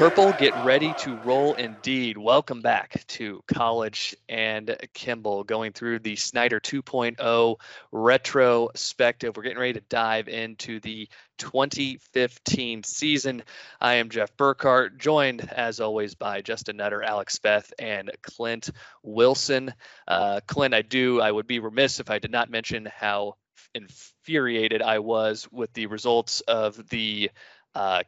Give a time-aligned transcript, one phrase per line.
[0.00, 2.16] Purple, get ready to roll indeed.
[2.16, 7.56] Welcome back to College and Kimball, going through the Snyder 2.0
[7.92, 9.36] retrospective.
[9.36, 11.06] We're getting ready to dive into the
[11.36, 13.42] 2015 season.
[13.78, 18.70] I am Jeff Burkhart, joined as always by Justin Nutter, Alex Speth, and Clint
[19.02, 19.74] Wilson.
[20.08, 23.34] Uh, Clint, I do, I would be remiss if I did not mention how
[23.74, 27.30] infuriated I was with the results of the
[27.74, 28.04] uh,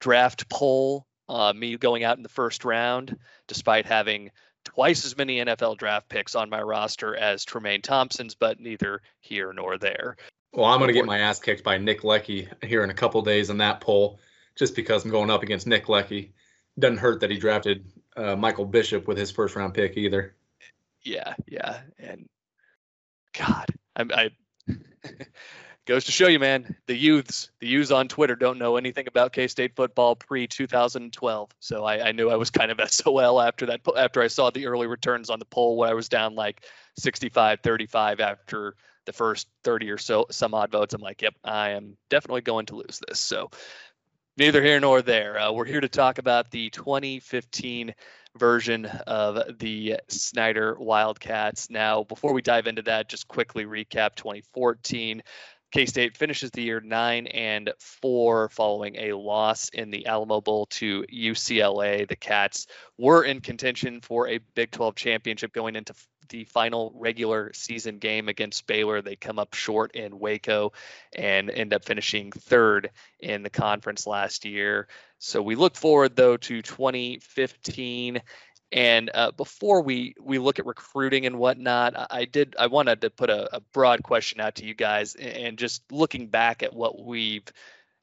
[0.00, 3.16] draft poll uh, me going out in the first round,
[3.46, 4.30] despite having
[4.64, 9.52] twice as many NFL draft picks on my roster as Tramaine Thompson's, but neither here
[9.52, 10.16] nor there.
[10.52, 13.22] Well, I'm going to get my ass kicked by Nick Leckey here in a couple
[13.22, 14.18] days in that poll,
[14.56, 16.30] just because I'm going up against Nick Leckey.
[16.80, 17.84] Doesn't hurt that he drafted
[18.16, 20.34] uh, Michael Bishop with his first round pick either.
[21.02, 22.28] Yeah, yeah, and
[23.38, 24.30] God, I,
[24.68, 24.76] I
[25.90, 29.32] goes to show you, man, the youths, the youths on Twitter don't know anything about
[29.32, 31.50] K State football pre 2012.
[31.58, 33.80] So I, I, knew I was kind of SOL after that.
[33.96, 36.64] After I saw the early returns on the poll, where I was down like
[36.96, 40.94] 65 35 after the first 30 or so some odd votes.
[40.94, 43.18] I'm like, yep, I am definitely going to lose this.
[43.18, 43.50] So
[44.36, 45.40] neither here nor there.
[45.40, 47.94] Uh, we're here to talk about the 2015
[48.38, 51.68] version of the Snyder Wildcats.
[51.68, 55.22] Now, before we dive into that, just quickly recap 2014.
[55.72, 60.66] K State finishes the year nine and four following a loss in the Alamo Bowl
[60.66, 62.08] to UCLA.
[62.08, 62.66] The Cats
[62.98, 65.94] were in contention for a Big 12 championship going into
[66.28, 69.02] the final regular season game against Baylor.
[69.02, 70.72] They come up short in Waco
[71.14, 72.90] and end up finishing third
[73.20, 74.88] in the conference last year.
[75.18, 78.22] So we look forward though to 2015
[78.72, 83.10] and uh, before we we look at recruiting and whatnot, I did I wanted to
[83.10, 87.02] put a, a, broad question out to you guys, and just looking back at what
[87.04, 87.46] we've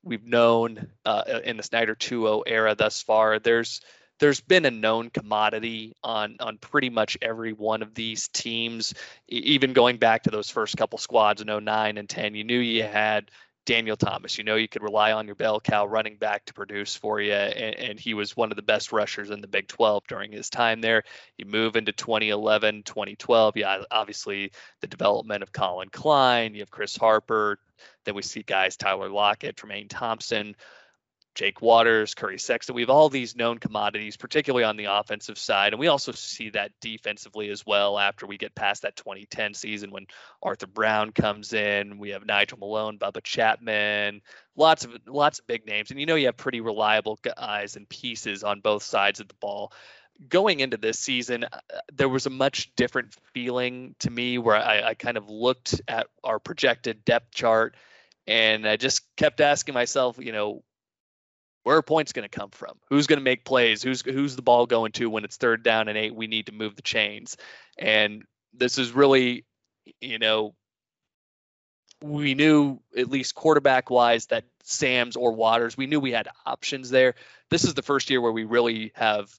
[0.03, 3.81] we've known uh, in the Snyder 2.0 era thus far, there's
[4.19, 8.93] there's been a known commodity on on pretty much every one of these teams.
[9.29, 12.83] Even going back to those first couple squads in 09 and 10, you knew you
[12.83, 13.31] had
[13.67, 14.37] Daniel Thomas.
[14.37, 17.33] You know, you could rely on your bell cow running back to produce for you,
[17.33, 20.49] and, and, he was one of the best rushers in the Big 12 during his
[20.49, 21.03] time there.
[21.37, 23.57] You move into 2011, 2012.
[23.57, 26.53] Yeah, obviously the development of Collin Klein.
[26.53, 27.59] You have Chris Harper.
[28.05, 30.55] Then we see guys Tyler Lockett, Tramaine Thompson,
[31.37, 32.73] Jake Waters, Curry Sexton.
[32.73, 35.71] We have all these known commodities, particularly on the offensive side.
[35.71, 39.91] And we also see that defensively as well after we get past that 2010 season
[39.91, 40.07] when
[40.41, 41.99] Arthur Brown comes in.
[41.99, 44.23] We have Nigel Malone, Bubba Chapman,
[44.55, 45.91] lots of lots of big names.
[45.91, 49.35] And you know you have pretty reliable guys and pieces on both sides of the
[49.35, 49.71] ball.
[50.29, 51.59] Going into this season, uh,
[51.93, 56.07] there was a much different feeling to me where I, I kind of looked at
[56.23, 57.75] our projected depth chart
[58.25, 60.63] and I just kept asking myself, you know,
[61.67, 62.77] where are points going to come from?
[62.89, 63.83] Who's going to make plays?
[63.83, 66.15] Who's who's the ball going to when it's third down and eight?
[66.15, 67.35] We need to move the chains,
[67.77, 68.23] and
[68.53, 69.43] this is really,
[69.99, 70.55] you know,
[72.01, 76.89] we knew at least quarterback wise that Sam's or Waters, we knew we had options
[76.89, 77.15] there.
[77.49, 79.29] This is the first year where we really have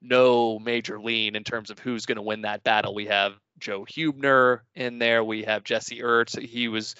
[0.00, 2.94] no major lean in terms of who's going to win that battle.
[2.94, 5.24] We have Joe Hubener in there.
[5.24, 6.40] We have Jesse Ertz.
[6.40, 6.94] He was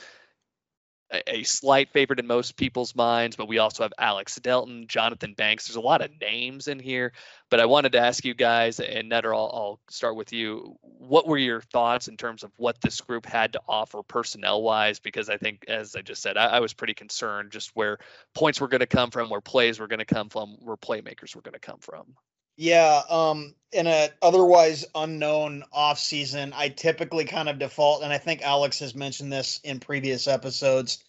[1.11, 5.67] a, slight favorite in most people's minds, but we also have Alex Delton, Jonathan Banks.
[5.67, 7.13] There's a lot of names in here,
[7.51, 10.77] but I wanted to ask you guys, and Nutter, I'll, I'll start with you.
[10.83, 14.99] What were your thoughts in terms of what this group had to offer personnel wise?
[14.99, 17.99] Because I think, as I just said, I, I was pretty concerned just where
[18.35, 21.37] points were going to come from, where plays were going to come from, where playmakers
[21.37, 22.17] were going to come from.
[22.57, 28.19] Yeah, um, in a otherwise unknown off season, I typically kind of default, and I
[28.19, 31.05] think Alex has mentioned this in previous episodes.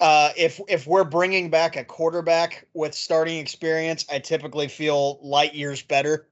[0.00, 5.54] Uh, if if we're bringing back a quarterback with starting experience, I typically feel light
[5.54, 6.28] years better.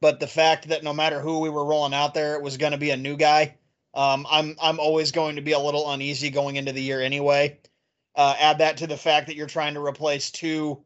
[0.00, 2.72] But the fact that no matter who we were rolling out there, it was going
[2.72, 3.56] to be a new guy.
[3.94, 7.58] Um, I'm I'm always going to be a little uneasy going into the year anyway.
[8.14, 10.84] Uh, add that to the fact that you're trying to replace two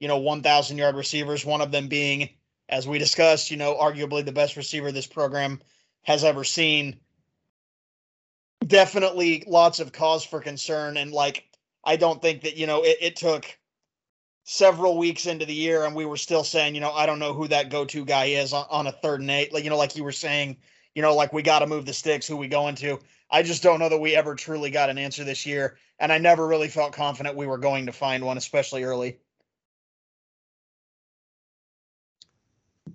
[0.00, 2.30] you know, 1,000 yard receivers, one of them being,
[2.68, 5.60] as we discussed, you know, arguably the best receiver this program
[6.02, 6.98] has ever seen.
[8.66, 10.96] Definitely lots of cause for concern.
[10.96, 11.46] And like,
[11.84, 13.46] I don't think that, you know, it, it took
[14.44, 17.34] several weeks into the year and we were still saying, you know, I don't know
[17.34, 19.52] who that go to guy is on, on a third and eight.
[19.52, 20.56] Like, you know, like you were saying,
[20.94, 22.98] you know, like we got to move the sticks, who we going to.
[23.30, 25.76] I just don't know that we ever truly got an answer this year.
[25.98, 29.18] And I never really felt confident we were going to find one, especially early.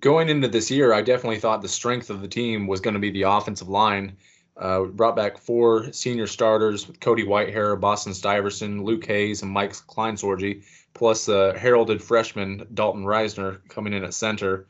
[0.00, 3.00] Going into this year, I definitely thought the strength of the team was going to
[3.00, 4.16] be the offensive line.
[4.56, 9.50] Uh, we brought back four senior starters with Cody Whitehair, Boston Stiverson, Luke Hayes, and
[9.50, 10.64] Mike Kleinsorge,
[10.94, 14.66] plus the heralded freshman Dalton Risner coming in at center.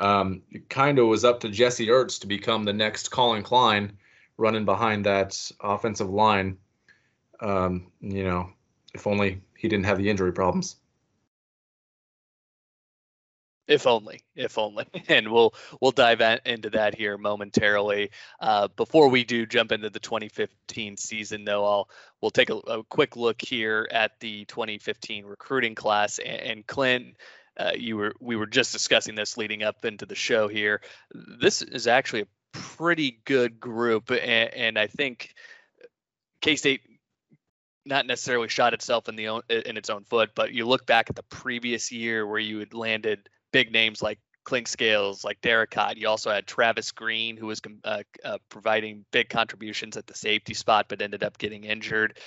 [0.00, 3.92] Um, it kind of was up to Jesse Ertz to become the next Collin Klein
[4.36, 6.58] running behind that offensive line.
[7.40, 8.50] Um, you know,
[8.94, 10.76] if only he didn't have the injury problems.
[13.68, 18.10] If only, if only, and we'll we'll dive into that here momentarily.
[18.40, 21.90] Uh, before we do jump into the 2015 season, though, I'll
[22.20, 26.18] we'll take a, a quick look here at the 2015 recruiting class.
[26.20, 27.16] And, and Clint,
[27.58, 30.80] uh, you were we were just discussing this leading up into the show here.
[31.40, 35.34] This is actually a pretty good group, and, and I think
[36.40, 36.82] K State
[37.84, 41.08] not necessarily shot itself in the own, in its own foot, but you look back
[41.08, 45.96] at the previous year where you had landed big names like Clinkscales, like Derek Darrick
[45.96, 50.52] You also had Travis Green, who was uh, uh, providing big contributions at the safety
[50.52, 52.18] spot, but ended up getting injured.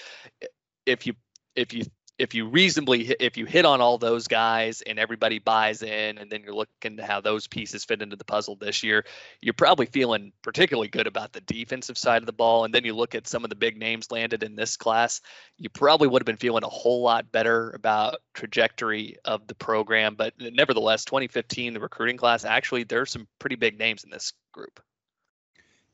[0.88, 1.14] If you
[1.56, 1.84] if you
[2.20, 6.18] if you reasonably hit, if you hit on all those guys and everybody buys in
[6.18, 9.06] and then you're looking to how those pieces fit into the puzzle this year
[9.42, 12.66] you're probably feeling particularly good about the defensive side of the ball.
[12.66, 15.22] And then you look at some of the big names landed in this class
[15.58, 20.16] you probably would have been feeling a whole lot better about trajectory of the program.
[20.16, 24.82] But nevertheless 2015 the recruiting class actually there's some pretty big names in this group.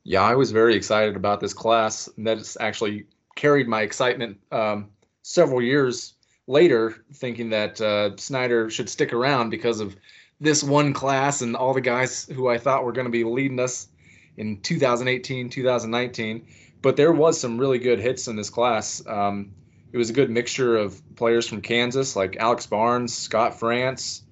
[0.02, 2.08] Yeah i was very excited about this class.
[2.16, 3.06] And that's actually
[3.36, 4.90] carried my excitement um,
[5.22, 6.14] several years
[6.46, 9.96] later thinking that uh, Snyder should stick around because of
[10.40, 13.58] this one class and all the guys who I thought were going to be leading
[13.58, 13.88] us
[14.36, 16.46] in 2018, 2019.
[16.82, 19.04] But there was some really good hits in this class.
[19.06, 19.52] Um,
[19.92, 24.22] it was a good mixture of players from Kansas like Alex Barnes, Scott Frantz,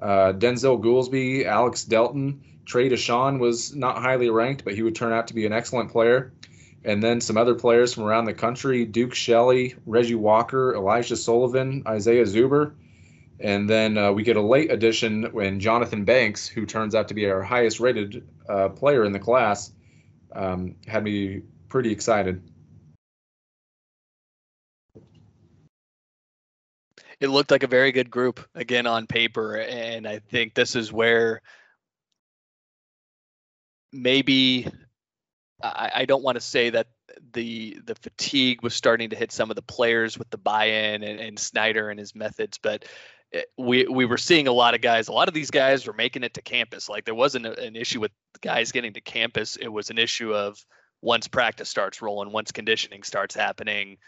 [0.00, 2.42] uh, Denzel Goolsby, Alex Delton.
[2.64, 5.90] Trey Dishon was not highly ranked, but he would turn out to be an excellent
[5.90, 6.32] player
[6.88, 11.82] and then some other players from around the country Duke Shelley, Reggie Walker, Elijah Sullivan,
[11.86, 12.72] Isaiah Zuber.
[13.40, 17.14] And then uh, we get a late addition when Jonathan Banks, who turns out to
[17.14, 19.70] be our highest rated uh, player in the class,
[20.34, 22.42] um, had me pretty excited.
[27.20, 29.58] It looked like a very good group again on paper.
[29.58, 31.42] And I think this is where
[33.92, 34.68] maybe
[35.62, 36.88] I, I don't want to say that
[37.32, 41.20] the the fatigue was starting to hit some of the players with the buy-in and,
[41.20, 42.84] and Snyder and his methods, but
[43.32, 45.08] eh, we we were seeing a lot of guys.
[45.08, 46.88] A lot of these guys were making it to campus.
[46.88, 49.56] Like there wasn't a, an issue with guys getting to campus.
[49.56, 50.64] It was an issue of
[51.00, 53.98] once practice starts rolling, once conditioning starts happening,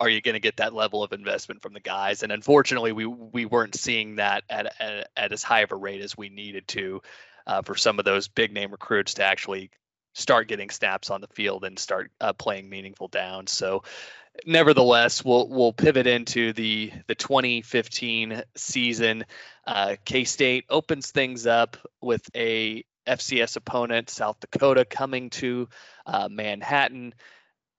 [0.00, 2.22] are you going to get that level of investment from the guys?
[2.22, 6.00] And unfortunately, we we weren't seeing that at at, at as high of a rate
[6.00, 7.02] as we needed to
[7.46, 9.70] uh, for some of those big name recruits to actually
[10.12, 13.50] start getting snaps on the field and start uh, playing meaningful downs.
[13.50, 13.82] So,
[14.46, 19.24] nevertheless, we'll we'll pivot into the the 2015 season.
[19.66, 25.68] Uh, K State opens things up with a FCS opponent, South Dakota, coming to
[26.06, 27.14] uh, Manhattan.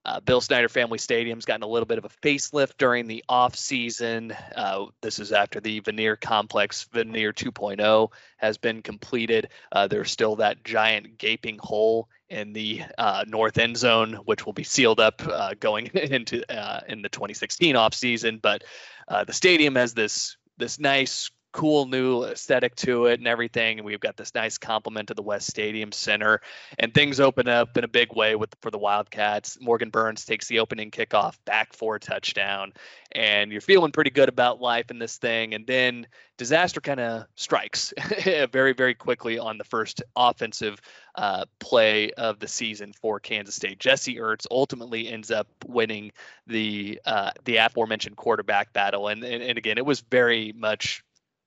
[0.03, 3.55] Uh, Bill Snyder Family Stadium's gotten a little bit of a facelift during the off
[3.55, 4.35] season.
[4.55, 9.49] Uh, this is after the Vanier Complex Vanier 2.0 has been completed.
[9.71, 14.53] Uh, there's still that giant gaping hole in the uh, north end zone, which will
[14.53, 18.39] be sealed up uh, going into uh, in the 2016 off season.
[18.41, 18.63] But
[19.07, 23.79] the stadium has this this nice cool new aesthetic to it and everything.
[23.79, 26.41] And we've got this nice complement to the West Stadium Center,
[26.79, 29.57] and things open up in a big way with for the Wildcats.
[29.59, 32.73] Morgan Burns takes the opening kickoff back for a touchdown,
[33.11, 35.53] and you're feeling pretty good about life in this thing.
[35.53, 37.93] And then disaster kind of strikes
[38.51, 40.81] very very quickly on the first offensive
[41.15, 43.79] uh, play of the season for Kansas State.
[43.79, 46.11] Jesse Ertz ultimately ends up winning
[46.47, 51.03] the uh, the aforementioned quarterback battle, and, and and again it was very much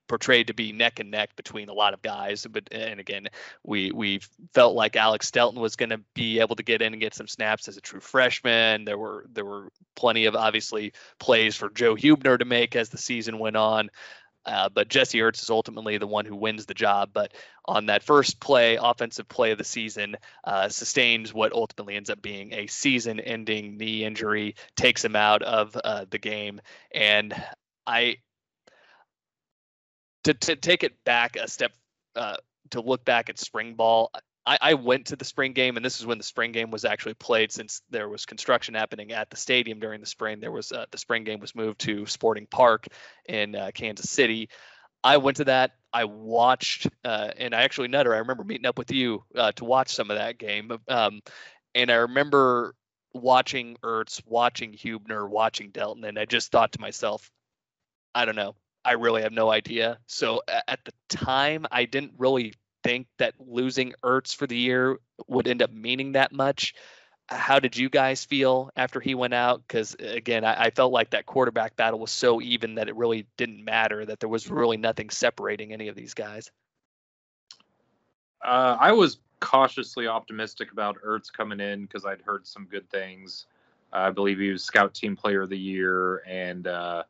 [0.09, 2.47] portrayed to be neck and neck between a lot of guys.
[2.51, 3.29] But and again,
[3.63, 4.21] we we
[4.53, 7.29] felt like Alex Delton was going to be able to get in and get some
[7.29, 8.85] snaps as a true freshman.
[8.85, 12.99] There were there were plenty of obviously plays for Joe Hubener to make as the
[12.99, 13.91] season went on.
[14.47, 17.11] Uh, but Jesse Ertz is ultimately the one who wins the job.
[17.15, 17.33] But
[17.65, 22.21] on that first play, offensive play of the season, uh, sustains what ultimately ends up
[22.21, 26.61] being a season-ending knee injury, takes him out of uh, the game.
[26.93, 27.35] And
[27.87, 28.19] I
[30.25, 31.73] to to take it back a step
[32.17, 32.37] uh,
[32.71, 34.11] to look back at spring ball.
[34.47, 36.85] I, I went to the spring game, and this is when the spring game was
[36.85, 37.51] actually played.
[37.51, 40.99] Since there was construction happening at the stadium during the spring, there was uh, the
[40.99, 42.87] spring game was moved to Sporting Park
[43.27, 44.51] in uh, Kansas City.
[45.03, 45.73] I went to that.
[45.93, 49.65] I watched, uh, and I actually, Nutter, I remember meeting up with you uh, to
[49.65, 50.73] watch some of that game.
[50.89, 51.21] Um,
[51.75, 52.75] and I remember
[53.13, 57.31] watching Ertz, watching Hubener watching Delton, and I just thought to myself,
[58.15, 58.57] I don't know.
[58.85, 59.99] I really have no idea.
[60.07, 65.49] So at the time, I didn't really think that losing Ertz for the year would
[65.49, 66.75] end up meaning that much.
[67.29, 69.63] How did you guys feel after he went out?
[69.67, 73.27] Because again, I, I, felt like that quarterback battle was so even that it really
[73.39, 76.51] didn't matter, that there was really nothing separating any of these guys.
[78.45, 83.47] Uh, I was cautiously optimistic about Ertz coming in because I'd heard some good things.
[83.91, 87.05] Uh, I believe he was Scout Team Player of the Year and uh,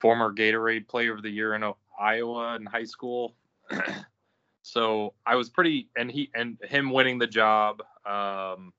[0.00, 3.34] former Gatorade Player of the Year in Iowa in high school.
[4.62, 7.80] so I was pretty, and he and him winning the job.
[8.06, 8.72] Um,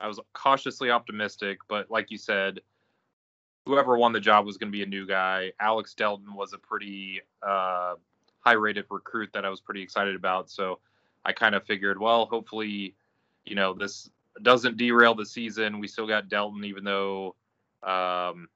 [0.00, 2.60] I was cautiously optimistic, but like you said,
[3.66, 5.52] whoever won the job was going to be a new guy.
[5.60, 7.94] Alex Delton was a pretty uh,
[8.40, 10.50] high rated recruit that I was pretty excited about.
[10.50, 10.78] So
[11.24, 12.94] I kind of figured, well, hopefully,
[13.44, 14.08] you know, this
[14.42, 15.78] doesn't derail the season.
[15.78, 17.36] We still got Delton, even though
[17.82, 18.48] um,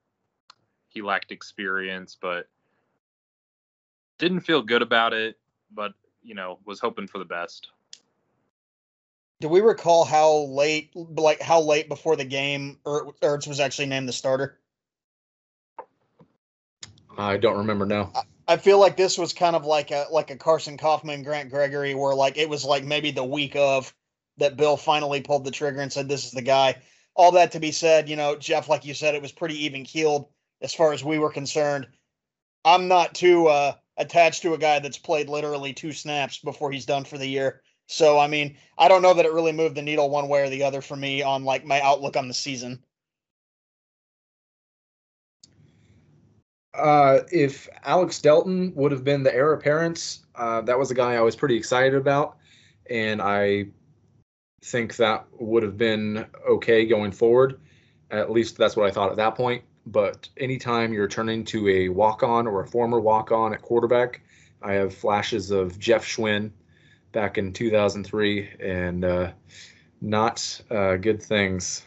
[0.95, 2.47] he lacked experience, but
[4.17, 5.37] didn't feel good about it.
[5.71, 7.67] But you know, was hoping for the best.
[9.41, 14.07] Do we recall how late, like how late before the game, Ertz was actually named
[14.07, 14.57] the starter?
[17.17, 18.11] I don't remember now.
[18.47, 21.93] I feel like this was kind of like a like a Carson Coffman, Grant Gregory,
[21.93, 23.93] where like it was like maybe the week of
[24.37, 26.81] that Bill finally pulled the trigger and said this is the guy.
[27.13, 29.85] All that to be said, you know, Jeff, like you said, it was pretty even
[29.85, 30.27] keeled
[30.61, 31.87] as far as we were concerned.
[32.63, 36.85] I'm not too uh, attached to a guy that's played literally two snaps before he's
[36.85, 37.61] done for the year.
[37.87, 40.49] So I mean, I don't know that it really moved the needle one way or
[40.49, 42.83] the other for me on like my outlook on the season.
[46.73, 51.13] Uh, if Alex Delton would have been the heir apparent, uh, that was a guy
[51.15, 52.37] I was pretty excited about,
[52.89, 53.67] and I
[54.61, 57.61] think that would have been okay going forward.
[58.11, 59.63] At least that's what I thought at that point.
[59.85, 64.21] But anytime you're turning to a walk on or a former walk on at quarterback,
[64.61, 66.51] I have flashes of Jeff Schwinn
[67.11, 69.31] back in 2003 and uh,
[70.01, 71.85] not uh, good things.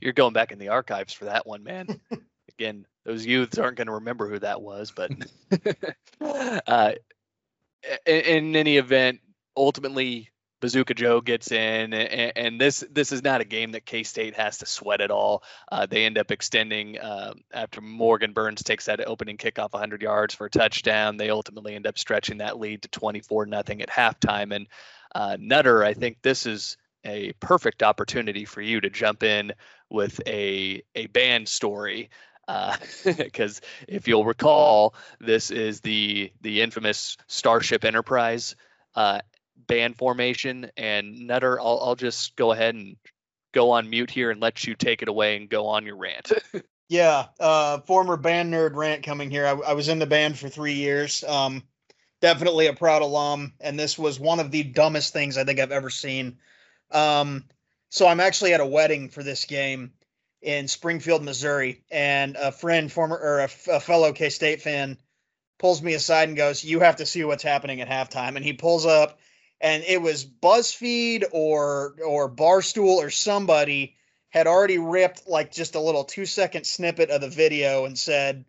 [0.00, 2.00] You're going back in the archives for that one, man.
[2.58, 5.12] again, those youths aren't going to remember who that was, but
[6.66, 6.92] uh,
[8.06, 9.20] in, in, any event,
[9.56, 14.02] ultimately Bazooka Joe gets in, and, and, this this is not a game that K
[14.02, 15.42] State has to sweat at all.
[15.72, 20.34] Uh, they end up extending uh, after Morgan Burns takes that opening kickoff 100 yards
[20.34, 21.16] for a touchdown.
[21.16, 24.54] They ultimately end up stretching that lead to 24 nothing at halftime.
[24.54, 24.66] And
[25.14, 29.52] uh, Nutter, I think this is a perfect opportunity for you to jump in
[29.88, 32.10] with a a band story
[33.04, 38.56] because uh, if you'll recall, this is the the infamous Starship Enterprise
[38.94, 39.20] uh,
[39.66, 40.70] band formation.
[40.76, 42.96] And Nutter, I'll, I'll just go ahead and
[43.52, 46.32] go on mute here and let you take it away and go on your rant.
[46.88, 49.46] yeah, uh, former band nerd rant coming here.
[49.46, 51.22] I, I, was in the band for three years.
[51.24, 51.62] Um,
[52.20, 55.70] definitely a proud alum, and this was one of the dumbest things I think I've
[55.70, 56.38] ever seen.
[56.90, 57.44] Um,
[57.90, 59.92] so I'm actually at a wedding for this game
[60.42, 64.98] in Springfield, Missouri, and a friend, former or a, a fellow K State fan,
[65.60, 68.52] pulls me aside and goes, "You have to see what's happening at halftime." And he
[68.52, 69.19] pulls up,
[69.60, 73.96] and it was BuzzFeed or or Barstool or somebody
[74.30, 78.44] had already ripped like just a little two second snippet of the video and said,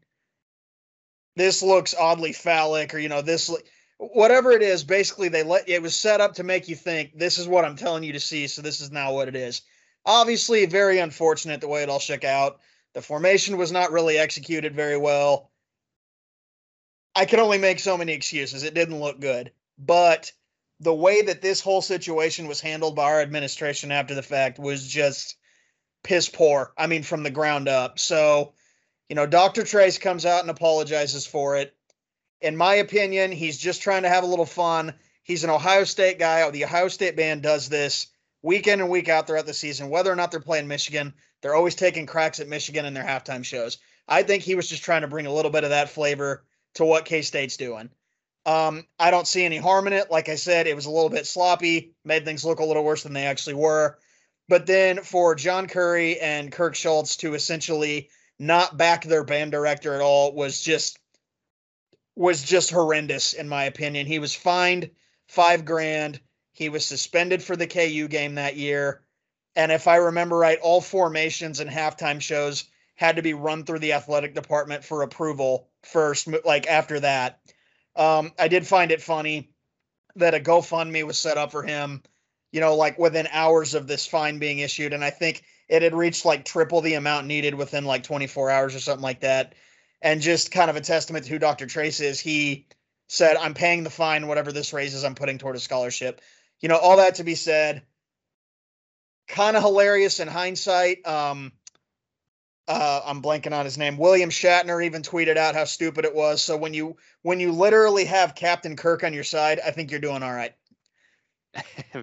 [1.36, 3.54] "This looks oddly phallic," or you know, this.
[3.98, 7.38] Whatever it is, basically they let it was set up to make you think this
[7.38, 9.62] is what I'm telling you to see, so this is now what it is
[10.06, 12.60] Obviously, very unfortunate the way it all shook out.
[12.94, 15.52] The formation was not really executed very well.
[17.16, 18.64] I can only make so many excuses.
[18.64, 19.52] It didn't look good.
[19.78, 20.32] But
[20.82, 24.88] the way that this whole situation was handled by our administration after the fact was
[24.88, 25.36] just
[26.04, 26.74] piss poor.
[26.76, 28.00] I mean, from the ground up.
[28.00, 28.54] So,
[29.08, 29.62] you know, Dr.
[29.62, 31.76] Tracz comes out and apologizes for it.
[32.42, 34.96] In my opinion, he's just trying to have a little fun.
[35.22, 36.50] He's an Ohio State guy.
[36.50, 38.08] The Ohio State band does this
[38.42, 41.14] week in and week out throughout the season, whether or not they're playing Michigan.
[41.42, 43.78] They're always taking cracks at Michigan in their halftime shows.
[44.08, 46.86] I think he was just trying to bring a little bit of that flavor to
[46.86, 47.92] what K State's doing.
[48.46, 50.10] Um, I don't see any harm in it.
[50.10, 53.04] Like I said, it was a little bit sloppy, made things look a little worse
[53.04, 54.00] than they actually were.
[54.50, 59.94] But then for John Currie and Kirk Schulz to essentially not back their band director
[59.94, 60.98] at all was just
[62.16, 64.06] was just horrendous in my opinion.
[64.08, 64.90] He was fined
[65.28, 66.20] five grand
[66.54, 69.02] he was suspended for the KU game that year.
[69.56, 73.80] And if I remember right, all formations and halftime shows had to be run through
[73.80, 77.40] the athletic department for approval first, like after that.
[77.96, 79.52] Um, I did find it funny
[80.16, 82.02] that a GoFundMe was set up for him
[82.52, 84.94] you know, like within hours of this fine being issued.
[84.94, 88.76] And I think it had reached like triple the amount needed within like 24 hours
[88.76, 89.56] or something like that.
[90.02, 91.66] And just kind of a testament to who Dr.
[91.66, 92.20] Tracz is.
[92.20, 92.68] He
[93.08, 96.22] said, I'm paying the fine, whatever this raises, I'm putting toward a scholarship.
[96.60, 97.84] You know, all that to be said,
[99.28, 101.06] kind of hilarious in hindsight.
[101.08, 101.52] Um,
[102.72, 103.98] uh, I'm blanking on his name.
[103.98, 106.42] William Shatner even tweeted out how stupid it was.
[106.42, 110.00] So when you when you literally have Captain Kirk on your side, I think you're
[110.00, 110.54] doing all right.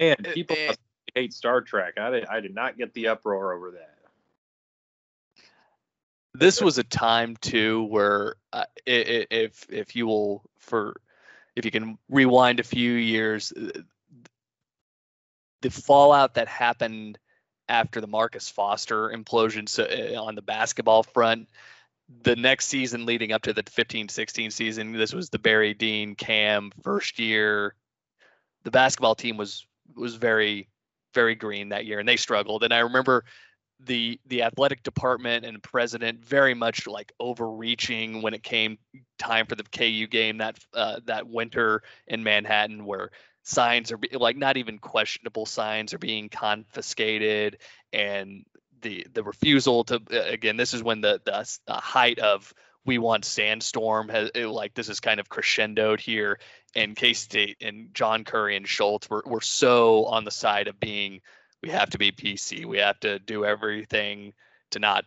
[0.00, 0.78] Man, people must
[1.14, 1.94] hate Star Trek.
[1.98, 3.90] I did, I did not get the uproar over that.
[6.32, 10.94] This was a time too where uh, if if you will for
[11.56, 13.80] if you can rewind a few years, uh,
[15.62, 17.18] the fallout that happened
[17.68, 21.48] after the Marcus Foster implosion so, uh, on the basketball front.
[22.22, 26.14] The next season leading up to the 15 16 season, this was the Barry Dean
[26.14, 27.74] Cam first year.
[28.64, 29.66] The basketball team was
[29.96, 30.68] was very
[31.14, 32.64] very green that year and they struggled.
[32.64, 33.24] And I remember
[33.80, 38.78] the the athletic department and president very much like overreaching when it came
[39.18, 43.10] time for the KU game that uh, that winter in Manhattan where
[43.44, 47.58] signs are like not even questionable signs are being confiscated
[47.92, 48.44] and
[48.80, 52.52] the the refusal to again this is when the the, the height of
[52.86, 56.38] we want sandstorm has it, like this is kind of crescendoed here
[56.74, 61.20] and k-state and john currie and schulz were, were so on the side of being
[61.62, 64.32] we have to be pc we have to do everything
[64.70, 65.04] to not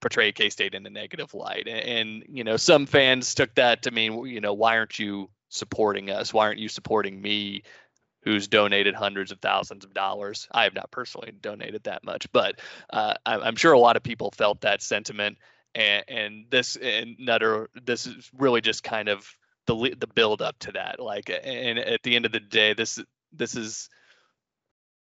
[0.00, 3.90] portray k-state in a negative light and, and you know some fans took that to
[3.90, 6.34] mean you know why aren't you supporting us?
[6.34, 7.62] Why aren't you supporting me,
[8.22, 10.48] who's donated hundreds of thousands of dollars?
[10.50, 14.30] I have not personally donated that much, but uh, I'm sure a lot of people
[14.30, 15.38] felt that sentiment.
[15.74, 19.26] And, and this and Nutter, this is really just kind of
[19.66, 21.00] the the build up to that.
[21.00, 23.88] Like, and at the end of the day, this this is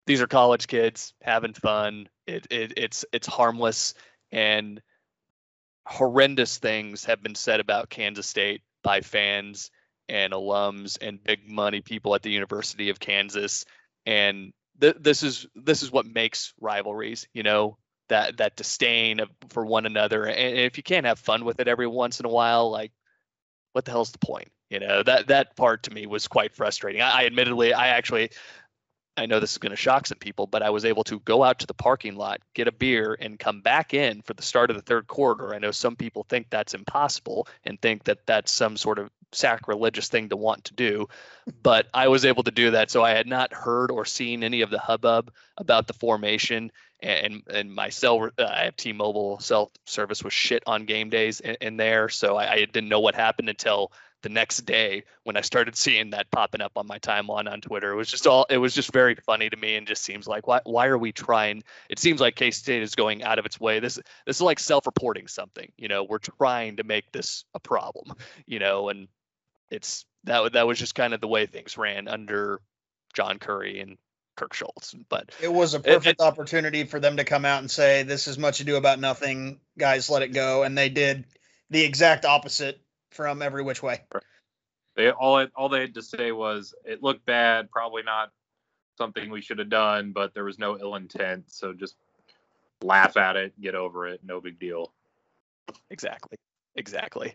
[0.07, 2.09] these are college kids having fun.
[2.25, 3.93] It, it it's it's harmless
[4.31, 4.81] and
[5.85, 9.69] horrendous things have been said about Kansas State by fans
[10.09, 13.65] and alums and big money people at the University of Kansas.
[14.05, 17.77] And th- this is this is what makes rivalries, you know,
[18.09, 20.25] that that disdain of, for one another.
[20.25, 22.91] And if you can't have fun with it every once in a while, like
[23.73, 24.49] what the hell's the point?
[24.69, 27.01] You know, that that part to me was quite frustrating.
[27.01, 28.31] I, I admittedly, I actually
[29.17, 31.43] I know this is going to shock some people, but I was able to go
[31.43, 34.69] out to the parking lot, get a beer, and come back in for the start
[34.69, 35.55] of the third quarter.
[35.55, 40.07] I know some people think that's impossible and think that that's some sort of sacrilegious
[40.07, 41.07] thing to want to do,
[41.63, 42.91] but I was able to do that.
[42.91, 47.43] So I had not heard or seen any of the hubbub about the formation, and
[47.51, 51.57] and my cell uh, I have T-Mobile cell service was shit on game days in,
[51.61, 53.91] in there, so I, I didn't know what happened until
[54.23, 57.91] the next day when I started seeing that popping up on my timeline on Twitter.
[57.91, 60.47] It was just all it was just very funny to me and just seems like
[60.47, 63.59] why why are we trying it seems like K State is going out of its
[63.59, 63.79] way.
[63.79, 65.71] This this is like self-reporting something.
[65.77, 69.07] You know, we're trying to make this a problem, you know, and
[69.69, 72.61] it's that that was just kind of the way things ran under
[73.13, 73.97] John Currie and
[74.35, 74.95] Kirk Schulz.
[75.09, 78.03] But it was a perfect it, it, opportunity for them to come out and say,
[78.03, 80.63] This is much ado about nothing, guys, let it go.
[80.63, 81.25] And they did
[81.69, 82.79] the exact opposite
[83.11, 84.03] from every which way.
[84.95, 88.31] They all all they had to say was it looked bad, probably not
[88.97, 91.45] something we should have done, but there was no ill intent.
[91.47, 91.95] So just
[92.81, 94.91] laugh at it, get over it, no big deal.
[95.89, 96.37] Exactly.
[96.75, 97.33] Exactly.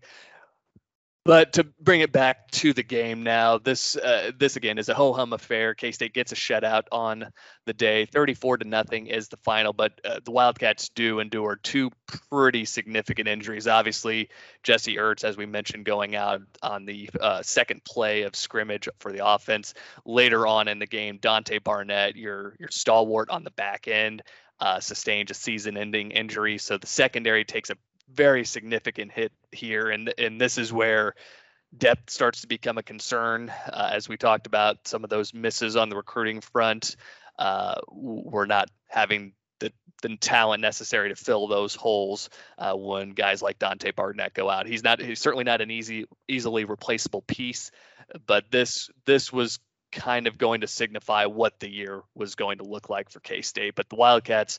[1.24, 4.94] But to bring it back to the game now, this uh, this again is a
[4.94, 5.72] ho hum affair.
[5.72, 7.30] K State gets a shutout on
[7.64, 9.72] the day, 34 to nothing is the final.
[9.72, 13.68] But uh, the Wildcats do endure two pretty significant injuries.
[13.68, 14.30] Obviously,
[14.64, 19.12] Jesse Ertz, as we mentioned, going out on the uh, second play of scrimmage for
[19.12, 19.74] the offense.
[20.04, 24.22] Later on in the game, Dante Barnett, your your stalwart on the back end,
[24.58, 26.58] uh, sustained a season-ending injury.
[26.58, 27.76] So the secondary takes a
[28.14, 31.14] very significant hit here, and and this is where
[31.76, 33.50] depth starts to become a concern.
[33.66, 36.96] Uh, as we talked about, some of those misses on the recruiting front,
[37.38, 39.72] uh, we're not having the
[40.02, 44.66] the talent necessary to fill those holes uh, when guys like Dante Barnett go out.
[44.66, 47.70] He's not he's certainly not an easy easily replaceable piece,
[48.26, 49.58] but this this was
[49.92, 53.42] kind of going to signify what the year was going to look like for K
[53.42, 53.74] State.
[53.74, 54.58] But the Wildcats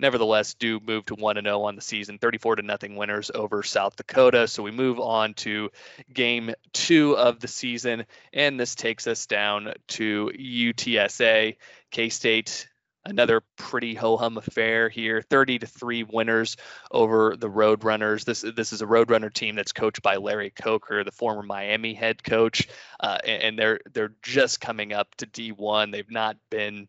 [0.00, 3.62] nevertheless do move to 1 and 0 on the season 34 to nothing winners over
[3.62, 5.70] south dakota so we move on to
[6.12, 11.56] game two of the season and this takes us down to utsa
[11.90, 12.68] k-state
[13.04, 15.22] another pretty ho hum affair here.
[15.22, 16.56] 30 to three winners
[16.90, 18.24] over the Roadrunners.
[18.24, 22.22] This this is a Roadrunner team that's coached by Larry Coker, the former Miami head
[22.22, 22.68] coach,
[23.00, 25.92] uh, and they're they're just coming up to D1.
[25.92, 26.88] They've not been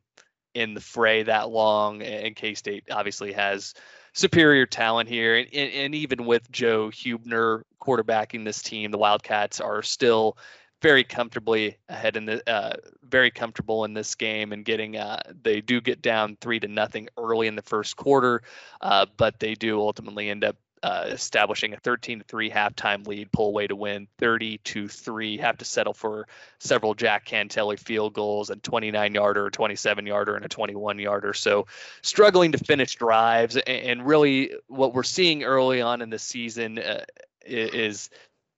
[0.54, 3.74] in the fray that long, and K State obviously has
[4.14, 5.38] superior talent here.
[5.38, 10.38] And, and, even with Joe Hubener quarterbacking this team, the Wildcats are still
[10.82, 15.62] very comfortably ahead in the uh, very comfortable in this game and getting uh, they
[15.62, 18.42] do get down three to nothing early in the first quarter,
[18.82, 23.32] uh, but they do ultimately end up uh, establishing a 13 to 3 halftime lead,
[23.32, 25.38] pull away to win 30 to 3.
[25.38, 26.28] Have to settle for
[26.60, 31.34] several Jack Cantele field goals and 29 yarder, 27 yarder, and a 21 yarder.
[31.34, 31.68] So
[32.02, 33.58] struggling to finish drives.
[33.58, 37.06] And, really, what we're seeing early on in the season uh,
[37.46, 38.10] is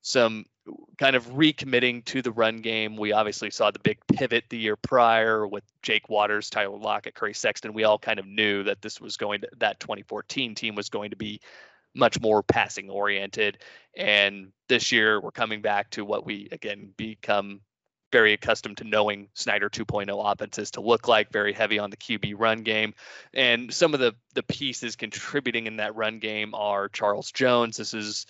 [0.02, 0.46] some
[0.98, 2.96] kind of recommitting to the run game.
[2.96, 7.34] We obviously saw the big pivot the year prior with Jake Waters, Tyler Lockett, Curry
[7.34, 7.74] Sexton.
[7.74, 11.10] We all kind of knew that this was going to that 2014 team was going
[11.10, 11.42] to be
[11.96, 13.60] much more passing oriented.
[13.96, 17.62] And this year we're coming back to what we again become
[18.12, 22.36] very accustomed to knowing Snyder 2.0 offenses to look like, very heavy on the QB
[22.38, 22.94] run game.
[23.34, 27.78] And some of the the pieces contributing in that run game are Charles Jones.
[27.78, 28.28] This is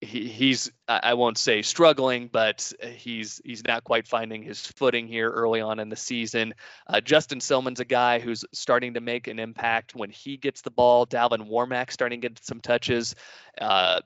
[0.00, 5.30] he, he's I won't say struggling, but he's he's not quite finding his footing here
[5.30, 6.54] early on in the season.
[6.86, 10.70] Uh, Justin Silmon's a guy who's starting to make an impact when he gets the
[10.70, 11.04] ball.
[11.06, 13.16] Dalvin Warmack starting to get some touches.
[13.60, 14.00] Uh,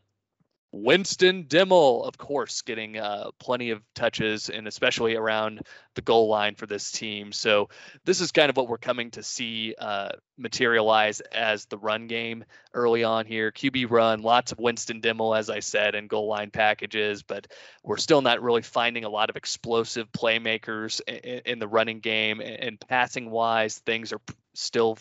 [0.74, 5.60] Winston Dimel, of course, getting uh, plenty of touches and especially around
[5.94, 7.30] the goal line for this team.
[7.30, 7.68] So
[8.06, 12.44] this is kind of what we're coming to see uh, materialize as the run game
[12.72, 13.52] early on here.
[13.52, 17.48] QB run, lots of Winston Dimel, as I said, and goal line packages, but
[17.82, 22.40] we're still not really finding a lot of explosive playmakers in, in the running game.
[22.40, 24.20] And passing wise, things are
[24.54, 24.96] still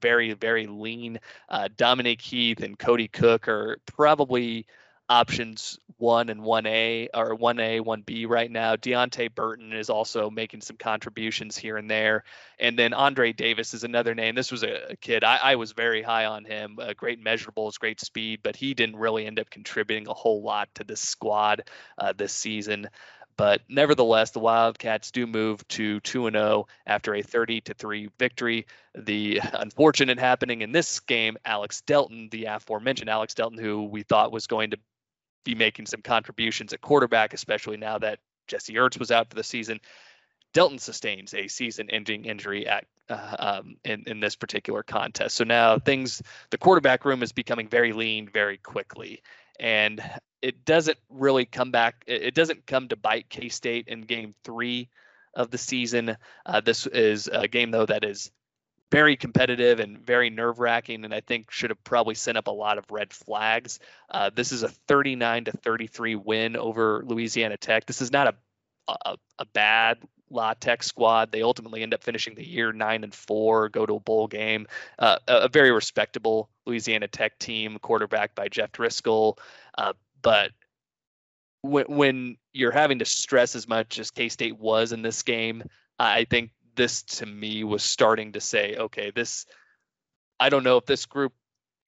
[0.00, 1.20] very, very lean.
[1.48, 4.66] Uh, Dominique Heath and Cody Cook are probably–
[5.08, 8.74] options one and one A or one A, one B right now.
[8.74, 12.24] Deante Burton is also making some contributions here and there.
[12.58, 14.34] And then Andre Davis is another name.
[14.34, 16.78] This was a, kid I, I, was very high on him.
[16.80, 20.68] Uh, great measurables, great speed, but he didn't really end up contributing a whole lot
[20.74, 21.64] to this squad
[21.98, 22.88] uh, this season.
[23.36, 28.66] But nevertheless, the Wildcats do move to 2 0 after a 30 3 victory.
[28.94, 34.32] The unfortunate happening in this game, Alex Delton, the aforementioned Alex Delton, who we thought
[34.32, 34.78] was going to
[35.44, 39.44] be making some contributions at quarterback, especially now that Jesse Ertz was out for the
[39.44, 39.80] season.
[40.52, 45.34] Delton sustains a season-ending injury at uh, um, in in this particular contest.
[45.34, 49.22] So now things, the quarterback room is becoming very lean very quickly,
[49.58, 50.02] and
[50.42, 52.04] it doesn't really come back.
[52.06, 54.88] It doesn't come to bite K State in Game Three
[55.34, 56.16] of the season.
[56.44, 58.30] Uh, this is a game though that is
[58.92, 62.52] very competitive and very nerve wracking, and I think should have probably sent up a
[62.52, 63.80] lot of red flags.
[64.10, 67.86] Uh, this is a 39 to 33 win over Louisiana Tech.
[67.86, 68.34] This is not a
[68.88, 69.98] a, a bad
[70.30, 71.30] La Tech squad.
[71.30, 74.66] They ultimately end up finishing the year nine and four, go to a bowl game.
[74.98, 79.38] Uh, a, a, very respectable Louisiana Tech team, quarterbacked by Jeff Driskel.
[79.76, 80.50] Uh, but
[81.62, 85.62] when, when you're having to stress as much as K State was in this game,
[85.98, 89.46] I think this to me was starting to say, okay, this,
[90.40, 91.32] I don't know if this group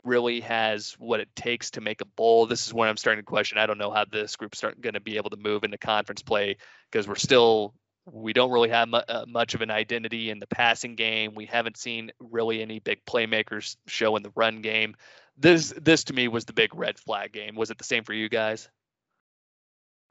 [0.05, 2.47] really has what it takes to make a bowl.
[2.47, 3.59] This is when I'm starting to question.
[3.59, 6.57] I don't know how this group's going to be able to move into conference play
[6.90, 7.75] because we're still
[8.07, 11.35] we don't really have mu- uh, much of an identity in the passing game.
[11.35, 14.94] We haven't seen really any big playmakers show in the run game.
[15.38, 17.55] This this to me was the big red flag game.
[17.57, 18.68] Was it the same for you guys?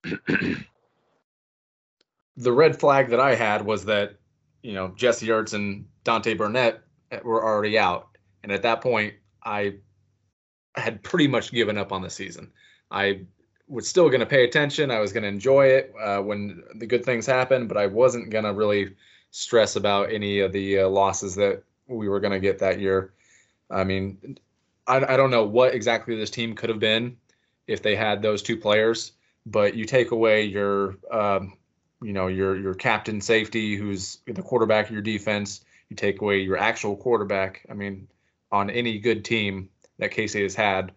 [2.35, 4.15] the red flag that I had was that
[4.63, 6.81] you know, Jesse Ertz and Dante Barnett
[7.23, 8.17] were already out.
[8.41, 9.75] And at that point, I
[10.75, 12.51] had pretty much given up on the season.
[12.89, 13.21] I
[13.67, 14.89] was still going to pay attention.
[14.89, 18.31] I was going to enjoy it uh, when the good things happened, but I wasn't
[18.31, 18.95] going to really
[19.31, 23.13] stress about any of the uh, losses that we were going to get that year.
[23.69, 24.37] I mean,
[24.87, 27.17] I, I don't know what exactly this team could have been
[27.67, 29.13] if they had those two players,
[29.45, 31.57] but you take away your um,
[32.03, 36.39] you know your your captain safety who's the quarterback of your defense you take away
[36.39, 38.07] your actual quarterback i mean
[38.51, 40.91] on any good team that K-State has had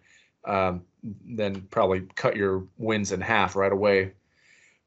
[0.45, 0.83] um,
[1.25, 4.13] then probably cut your wins in half right away.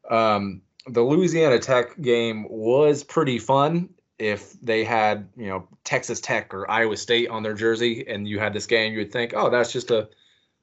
[0.10, 6.54] Um, the louisiana tech game was pretty fun if they had you know texas tech
[6.54, 9.50] or iowa state on their jersey and you had this game you would think oh
[9.50, 10.10] that's just a,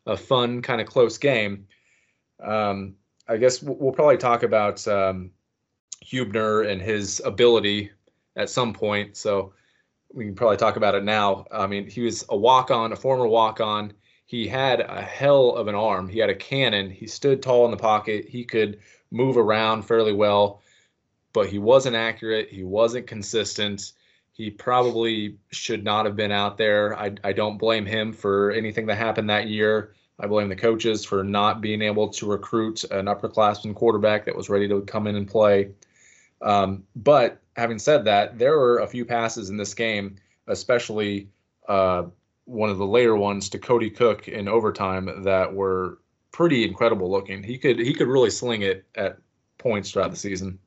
[0.07, 1.67] a fun kind of close game.
[2.43, 2.95] Um,
[3.29, 5.33] I guess we'll probably talk about um,
[6.07, 7.91] Hubener and his ability
[8.37, 9.17] at some point.
[9.17, 9.53] So
[10.13, 11.47] we can probably talk about it now.
[11.51, 13.93] I mean, he was a walk on, a former walk on.
[14.27, 16.09] He had a hell of an arm.
[16.09, 16.91] He had a cannon.
[16.91, 18.29] He stood tall in the pocket.
[18.29, 20.63] He could move around fairly well,
[21.33, 22.49] but he wasn't accurate.
[22.51, 23.93] He wasn't consistent.
[24.33, 26.99] He probably should not have been out there.
[26.99, 29.95] I, I don't blame him for anything that happened that year.
[30.19, 34.49] I blame the coaches for not being able to recruit an upperclassman quarterback that was
[34.49, 35.71] ready to come in and play.
[36.47, 40.15] Um, but having said that, there were a few passes in this game,
[40.47, 41.29] especially
[41.69, 42.05] uh,
[42.45, 45.99] one of the later ones to Cody Cook in overtime that were
[46.31, 47.43] pretty incredible looking.
[47.43, 49.19] He could he could really sling it at
[49.59, 50.61] points throughout the season.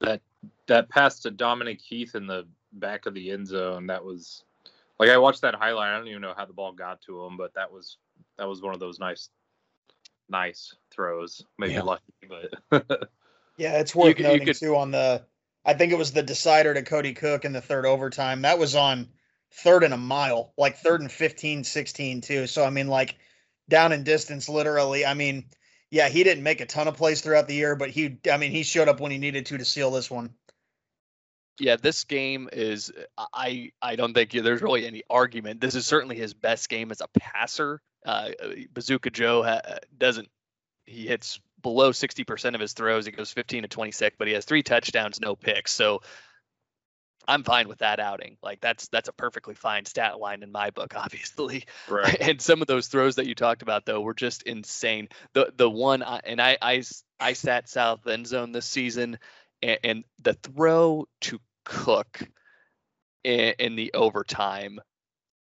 [0.00, 0.22] That
[0.68, 4.44] that pass to Dominique Heath in the back of the end zone, that was
[5.00, 5.92] like I watched that highlight.
[5.92, 7.96] I don't even know how the ball got to him, but that was
[8.38, 9.30] that was one of those nice
[10.28, 11.44] nice throws.
[11.58, 11.82] Maybe yeah.
[11.82, 12.02] lucky,
[12.70, 13.10] but
[13.56, 15.24] Yeah, it's worth you, noting you could, too on the
[15.64, 18.42] I think it was the decider to Cody Cook in the third overtime.
[18.42, 19.08] That was on
[19.52, 22.46] third and a mile, like third and 15, 16 too.
[22.46, 23.16] So I mean like
[23.68, 25.04] down in distance literally.
[25.04, 25.46] I mean,
[25.90, 28.52] yeah, he didn't make a ton of plays throughout the year, but he I mean,
[28.52, 30.34] he showed up when he needed to to seal this one.
[31.58, 32.92] Yeah, this game is
[33.32, 35.60] I I don't think there's really any argument.
[35.60, 37.80] This is certainly his best game as a passer.
[38.04, 38.30] Uh,
[38.72, 40.28] Bazooka Joe ha- doesn't
[40.84, 43.06] he hits below 60% of his throws.
[43.06, 45.72] He goes 15 to 26, but he has three touchdowns, no picks.
[45.72, 46.00] So
[47.26, 48.36] I'm fine with that outing.
[48.40, 51.64] Like that's that's a perfectly fine stat line in my book, obviously.
[51.88, 52.16] Right.
[52.20, 55.08] And some of those throws that you talked about though were just insane.
[55.32, 56.84] The the one and I I
[57.18, 59.18] I sat south end zone this season,
[59.60, 62.22] and, and the throw to Cook
[63.24, 64.78] in, in the overtime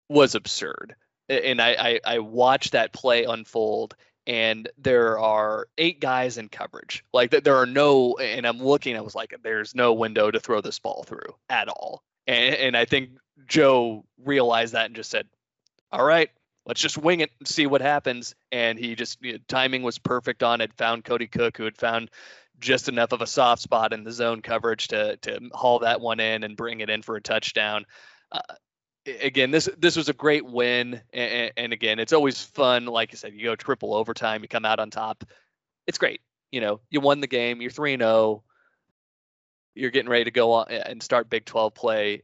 [0.10, 0.96] was absurd.
[1.28, 7.04] And I, I I watched that play unfold and there are eight guys in coverage.
[7.14, 10.62] Like there are no, and I'm looking, I was like, there's no window to throw
[10.62, 12.04] this ball through at all.
[12.28, 13.12] And, and I think
[13.48, 15.28] Joe realized that and just said,
[15.92, 16.30] all right,
[16.66, 18.34] let's just wing it and see what happens.
[18.52, 21.78] And he just, you know, timing was perfect on it, found Cody Cook, who had
[21.78, 22.10] found
[22.60, 26.22] just enough of a soft spot in the zone coverage to, to haul that one
[26.22, 27.86] in and bring it in for a touchdown.
[28.32, 28.40] Uh,
[29.06, 32.86] again, this this was a great win, and, and, again, it's always fun.
[32.86, 35.24] Like I said, you go triple overtime, you come out on top.
[35.88, 36.22] It's great.
[36.52, 37.62] You know, you won the game.
[37.62, 38.10] You're three zero.
[38.10, 38.44] Oh,
[39.76, 42.22] you're getting ready to go on and start Big 12 play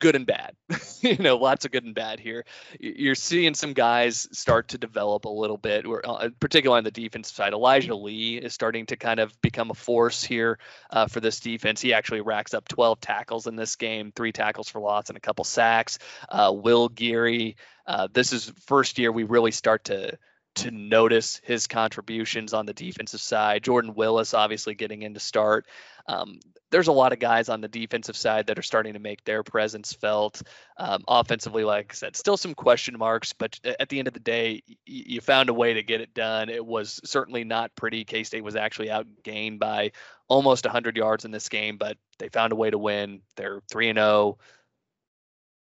[0.00, 0.54] good and bad.
[1.00, 2.44] you know, lots of good and bad here.
[2.78, 7.34] You're seeing some guys start to develop a little bit, uh, particularly on the defensive
[7.34, 7.52] side.
[7.52, 10.58] Elijah Lee is starting to kind of become a force here
[10.90, 11.80] uh, for this defense.
[11.80, 15.20] He actually racks up 12 tackles in this game, three tackles for loss and a
[15.20, 15.98] couple sacks.
[16.28, 20.18] Uh, Will Geary, uh, this is first year we really start to
[20.56, 23.62] to notice his contributions on the defensive side.
[23.62, 25.66] Jordan Willis obviously getting in to start.
[26.06, 26.38] Um,
[26.70, 29.42] there's a lot of guys on the defensive side that are starting to make their
[29.42, 30.42] presence felt.
[30.76, 34.20] Um, offensively, like I said, still some question marks, but at the end of the
[34.20, 36.48] day, you found a way to get it done.
[36.48, 38.04] It was certainly not pretty.
[38.04, 39.92] K State was actually outgained by
[40.28, 43.20] almost 100 yards in this game, but they found a way to win.
[43.36, 44.38] They're 3 and 0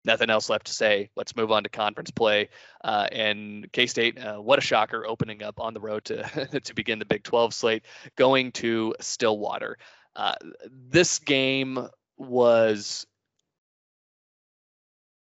[0.04, 1.10] nothing else left to say.
[1.16, 2.48] Let's move on to conference play.
[2.82, 6.74] Uh, and K State, uh, what a shocker, opening up on the road to to
[6.74, 7.82] begin the Big 12 slate,
[8.16, 9.78] going to Stillwater.
[10.16, 10.34] Uh,
[10.70, 13.06] this game was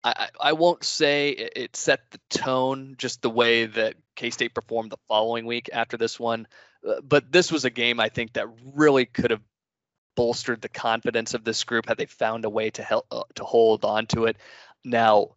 [0.05, 4.91] I, I won't say it set the tone just the way that K State performed
[4.91, 6.47] the following week after this one,
[6.87, 9.43] uh, but this was a game I think that really could have
[10.15, 13.45] bolstered the confidence of this group had they found a way to help uh, to
[13.45, 14.37] hold on to it.
[14.85, 15.31] Now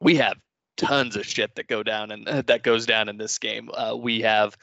[0.00, 0.38] we have
[0.76, 3.70] tons of shit that go down and that goes down in this game.
[3.72, 4.56] Uh, we have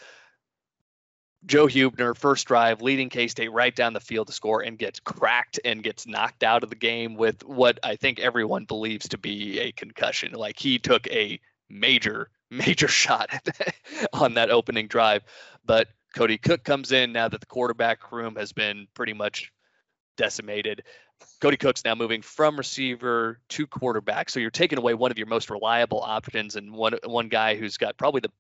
[1.46, 5.00] Joe Hubener first drive, leading K State right down the field to score and gets
[5.00, 9.18] cracked and gets knocked out of the game with what I think everyone believes to
[9.18, 10.34] be a concussion.
[10.34, 13.30] Like he took a major, major shot
[14.14, 15.24] on that opening drive.
[15.64, 19.52] But Cody Cook comes in now that the quarterback room has been pretty much
[20.16, 20.84] decimated.
[21.42, 24.30] Cody Cook's now moving from receiver to quarterback.
[24.30, 27.78] So you're taking away one of your most reliable options and one one guy who's
[27.78, 28.32] got probably the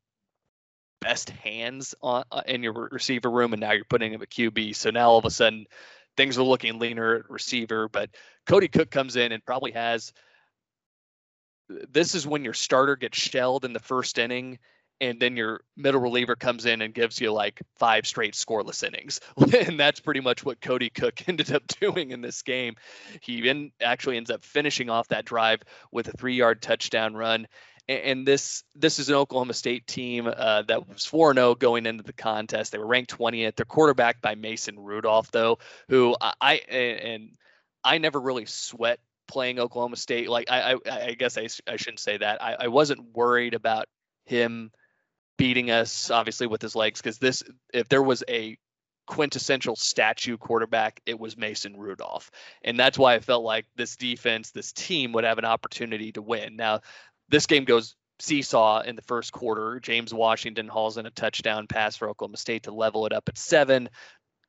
[1.01, 4.75] best hands on uh, in your receiver room, and now you're putting him at QB.
[4.75, 5.65] So now all of a sudden
[6.15, 7.89] things are looking leaner at receiver.
[7.89, 8.09] But
[8.45, 10.13] Cody Cook comes in and probably has.
[11.67, 14.59] This is when your starter gets shelled in the first inning,
[15.01, 19.19] and then your middle reliever comes in and gives you like five straight scoreless innings.
[19.67, 22.75] and that's pretty much what Cody Cook ended up doing in this game.
[23.21, 27.47] He in, actually ends up finishing off that drive with a three yard touchdown run
[27.87, 32.13] and, this this is an Oklahoma State team uh, that was 4-0 going into the
[32.13, 32.71] contest.
[32.71, 33.55] They were ranked 20th.
[33.55, 37.29] They're quarterbacked by Mason Rudolph, though, who I, I and
[37.83, 40.29] I never really sweat playing Oklahoma State.
[40.29, 42.41] Like I, I, I guess I, I shouldn't say that.
[42.41, 43.87] I, I wasn't worried about
[44.25, 44.71] him
[45.37, 47.43] beating us, obviously with his legs, because this,
[47.73, 48.57] if there was a
[49.07, 52.31] quintessential statue quarterback, it was Mason Rudolph,
[52.63, 56.21] and that's why I felt like this defense, this team would have an opportunity to
[56.21, 56.55] win.
[56.55, 56.81] Now,
[57.29, 59.79] this game goes seesaw in the first quarter.
[59.79, 63.37] James Washington hauls in a touchdown pass for Oklahoma State to level it up at
[63.37, 63.89] seven.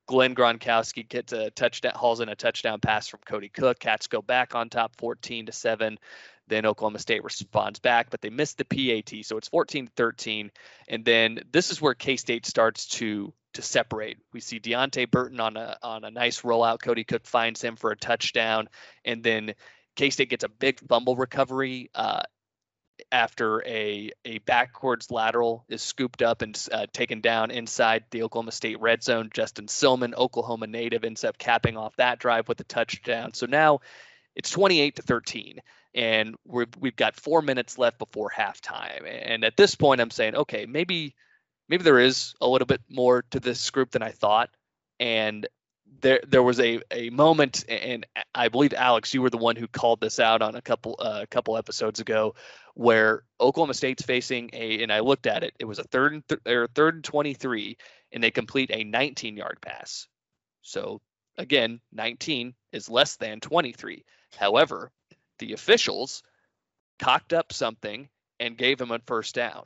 [0.06, 3.80] Glenn Gronkowski gets a touchdown, hauls in a touchdown pass from Cody Cook.
[3.80, 5.98] Cats go back on top 14 to 7.
[6.48, 9.24] Then Oklahoma State responds back, but they missed the PAT.
[9.24, 10.50] So it's 14 to 13.
[10.88, 14.18] And then this is where K State starts to to separate.
[14.32, 16.80] We see Deante Burton on a on a nice rollout.
[16.82, 18.68] Cody Cook finds him for a touchdown.
[19.04, 19.54] And then
[19.96, 22.22] K State gets a big fumble recovery uh,
[23.10, 28.52] after a a backwards lateral is scooped up and uh, taken down inside the Oklahoma
[28.52, 29.30] State red zone.
[29.32, 33.34] Justin Silmon, Oklahoma native, ends up capping off that drive with a touchdown.
[33.34, 33.80] So now
[34.34, 35.60] it's 28 to 13,
[35.96, 39.02] and we've we've got four minutes left before halftime.
[39.06, 41.16] And at this point, I'm saying, okay, maybe
[41.68, 44.50] maybe there is a little bit more to this group than I thought.
[45.00, 45.48] And
[46.00, 49.66] there there was a a moment and I believe Alex you were the one who
[49.66, 52.34] called this out on a couple uh, a uh, couple episodes ago
[52.74, 56.28] where Oklahoma State's facing a and I looked at it it was a third and
[56.28, 57.78] th- or third and 23
[58.12, 60.08] and they complete a 19 yard pass.
[60.62, 61.00] So
[61.38, 64.04] again, 19 is less than 23.
[64.36, 64.90] However,
[65.38, 66.22] the officials
[66.98, 68.08] cocked up something
[68.40, 69.64] and gave him a first down.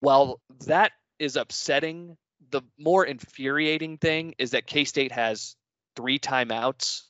[0.00, 2.16] While that is upsetting
[2.50, 5.56] the more infuriating thing is that K State has
[5.96, 7.02] three timeouts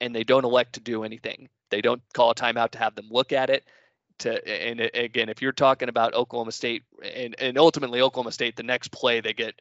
[0.00, 1.48] and they don't elect to do anything.
[1.70, 3.64] They don't call a timeout to have them look at it.
[4.20, 8.62] To and again, if you're talking about Oklahoma State and, and ultimately Oklahoma State, the
[8.62, 9.54] next play they get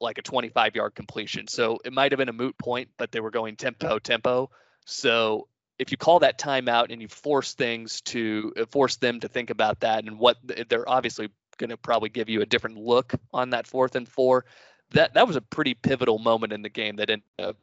[0.00, 1.46] like a 25 yard completion.
[1.46, 4.50] So it might have been a moot point, but they were going tempo tempo.
[4.86, 5.48] So
[5.80, 9.48] if you call that timeout and you force things to uh, force them to think
[9.48, 10.36] about that and what
[10.68, 14.44] they're obviously going to probably give you a different look on that fourth and four.
[14.90, 17.56] That that was a pretty pivotal moment in the game that ended up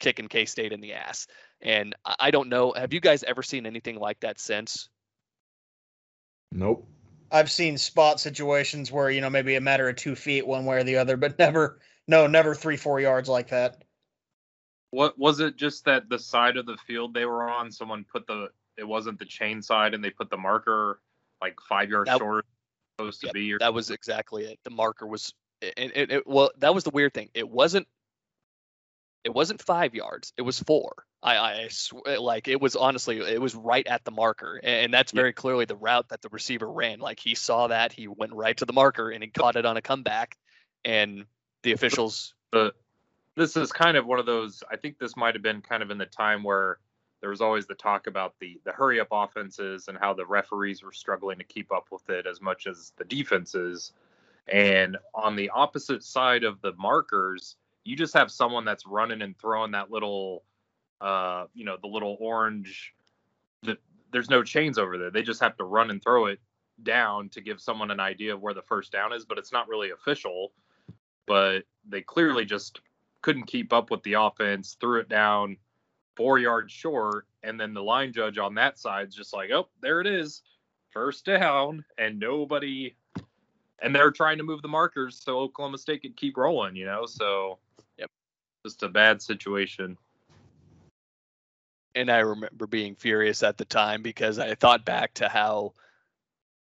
[0.00, 1.28] kicking K State in the ass.
[1.62, 2.72] And I don't know.
[2.76, 4.88] Have you guys ever seen anything like that since?
[6.50, 6.86] Nope.
[7.30, 10.78] I've seen spot situations where you know maybe a matter of two feet one way
[10.78, 13.84] or the other, but never, no, never three four yards like that.
[14.94, 15.56] What was it?
[15.56, 19.18] Just that the side of the field they were on, someone put the it wasn't
[19.18, 21.00] the chain side, and they put the marker
[21.40, 22.46] like five yards that, short
[22.96, 23.52] supposed to be.
[23.52, 23.58] Or...
[23.58, 24.58] That was exactly it.
[24.64, 27.28] The marker was, and it, it, well, that was the weird thing.
[27.34, 27.86] It wasn't,
[29.24, 30.32] it wasn't five yards.
[30.36, 31.04] It was four.
[31.22, 35.12] I, I swear, like it was honestly, it was right at the marker, and that's
[35.12, 35.36] very yep.
[35.36, 37.00] clearly the route that the receiver ran.
[37.00, 39.76] Like he saw that, he went right to the marker, and he caught it on
[39.76, 40.36] a comeback,
[40.84, 41.24] and
[41.62, 42.34] the officials.
[42.52, 42.76] But
[43.36, 44.62] this is kind of one of those.
[44.70, 46.78] I think this might have been kind of in the time where
[47.20, 50.82] there was always the talk about the the hurry up offenses and how the referees
[50.82, 53.92] were struggling to keep up with it as much as the defenses.
[54.46, 59.36] And on the opposite side of the markers, you just have someone that's running and
[59.38, 60.44] throwing that little,
[61.00, 62.94] uh, you know, the little orange.
[63.62, 63.78] The,
[64.12, 65.10] there's no chains over there.
[65.10, 66.40] They just have to run and throw it
[66.82, 69.68] down to give someone an idea of where the first down is, but it's not
[69.68, 70.52] really official.
[71.26, 72.80] But they clearly just
[73.24, 75.56] couldn't keep up with the offense, threw it down,
[76.14, 80.02] four yards short, and then the line judge on that side's just like, oh, there
[80.02, 80.42] it is,
[80.90, 82.94] first down, and nobody,
[83.80, 87.06] and they're trying to move the markers so Oklahoma State could keep rolling, you know.
[87.06, 87.58] So,
[87.96, 88.10] yep,
[88.62, 89.96] just a bad situation.
[91.94, 95.72] And I remember being furious at the time because I thought back to how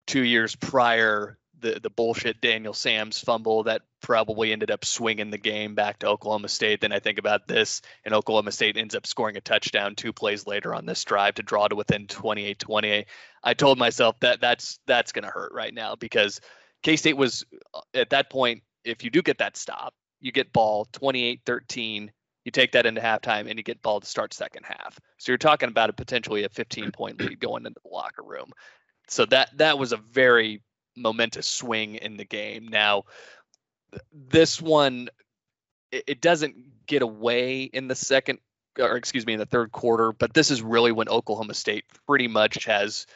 [0.06, 5.38] two years prior the the bullshit Daniel Sams fumble that probably ended up swinging the
[5.38, 6.82] game back to Oklahoma State.
[6.82, 10.46] Then I think about this, and Oklahoma State ends up scoring a touchdown two plays
[10.46, 13.06] later on this drive to draw to within 28-28.
[13.42, 16.42] I told myself that that's that's going to hurt right now because
[16.82, 18.62] K State was uh, at that point.
[18.84, 22.10] If you do get that stop, you get ball 28-13.
[22.44, 25.00] You take that into halftime and you get ball to start second half.
[25.16, 28.50] So you're talking about a potentially a 15 point lead going into the locker room.
[29.08, 30.60] So that that was a very
[30.96, 32.68] momentous swing in the game.
[32.68, 33.04] Now,
[34.12, 35.08] this one,
[35.90, 38.38] it, it doesn't get away in the second,
[38.78, 40.12] or excuse me, in the third quarter.
[40.12, 43.06] But this is really when Oklahoma State pretty much has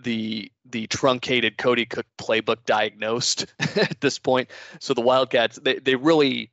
[0.00, 4.50] the the truncated Cody Cook playbook diagnosed at this point.
[4.80, 6.50] So the Wildcats, they they really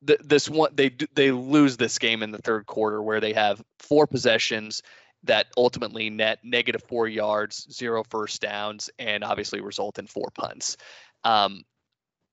[0.00, 4.06] this one they they lose this game in the third quarter where they have four
[4.06, 4.82] possessions
[5.24, 10.76] that ultimately net negative four yards, zero first downs, and obviously result in four punts.
[11.24, 11.64] Um,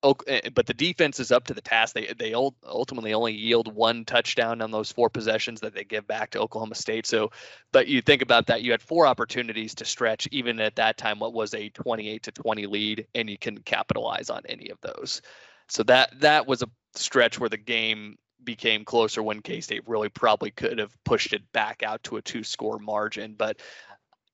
[0.05, 1.95] Eh, eh, but the defense is up to the task.
[1.95, 6.31] They they ultimately only yield one touchdown on those four possessions that they give back
[6.31, 7.07] to Oklahoma State.
[7.07, 7.31] So,
[7.71, 11.19] but you think about that, you had four opportunities to stretch, even at that time,
[11.19, 15.21] what was a 28 to 20 lead, and you can capitalize on any of those.
[15.69, 20.09] So that that was a stretch where the game became closer when K State really
[20.09, 23.33] probably could have pushed it back out to a two score margin.
[23.35, 23.59] But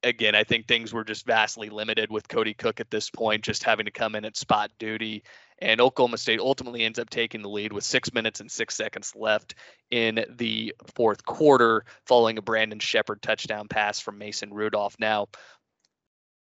[0.03, 3.63] again, I think things were just vastly limited with Cody Cook at this point, just
[3.63, 5.23] having to come in at spot duty.
[5.61, 9.13] And Oklahoma State ultimately ends up taking the lead with six minutes and six seconds
[9.15, 9.53] left
[9.91, 14.95] in the fourth quarter, following a Brandon Sheperd touchdown pass from Mason Rudolph.
[14.99, 15.27] Now,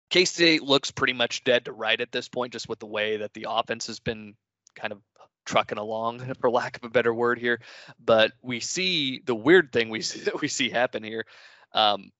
[0.09, 3.18] K State looks pretty much dead to right at this point, just with the way
[3.18, 4.35] that the offense has been
[4.75, 5.01] kind of
[5.45, 7.61] trucking along, for lack of a better word here.
[8.03, 11.27] But we see the weird thing we see, we see happen here.
[11.73, 12.11] Um,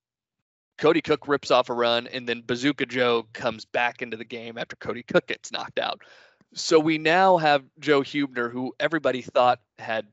[0.78, 4.57] Cody Cook rips off a run, and then Bazooka Joe comes back into the game
[4.57, 6.01] after Cody Cook gets knocked out.
[6.55, 10.07] So we now have Joe Hubener, who everybody thought had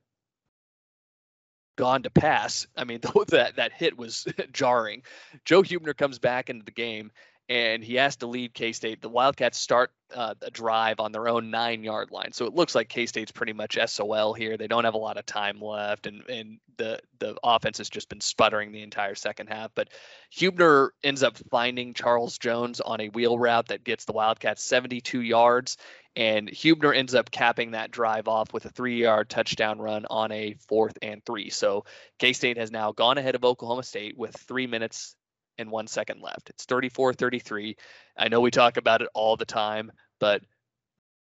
[1.78, 2.68] gone to pass.
[2.76, 5.04] I mean, that that hit was jarring.
[5.46, 7.12] Joe Hubener comes back into the game,
[7.50, 9.02] and he has to lead K State.
[9.02, 12.32] The Wildcats start uh, a drive on their own nine yard line.
[12.34, 14.58] So it looks like K State's pretty much SOL here.
[14.58, 18.10] They don't have a lot of time left, and, and the, the offense has just
[18.10, 19.72] been sputtering the entire second half.
[19.76, 19.90] But
[20.36, 25.22] Hubener ends up finding Charles Jones on a wheel route that gets the Wildcats 72
[25.22, 25.78] yards.
[26.18, 30.32] And Hubener ends up capping that drive off with a three yard touchdown run on
[30.32, 31.52] a fourth and three.
[31.52, 31.86] So
[32.18, 35.16] K State has now gone ahead of Oklahoma State with three minutes
[35.60, 36.50] and one second left.
[36.50, 37.78] It's 34 33.
[38.18, 40.42] I know we talk about it all the time, but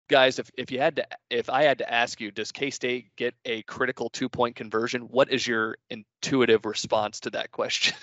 [0.08, 3.16] guys, if, if you had to, if I had to ask you, does K State
[3.16, 5.02] get a critical two point conversion?
[5.02, 7.96] What is your intuitive response to that question?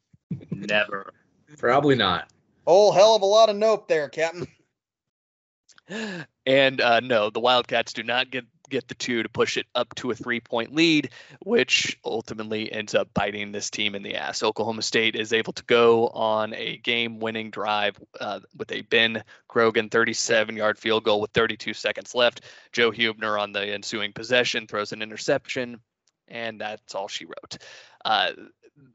[0.50, 1.12] Never.
[1.58, 2.32] Probably not.
[2.66, 4.46] Oh, hell of a lot of nope there, Captain.
[6.46, 9.94] And uh, no, the Wildcats do not get get the two to push it up
[9.96, 11.10] to a three point lead,
[11.40, 14.42] which ultimately ends up biting this team in the ass.
[14.42, 19.22] Oklahoma State is able to go on a game winning drive uh, with a Ben
[19.48, 22.42] Grogan 37 yard field goal with 32 seconds left.
[22.72, 25.80] Joe Hubener on the ensuing possession throws an interception,
[26.28, 27.58] and that's all she wrote.
[28.04, 28.32] Uh,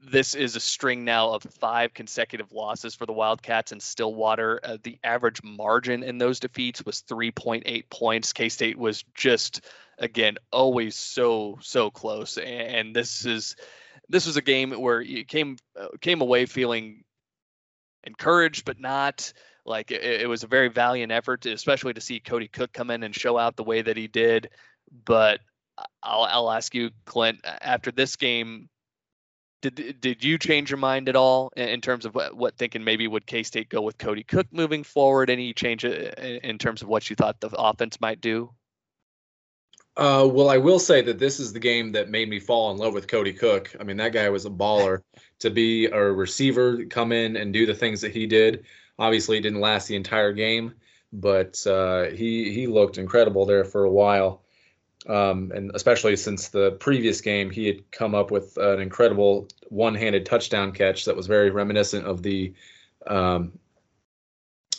[0.01, 4.59] this is a string now of five consecutive losses for the Wildcats in Stillwater.
[4.63, 8.34] Uh, the average margin in those defeats was 3.8 points.
[8.34, 9.61] K State was just,
[9.97, 12.38] again, always so so close.
[12.38, 13.55] And this is
[14.09, 17.03] this was a game where you came uh, came away feeling
[18.03, 19.34] encouraged, but not
[19.65, 23.03] like it, it was a very valiant effort, especially to see Cody Cook come in
[23.03, 24.49] and show out the way that he did.
[25.05, 25.39] But
[26.03, 28.69] I'll, I'll ask you, Clint, after this game,
[29.64, 33.07] did did you change your mind at all in terms of what, what thinking maybe
[33.07, 35.30] would K State go with Cody Cook moving forward?
[35.30, 38.51] Any change in terms of what you thought the offense might do?
[39.95, 42.78] Uh, well, I will say that this is the game that made me fall in
[42.78, 43.76] love with Cody Cook.
[43.80, 45.01] I mean, that guy was a baller.
[45.39, 48.66] to be a receiver, come in and do the things that he did.
[48.97, 50.74] Obviously, it didn't last the entire game,
[51.11, 54.42] but uh, he he looked incredible there for a while.
[55.08, 60.26] Um, and especially since the previous game, he had come up with an incredible one-handed
[60.26, 62.54] touchdown catch that was very reminiscent of the
[63.06, 63.51] um,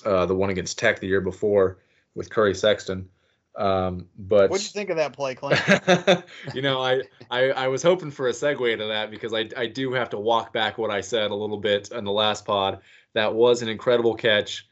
[0.04, 1.78] uh, the one against Tech the year before
[2.14, 3.08] with Curry Sexton.
[3.56, 5.60] Um, but what'd you think of that play, Clint?
[6.54, 9.66] you know, I, I I was hoping for a segue to that because I I
[9.66, 12.80] do have to walk back what I said a little bit on the last pod.
[13.12, 14.66] That was an incredible catch.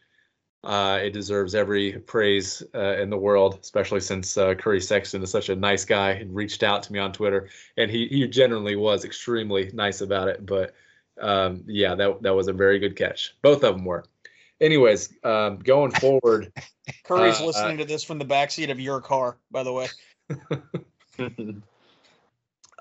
[0.65, 5.31] Uh, it deserves every praise uh, in the world, especially since uh, Curry Sexton is
[5.31, 8.77] such a nice guy and reached out to me on Twitter, and he he generally
[8.77, 10.47] was extremely nice about it.
[10.47, 10.75] But
[11.21, 13.35] um, yeah, that that was a very good catch.
[13.43, 14.05] Both of them were.
[14.61, 16.53] Anyways, um, going forward,
[17.05, 19.89] Curry's uh, listening to this from the backseat of your car, by the way.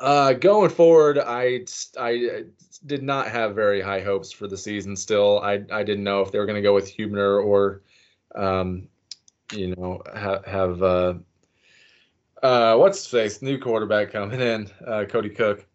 [0.01, 1.63] Uh, going forward, I
[1.95, 2.45] I
[2.87, 4.95] did not have very high hopes for the season.
[4.95, 7.83] Still, I I didn't know if they were going to go with Hubener or,
[8.33, 8.87] um,
[9.53, 11.13] you know, ha- have uh,
[12.41, 15.67] uh, what's face new quarterback coming in, uh, Cody Cook.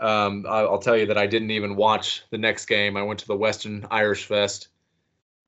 [0.00, 2.96] Um, I'll, I'll tell you that I didn't even watch the next game.
[2.96, 4.68] I went to the Weston Irish Fest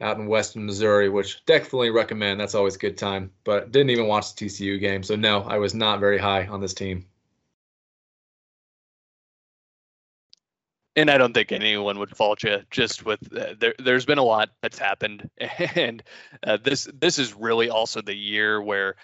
[0.01, 2.39] out in Western Missouri, which definitely recommend.
[2.39, 3.33] That's always a good time.
[3.43, 6.61] But didn't even watch the TCU game, so no, I was not very high on
[6.61, 7.07] this team.
[10.97, 12.61] And I don't think anyone would fault you.
[12.71, 15.29] Just with uh, there, there's been a lot that's happened,
[15.75, 16.03] and
[16.43, 18.97] uh, this this is really also the year where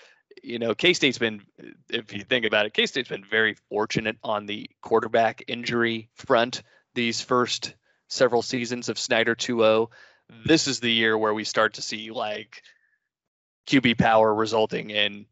[0.42, 1.42] you know K State's been,
[1.88, 6.62] if you think about it, K State's been very fortunate on the quarterback injury front
[6.94, 7.74] these first
[8.08, 9.88] several seasons of Snyder 2-0.
[10.44, 12.62] This is the year where we start to see like
[13.68, 15.26] QB power resulting in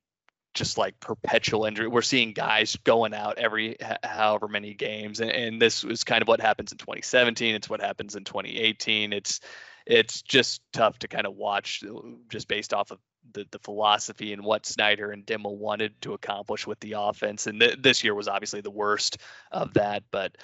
[0.59, 1.89] just like perpetual injury.
[1.89, 6.29] We're seeing guys going out every however many games, and, and this is kind of
[6.29, 7.55] what happens in 2017.
[7.55, 9.13] It's what happens in 2018.
[9.13, 9.41] It's
[9.87, 12.99] it's just tough to kind of watch uh, just based off of
[13.33, 17.47] the, the philosophy and what Snyder and Dimel wanted to accomplish with the offense.
[17.47, 19.19] And th- this year was obviously the worst
[19.53, 20.37] of that, but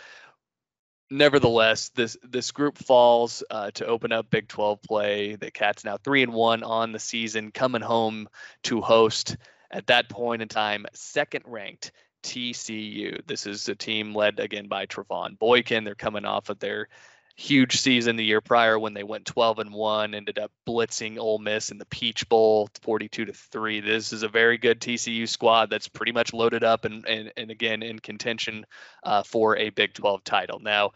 [1.11, 5.37] nevertheless, this this group falls uh, to open up Big 12 play.
[5.37, 8.29] The Cats now three and one on the season, coming home
[8.65, 9.37] to host
[9.75, 13.27] at that point in time second ranked TCU.
[13.27, 15.85] This is a team led again by Trevone Boykin.
[15.85, 16.89] They're coming off of their
[17.37, 21.41] huge season the year prior when they went 12 and 1 ended up blitzing Ole
[21.41, 25.69] Miss in the Peach Bowl 42 to 3 this is a very good TCU squad
[25.69, 28.65] that's pretty much loaded up and and, and again in contention
[29.03, 30.93] uh, for a Big 12 title now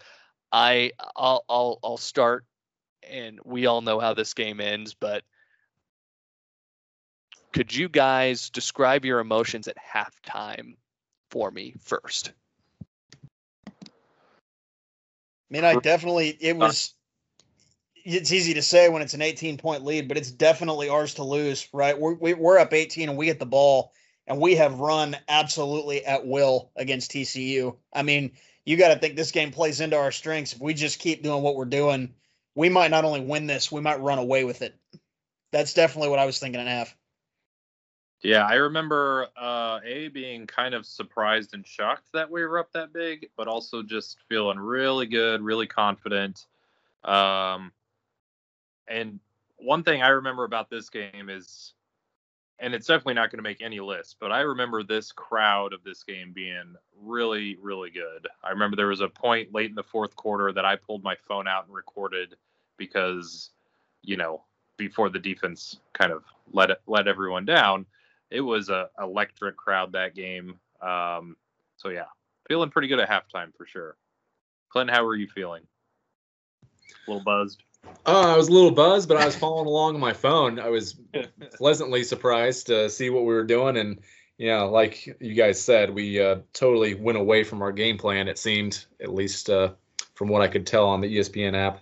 [0.53, 2.45] I I'll, I'll I'll start
[3.03, 5.25] and we all know how this game ends but
[7.59, 10.77] could you guys describe your emotions at halftime
[11.29, 12.31] for me first
[15.51, 16.59] I mean, I definitely it uh.
[16.59, 16.95] was.
[18.05, 21.25] It's easy to say when it's an 18 point lead, but it's definitely ours to
[21.25, 21.99] lose, right?
[21.99, 23.93] We're we're up 18 and we get the ball,
[24.27, 27.77] and we have run absolutely at will against TCU.
[27.93, 28.33] I mean,
[28.65, 30.53] you got to think this game plays into our strengths.
[30.53, 32.15] If we just keep doing what we're doing,
[32.55, 34.75] we might not only win this, we might run away with it.
[35.51, 36.95] That's definitely what I was thinking in half.
[38.23, 42.73] Yeah, I remember uh, A being kind of surprised and shocked that we were up
[42.73, 46.47] that big, but also just feeling really good, really confident.
[47.05, 47.71] Um,
[48.89, 49.21] and
[49.59, 51.75] one thing I remember about this game is,
[52.59, 55.85] and it's definitely not going to make any list, but I remember this crowd of
[55.85, 58.27] this game being really, really good.
[58.43, 61.15] I remember there was a point late in the fourth quarter that I pulled my
[61.29, 62.35] phone out and recorded
[62.79, 63.51] because,
[64.03, 64.43] you know,
[64.77, 67.87] before the defense kind of let it, let everyone down
[68.31, 70.59] it was a electric crowd that game.
[70.81, 71.37] Um,
[71.77, 72.07] so yeah,
[72.49, 73.97] feeling pretty good at halftime for sure.
[74.71, 75.63] Clinton, how were you feeling?
[76.63, 77.63] A little buzzed.
[78.05, 80.59] Uh, I was a little buzzed, but I was following along on my phone.
[80.59, 80.97] I was
[81.55, 84.01] pleasantly surprised to see what we were doing, and
[84.37, 88.29] yeah, like you guys said, we uh, totally went away from our game plan.
[88.29, 89.73] It seemed, at least uh,
[90.15, 91.81] from what I could tell on the ESPN app.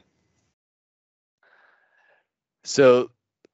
[2.64, 3.10] So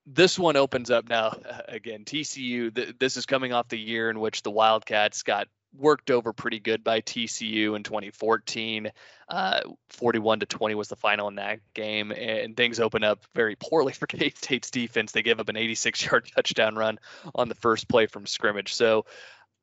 [0.07, 1.37] this one opens up now
[1.69, 2.05] again.
[2.05, 2.75] TCU.
[2.75, 6.61] Th- this is coming off the year in which the Wildcats got worked over pretty
[6.61, 8.91] good by TCU in 2014.
[9.29, 13.57] Uh, 41 to 20 was the final in that game, and things open up very
[13.57, 15.13] poorly for K State's defense.
[15.13, 16.99] They give up an 86-yard touchdown run
[17.35, 18.75] on the first play from scrimmage.
[18.75, 19.07] So.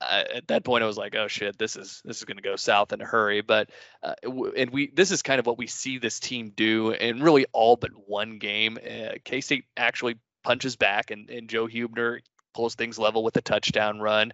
[0.01, 2.41] Uh, at that point, I was like, "Oh shit, this is this is going to
[2.41, 3.69] go south in a hurry." But
[4.01, 4.13] uh,
[4.55, 7.75] and we this is kind of what we see this team do in really all
[7.75, 8.77] but one game.
[8.81, 12.19] Uh, K State actually punches back, and, and Joe Hubener
[12.53, 14.33] pulls things level with a touchdown run.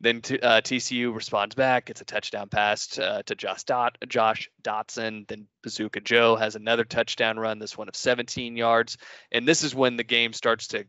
[0.00, 1.90] Then t- uh, TCU responds back.
[1.90, 5.28] It's a touchdown pass uh, to Josh, Dot- Josh Doctson.
[5.28, 8.96] Then Bazooka Joe has another touchdown run, this one of 17 yards.
[9.30, 10.86] And this is when the game starts to,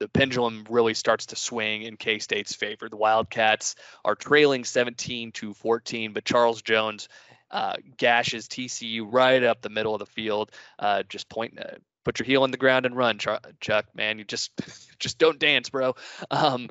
[0.00, 2.90] the pendulum really starts to swing in K State's favor.
[2.90, 3.74] The Wildcats
[4.04, 7.08] are trailing 17 to 14, but Charles Jones
[7.50, 12.18] uh, gashes TCU right up the middle of the field, uh, just point, uh, put
[12.18, 13.86] your heel on the ground and run, Chuck.
[13.94, 14.52] Man, you just
[14.98, 15.94] just don't dance, bro.
[16.30, 16.68] Um,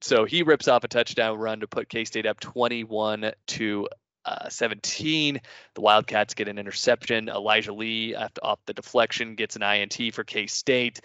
[0.00, 3.88] so he rips off a touchdown run to put K State up 21 to
[4.24, 5.40] uh, 17.
[5.74, 7.28] The Wildcats get an interception.
[7.28, 11.00] Elijah Lee, off the deflection, gets an INT for K State.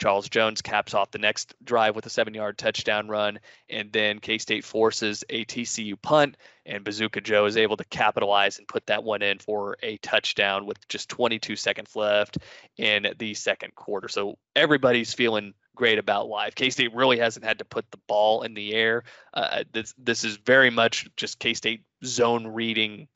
[0.00, 3.38] Charles Jones caps off the next drive with a seven yard touchdown run.
[3.68, 8.58] And then K State forces a TCU punt, and Bazooka Joe is able to capitalize
[8.58, 12.38] and put that one in for a touchdown with just 22 seconds left
[12.78, 14.08] in the second quarter.
[14.08, 16.54] So everybody's feeling great about life.
[16.54, 19.04] K State really hasn't had to put the ball in the air.
[19.34, 23.06] Uh, this, this is very much just K State zone reading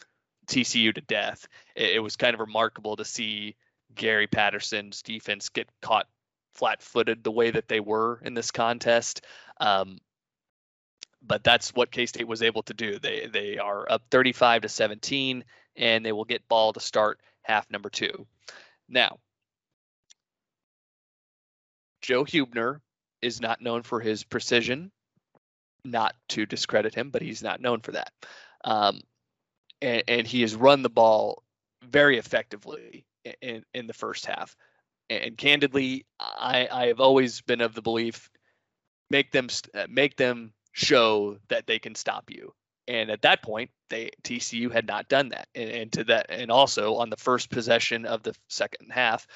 [0.48, 1.48] TCU to death.
[1.74, 3.56] It, it was kind of remarkable to see
[3.94, 6.06] Gary Patterson's defense get caught
[6.54, 9.22] flat-footed the way that they were in this contest.
[9.60, 9.98] Um,
[11.26, 12.98] but that's what K-State was able to do.
[12.98, 15.44] They they are up 35 to 17,
[15.76, 18.26] and they will get ball to start half number two.
[18.88, 19.18] Now,
[22.02, 22.80] Joe Hubener
[23.22, 24.90] is not known for his precision.
[25.86, 28.12] Not to discredit him, but he's not known for that.
[28.64, 29.00] Um,
[29.82, 31.42] and, and he has run the ball
[31.82, 33.04] very effectively
[33.42, 34.56] in, in the first half
[35.10, 38.30] and candidly, I I have always been of the belief
[39.10, 42.52] make them uh, make them show that they can stop you.
[42.86, 46.50] And at that point, they TCU had not done that, and, and to that, and
[46.50, 49.26] also on the first possession of the second half,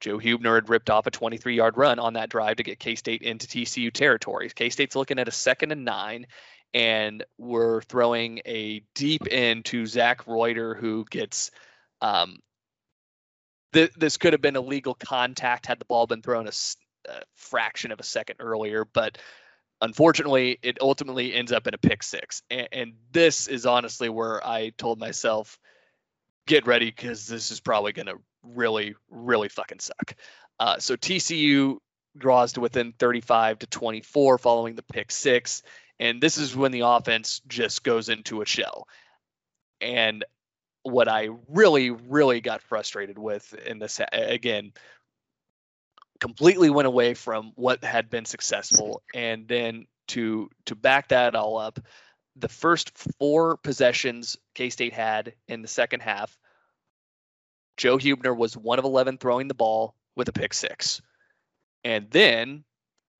[0.00, 3.46] Joe Hubener had ripped off a 23-yard run on that drive to get K-State into
[3.46, 4.50] TCU territory.
[4.54, 6.26] K-State's looking at a second and nine,
[6.74, 11.50] and we're throwing a deep end to Zach Reuter, who gets.
[12.02, 12.38] Um,
[13.72, 16.52] th- this could have been a legal contact had the ball been thrown a,
[17.08, 19.18] a fraction of a second earlier, but
[19.80, 22.42] unfortunately, it ultimately ends up in a pick six.
[22.50, 25.58] And, and this is honestly where I told myself,
[26.46, 30.14] get ready because this is probably going to really, really fucking suck.
[30.58, 31.78] Uh, so TCU
[32.16, 35.62] draws to within 35 to 24 following the pick six.
[35.98, 38.88] And this is when the offense just goes into a shell.
[39.80, 40.24] And
[40.82, 44.72] what I really, really got frustrated with in this, again,
[46.20, 49.02] completely went away from what had been successful.
[49.14, 51.78] And then to to back that all up,
[52.36, 56.36] the first four possessions K State had in the second half,
[57.76, 61.00] Joe hubener was one of 11 throwing the ball with a pick six.
[61.84, 62.64] And then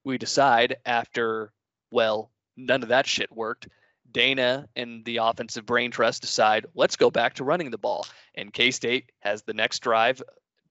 [0.05, 1.53] we decide after,
[1.91, 3.69] well, none of that shit worked.
[4.13, 8.07] Dana and the offensive brain trust decide, let's go back to running the ball.
[8.35, 10.23] And K State has the next drive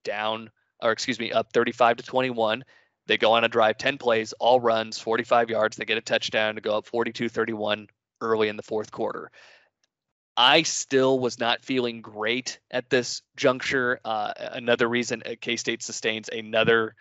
[0.04, 0.50] down,
[0.82, 2.64] or excuse me, up 35 to 21.
[3.06, 5.76] They go on a drive, 10 plays, all runs, 45 yards.
[5.76, 7.88] They get a touchdown to go up 42 31
[8.20, 9.30] early in the fourth quarter.
[10.36, 14.00] I still was not feeling great at this juncture.
[14.04, 16.94] Uh, another reason K State sustains another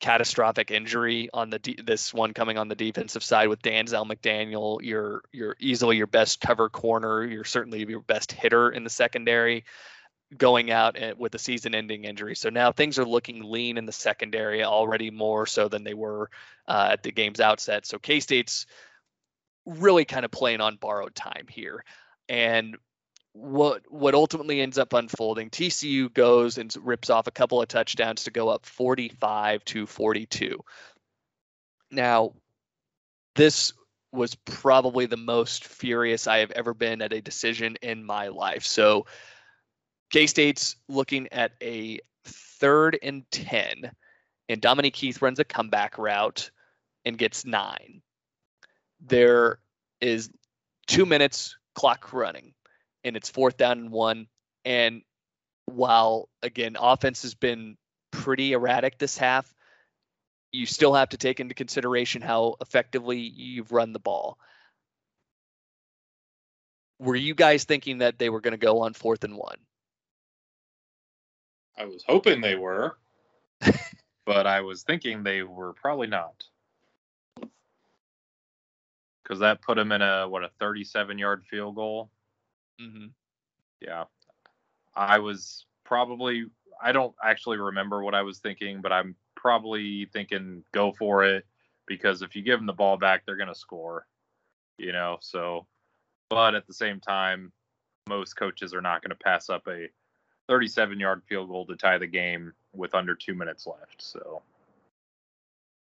[0.00, 4.78] catastrophic injury on the de- this one coming on the defensive side with Danzel McDaniel.
[4.82, 7.24] You're you're easily your best cover corner.
[7.24, 9.64] You're certainly your best hitter in the secondary
[10.36, 12.36] going out with a season-ending injury.
[12.36, 16.28] So now things are looking lean in the secondary already more so than they were
[16.66, 17.86] uh, at the game's outset.
[17.86, 18.66] So K-State's
[19.64, 21.82] really kind of playing on borrowed time here.
[22.28, 22.76] And
[23.38, 28.24] what what ultimately ends up unfolding, TCU goes and rips off a couple of touchdowns
[28.24, 30.58] to go up 45 to 42.
[31.90, 32.32] Now,
[33.36, 33.72] this
[34.10, 38.64] was probably the most furious I have ever been at a decision in my life.
[38.64, 39.06] So
[40.10, 43.92] K State's looking at a third and 10,
[44.48, 46.50] and Dominique Heath runs a comeback route
[47.04, 48.02] and gets nine.
[49.00, 49.60] There
[50.00, 50.28] is
[50.88, 52.54] two minutes clock running
[53.08, 54.28] and it's fourth down and one.
[54.64, 55.02] And
[55.66, 57.76] while again, offense has been
[58.10, 59.52] pretty erratic this half,
[60.52, 64.38] you still have to take into consideration how effectively you've run the ball.
[66.98, 69.58] Were you guys thinking that they were going to go on fourth and one?
[71.76, 72.96] I was hoping they were,
[74.26, 76.42] but I was thinking they were probably not.
[79.22, 82.10] Because that put them in a what a 37 yard field goal.
[82.80, 83.06] Mm-hmm.
[83.80, 84.04] Yeah.
[84.94, 86.46] I was probably,
[86.82, 91.46] I don't actually remember what I was thinking, but I'm probably thinking go for it
[91.86, 94.06] because if you give them the ball back, they're going to score,
[94.76, 95.18] you know?
[95.20, 95.66] So,
[96.28, 97.52] but at the same time,
[98.08, 99.88] most coaches are not going to pass up a
[100.48, 104.02] 37 yard field goal to tie the game with under two minutes left.
[104.02, 104.42] So,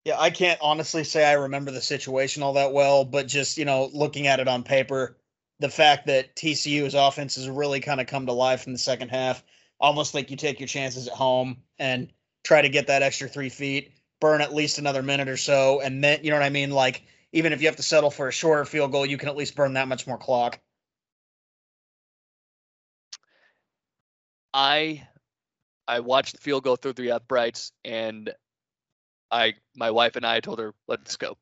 [0.05, 3.65] yeah, I can't honestly say I remember the situation all that well, but just, you
[3.65, 5.17] know, looking at it on paper,
[5.59, 9.09] the fact that TCU's offense has really kind of come to life in the second
[9.09, 9.43] half,
[9.79, 12.11] almost like you take your chances at home and
[12.43, 16.03] try to get that extra three feet, burn at least another minute or so, and
[16.03, 16.71] then you know what I mean.
[16.71, 19.37] Like even if you have to settle for a shorter field goal, you can at
[19.37, 20.59] least burn that much more clock.
[24.53, 25.07] I
[25.87, 28.33] I watched the field go through the uprights, and
[29.31, 31.37] I my wife and I told her, "Let's go."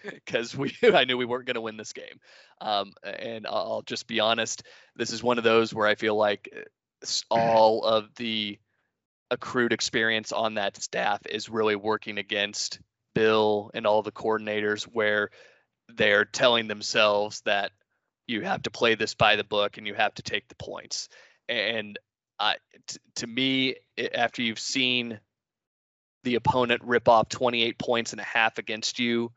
[0.10, 2.20] because we I knew we weren't going to win this game.
[2.60, 4.62] Um, and I'll just be honest,
[4.96, 8.58] this is one of those where I feel like uh, all of the
[9.30, 12.80] accrued experience on that staff is really working against
[13.14, 15.30] Bill and all the coordinators where
[15.88, 17.72] they're telling themselves that
[18.26, 21.08] you have to play this by the book and you have to take the points.
[21.48, 21.98] And
[22.38, 22.54] uh,
[22.86, 23.76] t- to me,
[24.14, 25.20] after you've seen
[26.22, 29.32] the opponent rip off 28 points and a half against you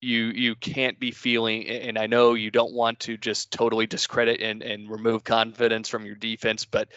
[0.00, 4.40] you you can't be feeling and I know you don't want to just totally discredit
[4.40, 6.88] and, and remove confidence from your defense, but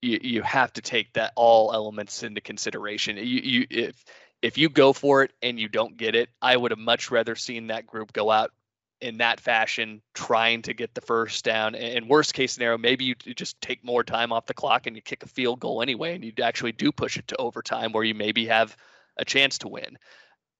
[0.00, 3.16] you you have to take that all elements into consideration.
[3.16, 4.04] You you if
[4.42, 7.34] if you go for it and you don't get it, I would have much rather
[7.34, 8.52] seen that group go out
[9.00, 11.74] in that fashion, trying to get the first down.
[11.74, 15.02] And worst case scenario, maybe you just take more time off the clock and you
[15.02, 18.14] kick a field goal anyway, and you actually do push it to overtime where you
[18.14, 18.76] maybe have
[19.16, 19.96] a chance to win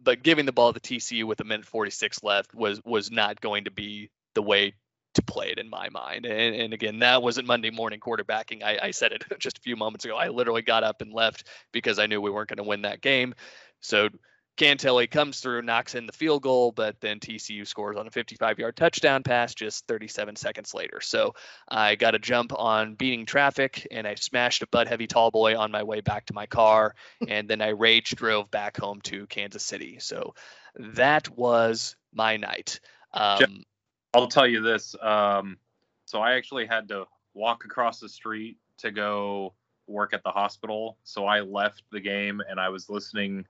[0.05, 3.65] but giving the ball to TCU with a minute 46 left was was not going
[3.65, 4.75] to be the way
[5.15, 6.27] to play it in my mind.
[6.27, 8.63] And, and again, that wasn't Monday morning quarterbacking.
[8.63, 10.17] I, I said it just a few moments ago.
[10.17, 13.01] I literally got up and left because I knew we weren't going to win that
[13.01, 13.35] game.
[13.81, 14.09] So
[14.57, 18.59] Cantele comes through, knocks in the field goal, but then TCU scores on a 55
[18.59, 21.01] yard touchdown pass just 37 seconds later.
[21.01, 21.35] So
[21.69, 25.59] I got a jump on beating traffic and I smashed a butt heavy tall boy
[25.59, 26.95] on my way back to my car.
[27.29, 29.99] and then I rage drove back home to Kansas City.
[29.99, 30.35] So
[30.77, 32.79] that was my night.
[33.13, 33.65] Um,
[34.13, 34.95] I'll tell you this.
[35.03, 35.59] Um,
[36.05, 39.55] so I actually had to walk across the street to go
[39.89, 40.97] work at the hospital.
[41.03, 43.47] So I left the game and I was listening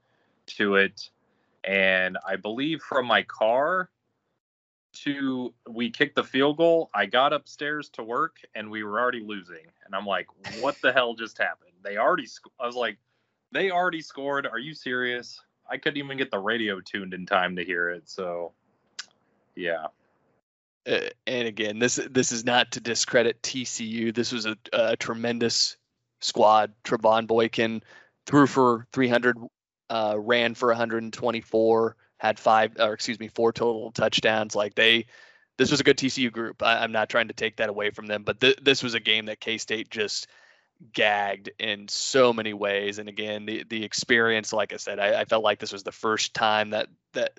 [0.46, 1.10] to it.
[1.64, 3.90] And I believe from my car
[4.94, 9.22] to we kicked the field goal, I got upstairs to work and we were already
[9.24, 9.66] losing.
[9.84, 10.26] And I'm like,
[10.60, 11.72] what the hell just happened?
[11.82, 12.48] They already, sc-.
[12.60, 12.98] I was like,
[13.52, 14.46] they already scored.
[14.46, 15.40] Are you serious?
[15.68, 18.08] I couldn't even get the radio tuned in time to hear it.
[18.08, 18.52] So,
[19.54, 19.86] yeah.
[20.86, 24.14] Uh, and again, this this is not to discredit TCU.
[24.14, 25.78] This was a, a tremendous
[26.20, 26.72] squad.
[26.84, 27.82] Trevone Boykin
[28.26, 29.38] threw for 300
[29.90, 34.54] uh, ran for 124, had five, or excuse me, four total touchdowns.
[34.54, 35.06] Like they,
[35.58, 36.62] this was a good TCU group.
[36.62, 39.00] I, am not trying to take that away from them, but th- this was a
[39.00, 40.26] game that K State just
[40.92, 42.98] gagged in so many ways.
[42.98, 45.92] And again, the the experience, like I said, I, I felt like this was the
[45.92, 47.38] first time that that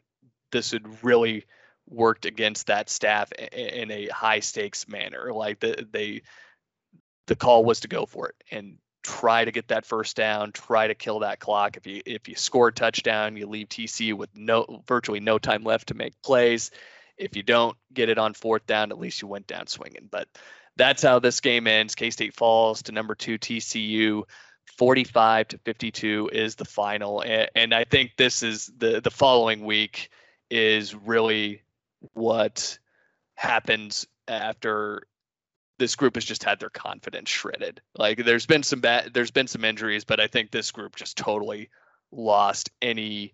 [0.52, 1.46] this had really
[1.88, 5.34] worked against that staff in, in a high stakes manner.
[5.34, 6.22] Like the they
[7.28, 10.88] the call was to go for it and try to get that first down, try
[10.88, 11.78] to kill that clock.
[11.78, 15.64] If you if you score a touchdown, you leave TCU with no virtually no time
[15.64, 16.72] left to make plays.
[17.18, 20.10] If you don't get it on fourth down, at least you went down swinging.
[20.10, 20.28] But
[20.76, 21.94] that's how this game ends.
[21.94, 24.24] K State falls to number two TCU.
[24.80, 29.64] 45 to 52 is the final, and, and I think this is the the following
[29.64, 30.10] week
[30.50, 31.62] is really
[32.14, 32.80] what
[33.36, 35.04] happens after
[35.78, 37.82] this group has just had their confidence shredded.
[37.98, 41.18] Like there's been some bad, there's been some injuries, but I think this group just
[41.18, 41.70] totally
[42.12, 43.34] lost any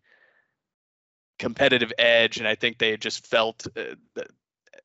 [1.39, 4.23] competitive edge, and I think they just felt uh,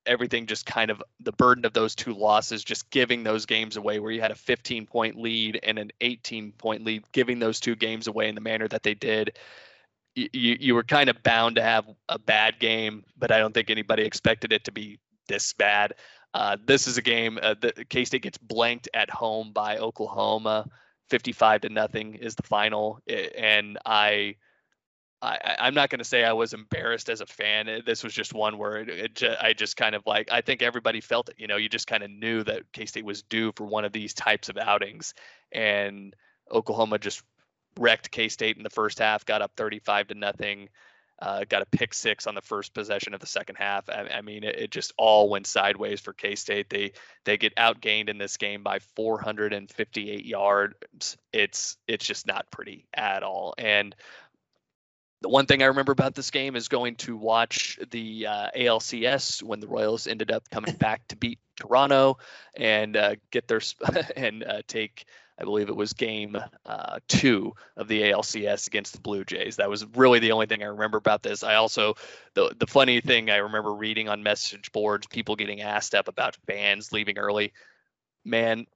[0.06, 3.98] everything just kind of the burden of those two losses, just giving those games away,
[3.98, 7.76] where you had a 15 point lead and an 18 point lead, giving those two
[7.76, 9.38] games away in the manner that they did.
[10.14, 13.68] You, you were kind of bound to have a bad game, but I don't think
[13.68, 14.98] anybody expected it to be
[15.28, 15.94] this bad.
[16.34, 20.68] Uh, this is a game uh, that K State gets blanked at home by Oklahoma,
[21.10, 24.36] 55 to nothing is the final, and I.
[25.22, 27.82] I, I'm not going to say I was embarrassed as a fan.
[27.86, 31.00] This was just one where it, it, I just kind of like I think everybody
[31.00, 31.36] felt it.
[31.38, 33.92] You know, you just kind of knew that K State was due for one of
[33.92, 35.14] these types of outings,
[35.50, 36.14] and
[36.52, 37.22] Oklahoma just
[37.78, 40.68] wrecked K State in the first half, got up 35 to nothing.
[41.18, 43.88] Uh, got a pick six on the first possession of the second half.
[43.88, 46.68] I, I mean, it, it, just all went sideways for K State.
[46.68, 46.92] They
[47.24, 51.16] they get outgained in this game by 458 yards.
[51.32, 53.54] It's it's just not pretty at all.
[53.56, 53.94] And
[55.22, 59.42] the one thing I remember about this game is going to watch the uh, ALCS
[59.42, 62.18] when the Royals ended up coming back to beat Toronto
[62.54, 63.62] and uh, get their
[64.16, 65.06] and uh, take
[65.38, 69.56] I believe it was game uh, two of the ALCS against the Blue Jays.
[69.56, 71.42] That was really the only thing I remember about this.
[71.42, 71.94] I also,
[72.34, 76.36] the the funny thing I remember reading on message boards, people getting asked up about
[76.46, 77.52] fans leaving early.
[78.24, 78.66] Man,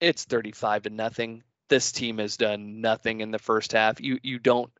[0.00, 1.42] it's 35 to nothing.
[1.68, 4.00] This team has done nothing in the first half.
[4.00, 4.70] You you don't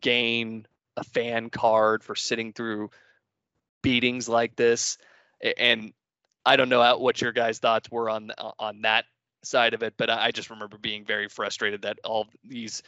[0.00, 0.66] gain
[0.96, 2.90] a fan card for sitting through
[3.82, 4.98] beatings like this,
[5.58, 5.92] and
[6.46, 9.04] I don't know what your guys' thoughts were on on that
[9.42, 12.82] side of it, but I just remember being very frustrated that all these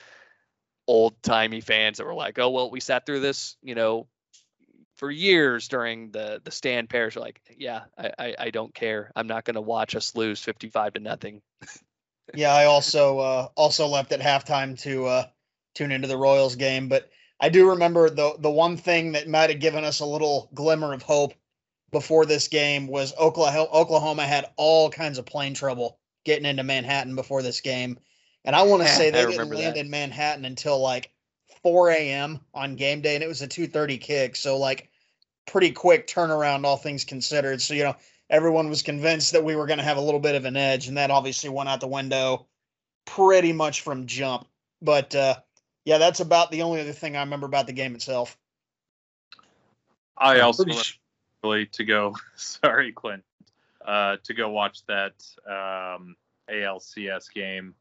[0.86, 4.06] old timey fans that were like, "Oh well, we sat through this, you know,
[4.96, 9.10] for years during the the Stan Parrish." Like, yeah, I, I, I don't care.
[9.16, 11.42] I'm not going to watch us lose 55 to nothing.
[12.34, 15.24] yeah, I also uh, also left at halftime to uh,
[15.74, 17.08] tune into the Royals game, but
[17.40, 20.92] I do remember the the one thing that might have given us a little glimmer
[20.92, 21.34] of hope
[21.90, 23.68] before this game was Oklahoma.
[23.72, 27.98] Oklahoma had all kinds of plane trouble getting into Manhattan before this game.
[28.44, 29.80] And I want to say they didn't land that.
[29.84, 31.12] in Manhattan until like
[31.62, 32.40] 4 a.m.
[32.54, 34.36] on game day, and it was a 2:30 kick.
[34.36, 34.90] So like
[35.46, 37.62] pretty quick turnaround, all things considered.
[37.62, 37.96] So you know
[38.28, 40.88] everyone was convinced that we were going to have a little bit of an edge,
[40.88, 42.46] and that obviously went out the window
[43.04, 44.46] pretty much from jump.
[44.80, 45.36] But uh,
[45.84, 48.36] yeah, that's about the only other thing I remember about the game itself.
[50.16, 50.64] I also
[51.44, 52.16] really to go.
[52.36, 53.24] Sorry, Clint
[53.86, 55.14] uh, to go watch that
[55.46, 56.16] um,
[56.50, 57.74] ALCS game.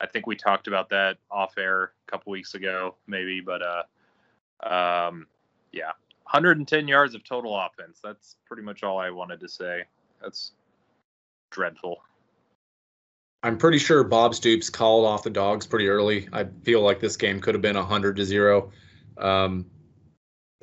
[0.00, 5.08] I think we talked about that off air a couple weeks ago, maybe, but uh,
[5.08, 5.26] um,
[5.72, 5.92] yeah,
[6.24, 8.00] 110 yards of total offense.
[8.02, 9.84] That's pretty much all I wanted to say.
[10.20, 10.52] That's
[11.50, 12.02] dreadful.
[13.44, 16.28] I'm pretty sure Bob Stoops called off the dogs pretty early.
[16.32, 18.70] I feel like this game could have been 100 to 0.
[19.18, 19.66] Um,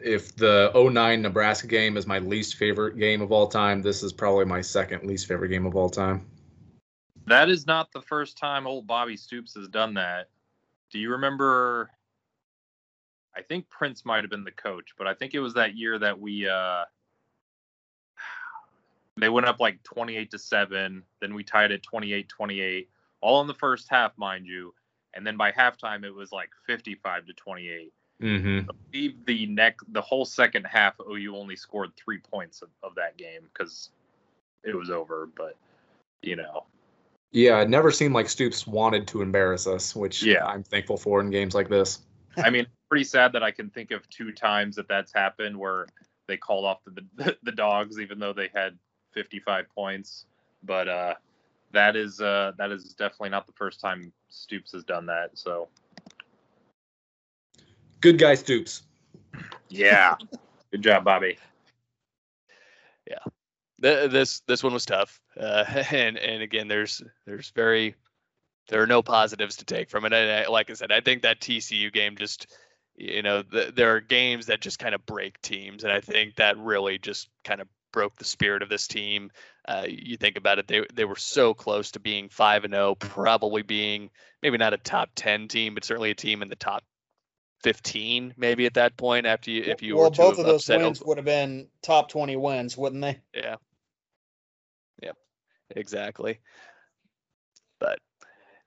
[0.03, 4.13] if the 09 Nebraska game is my least favorite game of all time, this is
[4.13, 6.25] probably my second least favorite game of all time.
[7.27, 10.29] That is not the first time old Bobby Stoops has done that.
[10.91, 11.91] Do you remember?
[13.35, 15.99] I think Prince might have been the coach, but I think it was that year
[15.99, 16.83] that we uh,
[19.19, 22.87] they went up like 28 to 7, then we tied at 28-28,
[23.21, 24.73] all in the first half, mind you.
[25.13, 27.91] And then by halftime it was like 55 to 28.
[28.21, 28.69] Mm-hmm.
[28.69, 32.95] I believe the neck the whole second half OU only scored 3 points of, of
[32.95, 33.91] that game cuz
[34.63, 35.55] it was over, but
[36.21, 36.65] you know,
[37.31, 40.45] Yeah, it never seemed like Stoops wanted to embarrass us, which Yeah.
[40.45, 42.01] I'm thankful for in games like this.
[42.37, 45.87] I mean, pretty sad that I can think of two times that that's happened where
[46.27, 48.77] they called off the the, the dogs even though they had
[49.13, 50.25] 55 points.
[50.63, 51.15] But uh,
[51.71, 55.37] that is uh, that is definitely not the first time Stoops has done that.
[55.37, 55.69] So
[58.01, 58.83] Good guy Stoops.
[59.69, 60.15] yeah,
[60.71, 61.37] good job, Bobby.
[63.81, 67.95] Th- this this one was tough, uh, and and again, there's there's very
[68.69, 70.13] there are no positives to take from it.
[70.13, 72.47] And I, like I said, I think that TCU game just
[72.95, 76.35] you know th- there are games that just kind of break teams, and I think
[76.35, 79.31] that really just kind of broke the spirit of this team.
[79.67, 82.95] Uh, you think about it, they they were so close to being five and zero,
[82.95, 84.09] probably being
[84.41, 86.83] maybe not a top ten team, but certainly a team in the top.
[87.61, 91.01] 15 maybe at that point after you if you well, were both of those wins
[91.03, 93.19] would have been top 20 wins, wouldn't they?
[93.33, 93.55] Yeah.
[95.01, 95.17] Yep.
[95.75, 96.39] Exactly.
[97.79, 97.99] But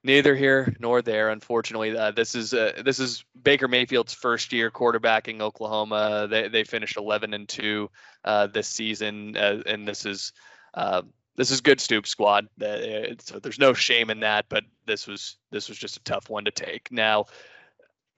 [0.03, 1.29] neither here nor there.
[1.29, 6.27] Unfortunately, uh, this is uh, this is Baker Mayfield's first year quarterbacking Oklahoma.
[6.29, 7.89] They they finished 11 and two
[8.23, 10.33] uh, this season, uh, and this is.
[10.73, 11.03] Uh,
[11.35, 12.47] this is good Stoop squad.
[12.61, 16.29] Uh, So there's no shame in that, but this was this was just a tough
[16.29, 16.91] one to take.
[16.91, 17.25] Now,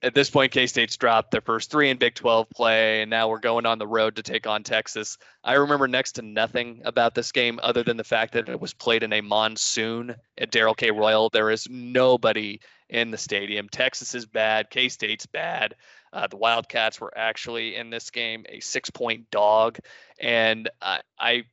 [0.01, 3.29] at this point, K State's dropped their first three in Big 12 play, and now
[3.29, 5.17] we're going on the road to take on Texas.
[5.43, 8.73] I remember next to nothing about this game other than the fact that it was
[8.73, 10.91] played in a monsoon at Darrell K.
[10.91, 11.29] Royal.
[11.29, 13.67] There is nobody in the stadium.
[13.69, 14.69] Texas is bad.
[14.69, 15.75] K State's bad.
[16.13, 19.79] Uh, the Wildcats were actually in this game a six point dog.
[20.19, 21.43] And I, I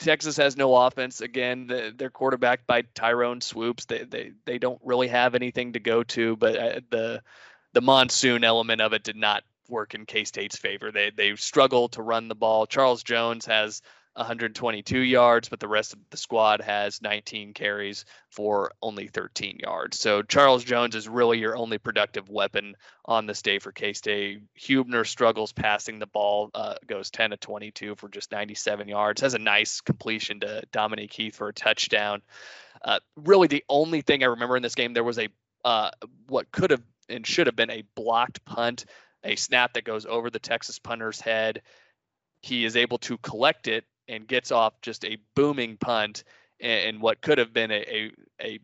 [0.00, 1.20] Texas has no offense.
[1.20, 3.84] Again, the, they're quarterbacked by Tyrone Swoops.
[3.84, 7.22] They, they they don't really have anything to go to, but uh, the
[7.72, 10.90] the monsoon element of it did not work in K State's favor.
[10.90, 12.66] They they struggled to run the ball.
[12.66, 13.82] Charles Jones has
[14.14, 20.00] 122 yards, but the rest of the squad has 19 carries for only 13 yards.
[20.00, 24.42] So Charles Jones is really your only productive weapon on this day for K State.
[24.58, 29.20] Hubener struggles passing the ball, uh, goes 10 to 22 for just 97 yards.
[29.20, 32.22] Has a nice completion to Dominique Heath for a touchdown.
[32.82, 35.28] Uh, really, the only thing I remember in this game, there was a
[35.64, 35.90] uh,
[36.26, 38.84] what could have and should have been a blocked punt,
[39.24, 41.62] a snap that goes over the Texas punter's head.
[42.42, 46.24] He is able to collect it and gets off just a booming punt
[46.60, 48.58] and, what could have been a, a, a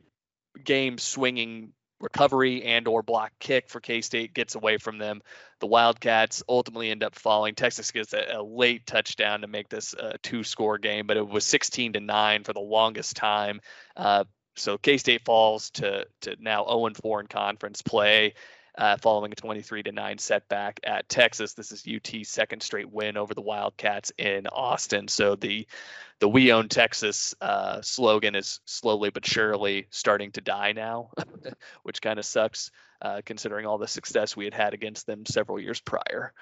[0.63, 5.23] game swinging recovery and or block kick for K-State gets away from them.
[5.61, 7.55] The Wildcats ultimately end up falling.
[7.55, 11.45] Texas gets a, a late touchdown to make this a two-score game, but it was
[11.45, 13.61] 16 to 9 for the longest time.
[13.97, 14.25] Uh,
[14.57, 18.35] so K-State falls to to now 0 and 4 in conference play.
[18.79, 21.55] Uh, following a 23 to 9 setback at Texas.
[21.55, 25.09] This is UT's second straight win over the Wildcats in Austin.
[25.09, 25.67] So the
[26.21, 31.11] the We Own Texas uh, slogan is slowly but surely starting to die now,
[31.85, 35.59] which kind of sucks uh, considering all the success we had had against them several
[35.59, 36.35] years prior.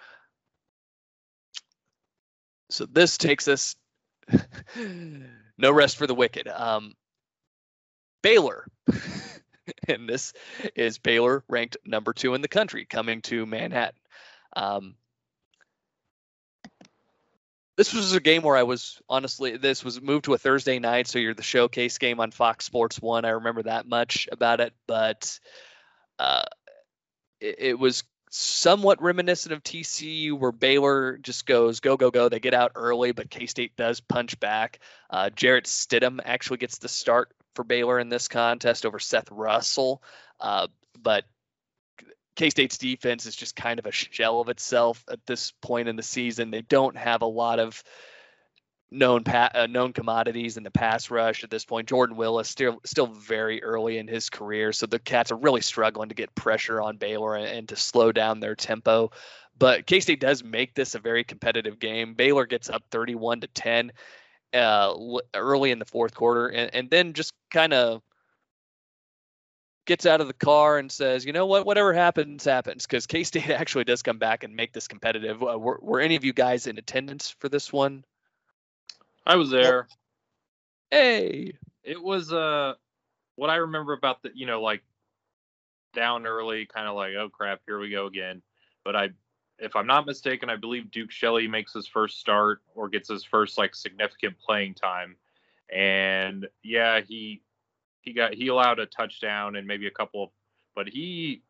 [2.70, 3.76] So this takes us
[5.58, 6.48] no rest for the wicked.
[6.48, 6.94] Um,
[8.25, 8.66] Baylor.
[9.89, 10.33] and this
[10.75, 14.01] is Baylor ranked number two in the country coming to Manhattan.
[14.57, 14.95] Um,
[17.77, 21.07] this was a game where I was honestly, this was moved to a Thursday night,
[21.07, 23.27] so you're the showcase game on Fox Sports One.
[23.27, 25.39] I remember that much about it, but
[26.18, 26.45] uh,
[27.41, 32.31] it, it was somewhat reminiscent of TCU, where Baylor just goes go go go.
[32.31, 34.79] They get out early, but K State does punch back.
[35.11, 40.02] Uh, Jarrett Stidham actually gets the start for Baylor in this contest over Seth Russell,
[40.40, 40.68] uh,
[41.00, 41.24] but
[42.36, 45.96] K State's defense is just kind of a shell of itself at this point in
[45.96, 46.50] the season.
[46.50, 47.82] They don't have a lot of
[48.90, 51.88] known pa- uh, known commodities in the pass rush at this point.
[51.88, 56.09] Jordan Willis still still very early in his career, so the Cats are really struggling
[56.09, 59.11] to get pressure on Baylor and, and to slow down their tempo.
[59.57, 62.14] But K State does make this a very competitive game.
[62.14, 63.92] Baylor gets up 31 to 10
[64.55, 64.94] uh,
[65.34, 68.02] early in the fourth quarter, and, and then just kind of
[69.86, 72.86] gets out of the car and says, you know what, whatever happens, happens.
[72.86, 75.42] Because K State actually does come back and make this competitive.
[75.42, 78.05] Uh, were, were any of you guys in attendance for this one?
[79.26, 79.88] I was there.
[80.90, 82.74] Hey, it was uh
[83.36, 84.82] what I remember about the you know like
[85.94, 88.42] down early, kind of like oh crap, here we go again.
[88.84, 89.11] But I,
[89.59, 93.24] if I'm not mistaken, I believe Duke Shelley makes his first start or gets his
[93.24, 95.16] first like significant playing time,
[95.72, 97.42] and yeah, he
[98.00, 100.32] he got he allowed a touchdown and maybe a couple,
[100.74, 101.42] but he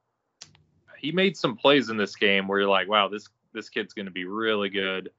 [0.98, 4.06] he made some plays in this game where you're like, wow, this this kid's going
[4.06, 5.10] to be really good.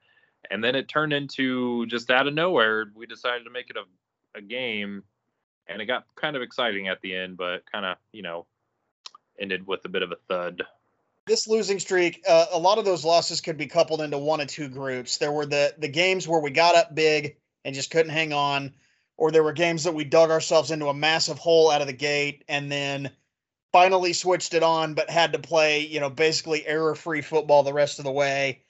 [0.52, 4.38] And then it turned into just out of nowhere, we decided to make it a,
[4.38, 5.04] a game,
[5.68, 8.46] and it got kind of exciting at the end, but kind of you know
[9.40, 10.62] ended with a bit of a thud.
[11.28, 14.48] This losing streak, uh, a lot of those losses could be coupled into one of
[14.48, 15.18] two groups.
[15.18, 18.74] There were the the games where we got up big and just couldn't hang on,
[19.18, 21.94] or there were games that we dug ourselves into a massive hole out of the
[21.94, 23.10] gate and then
[23.72, 27.74] finally switched it on, but had to play, you know, basically error free football the
[27.74, 28.62] rest of the way.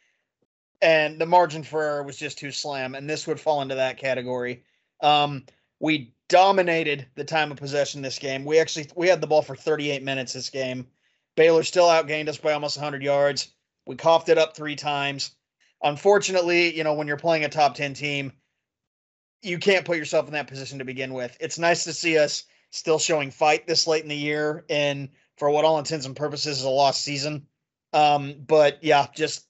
[0.82, 2.96] And the margin for error was just too slim.
[2.96, 4.64] And this would fall into that category.
[5.02, 5.44] Um,
[5.80, 8.46] we dominated the time of possession this game.
[8.46, 10.88] We actually we had the ball for 38 minutes this game.
[11.36, 13.50] Baylor still outgained us by almost 100 yards.
[13.86, 15.32] We coughed it up three times.
[15.84, 18.34] Unfortunately, you know, when you're playing a top 10 team,
[19.42, 21.38] you can't put yourself in that position to begin with.
[21.40, 25.50] It's nice to see us still showing fight this late in the year and for
[25.50, 27.48] what all intents and purposes is a lost season.
[27.94, 29.46] Um, but yeah, just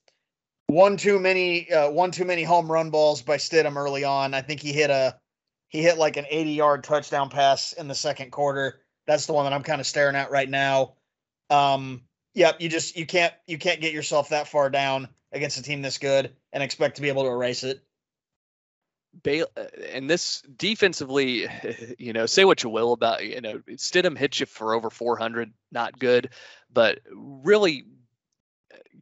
[0.66, 4.34] one too many uh, one too many home run balls by Stidham early on.
[4.34, 5.18] I think he hit a
[5.68, 8.80] he hit like an 80 yard touchdown pass in the second quarter.
[9.06, 10.94] That's the one that I'm kind of staring at right now.
[11.50, 12.02] Um,
[12.34, 15.82] yep, you just you can't you can't get yourself that far down against a team
[15.82, 17.82] this good and expect to be able to erase it.
[19.26, 19.44] Uh,
[19.92, 21.48] and this defensively,
[21.98, 25.52] you know, say what you will about you know Stidham hits you for over 400,
[25.72, 26.30] not good,
[26.72, 27.86] but really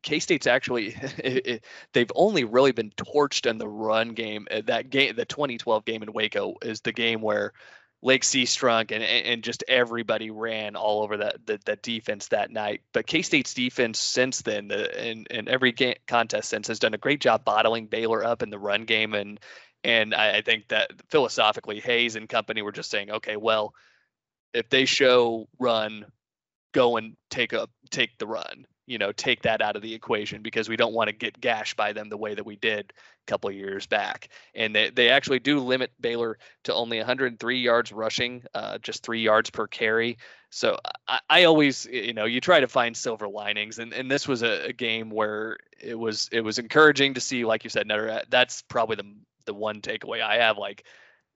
[0.02, 0.94] K State's actually
[1.92, 4.46] they've only really been torched in the run game.
[4.50, 7.52] Uh, that game, the 2012 game in Waco, is the game where
[8.04, 12.82] Lache Seastrunk and and just everybody ran all over that that, that defense that night.
[12.92, 16.92] But K State's defense since then, the, and and every game, contest since has done
[16.92, 19.14] a great job bottling Baylor up in the run game.
[19.14, 19.40] And
[19.82, 23.74] and I, I think that philosophically, Hayes and company were just saying, okay, well,
[24.52, 26.04] if they show run,
[26.72, 30.42] go and take a take the run you know take that out of the equation
[30.42, 33.26] because we don't want to get gashed by them the way that we did a
[33.26, 34.28] couple years back.
[34.54, 39.22] And they, they actually do limit baylor to only 103 yards rushing uh, just three
[39.22, 40.18] yards per carry.
[40.50, 40.78] So
[41.08, 44.42] I, I, always you know you try to find silver linings and, and this was
[44.42, 48.22] a, a game where it was it was encouraging to see like you said Nutter,
[48.28, 49.14] that's probably the
[49.46, 50.84] the one takeaway i have like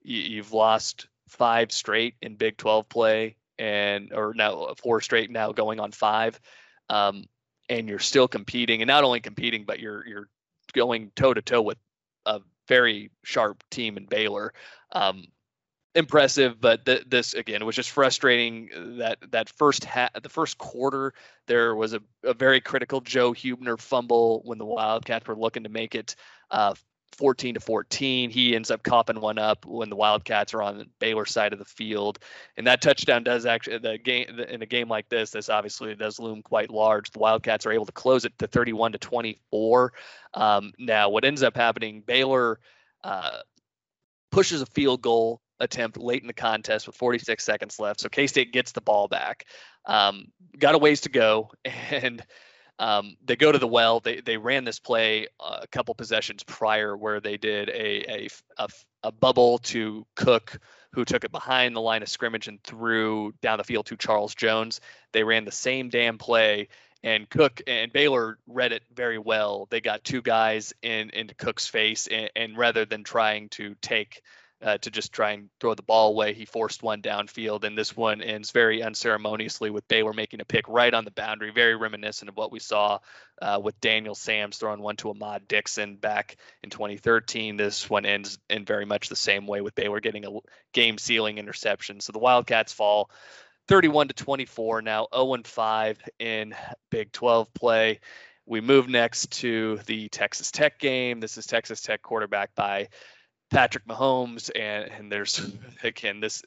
[0.03, 5.53] you, you've lost five straight in big 12 play and or now four straight now
[5.53, 6.41] going on five.
[6.89, 7.25] Um,
[7.69, 10.29] and you're still competing, and not only competing, but you're you're
[10.73, 11.79] going toe to toe with
[12.27, 14.53] a very sharp team in Baylor.
[14.93, 15.25] Um,
[15.95, 18.99] impressive, but th- this again was just frustrating.
[18.99, 21.15] That that first ha- the first quarter,
[21.47, 25.69] there was a, a very critical Joe Hubener fumble when the Wildcats were looking to
[25.69, 26.15] make it
[26.51, 26.75] uh,
[27.17, 28.31] 14 to 14.
[28.31, 31.59] He ends up copping one up when the Wildcats are on the Baylor side of
[31.59, 32.19] the field,
[32.57, 35.31] and that touchdown does actually the game in a game like this.
[35.31, 37.11] This obviously does loom quite large.
[37.11, 39.93] The Wildcats are able to close it to 31 to 24.
[40.35, 42.03] Um, now, what ends up happening?
[42.07, 42.61] Baylor
[43.03, 43.39] uh,
[44.31, 48.27] pushes a field goal attempt late in the contest with 46 seconds left, so K
[48.27, 49.45] State gets the ball back.
[49.87, 50.27] Um,
[50.59, 52.25] got a ways to go, and
[52.79, 54.01] um, they go to the well.
[54.01, 58.29] They they ran this play uh, a couple possessions prior where they did a, a,
[58.59, 58.69] a
[59.05, 60.59] a bubble to Cook,
[60.93, 64.35] who took it behind the line of scrimmage and threw down the field to Charles
[64.35, 64.81] Jones.
[65.13, 66.69] They ran the same damn play,
[67.03, 69.67] and Cook and Baylor read it very well.
[69.71, 74.23] They got two guys in into Cook's face, and, and rather than trying to take
[74.61, 76.35] uh, to just try and throw the ball away.
[76.35, 80.69] He forced one downfield, and this one ends very unceremoniously with Baylor making a pick
[80.69, 82.99] right on the boundary, very reminiscent of what we saw
[83.41, 87.57] uh, with Daniel Sams throwing one to Ahmad Dixon back in 2013.
[87.57, 90.31] This one ends in very much the same way with Baylor getting a
[90.73, 92.01] game sealing interception.
[92.01, 93.11] So the Wildcats fall
[93.69, 96.55] 31 to 24, now 0 and 5 in
[96.91, 98.01] Big 12 play.
[98.45, 101.21] We move next to the Texas Tech game.
[101.21, 102.89] This is Texas Tech quarterback by
[103.51, 105.41] Patrick Mahomes, and and there's
[105.83, 106.43] again this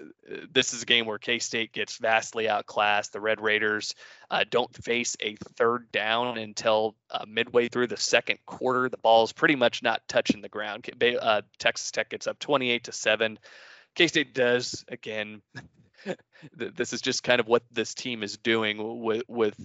[0.52, 3.14] this is a game where K State gets vastly outclassed.
[3.14, 3.95] The Red Raiders
[4.30, 8.89] uh, don't face a third down until uh, midway through the second quarter.
[8.89, 10.88] The ball is pretty much not touching the ground.
[11.02, 13.39] Uh, Texas Tech gets up 28 to seven.
[13.95, 15.41] K State does again.
[16.56, 19.56] this is just kind of what this team is doing with with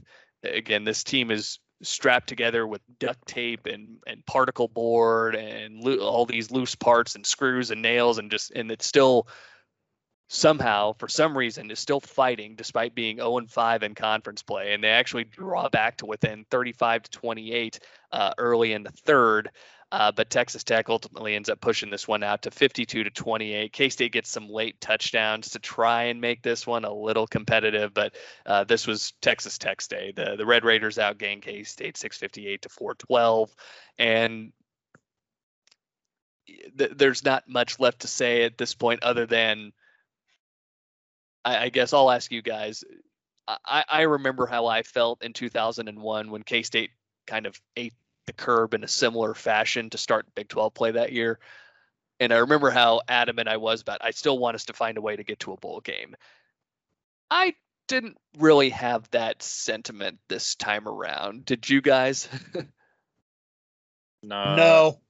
[0.42, 5.98] again this team is strapped together with duct tape and and particle board and lo-
[5.98, 9.28] all these loose parts and screws and nails and just and it's still
[10.28, 14.72] somehow for some reason is still fighting despite being 0 and 5 in conference play.
[14.72, 17.78] And they actually draw back to within 35 to 28
[18.12, 19.50] uh, early in the third
[19.92, 23.72] uh, but Texas Tech ultimately ends up pushing this one out to 52 to 28.
[23.72, 27.94] K State gets some late touchdowns to try and make this one a little competitive,
[27.94, 28.14] but
[28.46, 30.12] uh, this was Texas Tech's day.
[30.14, 33.54] The the Red Raiders outgained K State 658 to 412,
[33.98, 34.52] and
[36.78, 39.72] th- there's not much left to say at this point other than
[41.44, 42.84] I, I guess I'll ask you guys.
[43.46, 46.90] I, I remember how I felt in 2001 when K State
[47.28, 47.94] kind of ate
[48.26, 51.38] the curb in a similar fashion to start Big 12 play that year.
[52.18, 55.02] And I remember how adamant I was about I still want us to find a
[55.02, 56.16] way to get to a bowl game.
[57.30, 57.54] I
[57.88, 61.44] didn't really have that sentiment this time around.
[61.44, 62.28] Did you guys?
[64.22, 64.54] no.
[64.56, 65.00] No.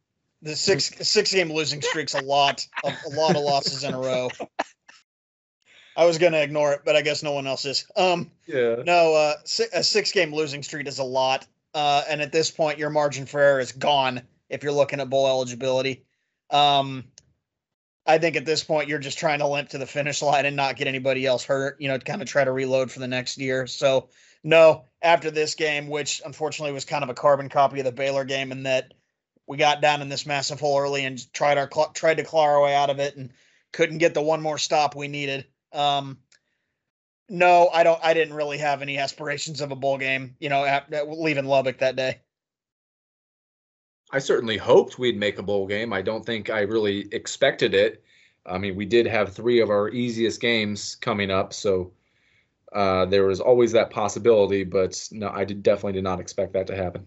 [0.42, 3.98] The six six game losing streak's a lot of a lot of losses in a
[3.98, 4.30] row.
[5.96, 7.86] I was gonna ignore it, but I guess no one else is.
[7.96, 8.82] Um, Yeah.
[8.84, 11.46] no, uh, si- a six game losing streak is a lot,
[11.77, 15.11] uh, and at this point, your margin for error is gone if you're looking at
[15.11, 16.07] bowl eligibility.
[16.49, 17.05] Um,
[18.07, 20.57] I think at this point, you're just trying to limp to the finish line and
[20.57, 21.79] not get anybody else hurt.
[21.79, 23.66] You know, to kind of try to reload for the next year.
[23.66, 24.09] So,
[24.43, 28.24] no, after this game, which unfortunately was kind of a carbon copy of the Baylor
[28.24, 28.95] game, in that
[29.47, 32.62] we got down in this massive hole early and tried our tried to claw our
[32.62, 33.35] way out of it and
[33.74, 35.45] couldn't get the one more stop we needed.
[35.74, 36.16] Um,
[37.29, 38.01] no, I don't.
[38.03, 40.37] I didn't really have any aspirations of a bowl game.
[40.39, 42.20] You know, at, at leaving Lubbock that day.
[44.12, 45.93] I certainly hoped we'd make a bowl game.
[45.93, 48.05] I don't think I really expected it.
[48.45, 51.93] I mean, we did have three of our easiest games coming up, so
[52.72, 54.62] uh, there was always that possibility.
[54.62, 57.07] But no, I did definitely did not expect that to happen.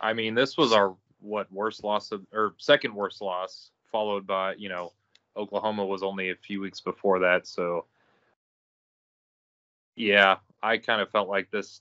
[0.00, 4.54] I mean, this was our what worst loss of or second worst loss, followed by
[4.54, 4.92] you know
[5.36, 7.46] Oklahoma was only a few weeks before that.
[7.46, 7.86] So
[9.96, 11.80] yeah, I kind of felt like this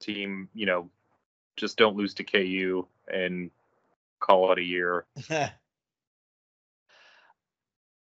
[0.00, 0.90] team, you know,
[1.56, 3.50] just don't lose to KU and
[4.20, 5.06] call it a year.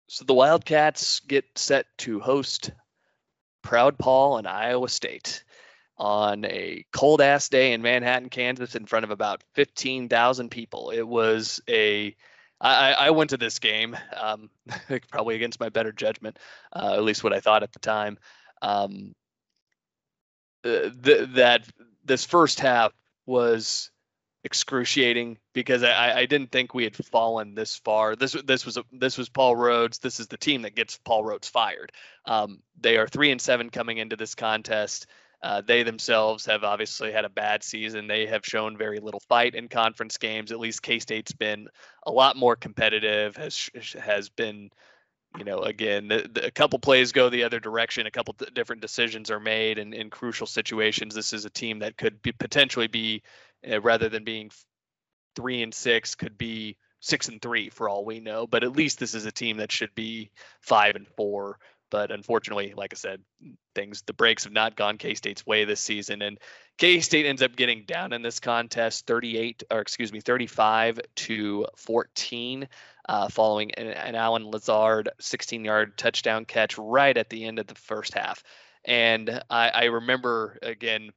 [0.09, 2.69] So the Wildcats get set to host
[3.63, 5.43] Proud Paul and Iowa State
[5.97, 10.91] on a cold ass day in Manhattan, Kansas, in front of about 15,000 people.
[10.91, 12.15] It was a
[12.63, 14.49] I, I went to this game, um,
[15.11, 16.39] probably against my better judgment,
[16.73, 18.17] uh, at least what I thought at the time.
[18.61, 19.13] Um,
[20.63, 21.67] uh, th- that
[22.05, 22.93] this first half
[23.25, 23.91] was
[24.45, 28.15] excruciating because I, I didn't think we had fallen this far.
[28.15, 29.99] This this was a, this was Paul Rhoads.
[29.99, 31.91] This is the team that gets Paul Rhoads fired.
[32.25, 35.07] Um, they are three and seven coming into this contest.
[35.43, 38.07] Uh, they themselves have obviously had a bad season.
[38.07, 40.53] They have shown very little fight in conference games.
[40.53, 41.67] At least K State's been
[42.07, 43.35] a lot more competitive.
[43.35, 43.69] Has
[44.01, 44.69] has been,
[45.37, 48.07] you know, again, the, the, a couple plays go the other direction.
[48.07, 51.13] A couple th- different decisions are made in, in crucial situations.
[51.13, 53.21] This is a team that could be potentially be,
[53.69, 54.49] uh, rather than being
[55.35, 58.47] three and six, could be six and three for all we know.
[58.47, 60.31] But at least this is a team that should be
[60.61, 61.59] five and four
[61.93, 63.21] but unfortunately, like I said,
[63.75, 66.39] things the breaks have not gone K State's way this season, and
[66.79, 71.67] K State ends up getting down in this contest, 38 or excuse me, 35 to
[71.77, 72.67] 14,
[73.07, 77.75] uh, following an, an Allen Lazard 16-yard touchdown catch right at the end of the
[77.75, 78.43] first half.
[78.83, 81.11] And I, I remember again,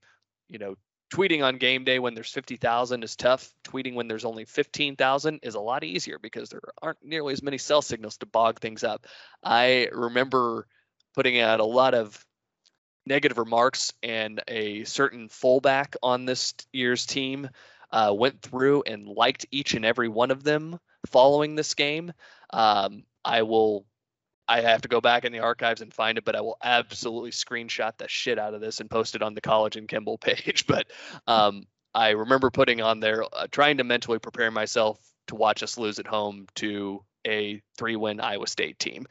[0.51, 0.75] you know,
[1.13, 3.53] tweeting on game day when there's 50,000 is tough.
[3.65, 7.59] Tweeting when there's only 15,000 is a lot easier because there aren't nearly as many
[7.59, 9.07] cell signals to bog things up.
[9.43, 10.67] I remember
[11.15, 12.25] putting out a lot of
[13.07, 17.49] negative remarks and a certain fullback on this year's team
[17.93, 22.13] uh, went through and liked each and every one of them following this game.
[22.51, 23.87] Um, I will
[24.49, 27.31] I have to go back in the archives and find it, but I will absolutely
[27.31, 30.67] screenshot the shit out of this and post it on the College and Kimball page.
[30.67, 30.87] But
[31.27, 31.65] um,
[31.95, 35.99] I remember putting on there, uh, trying to mentally prepare myself to watch us lose
[35.99, 39.07] at home to a three win Iowa State team.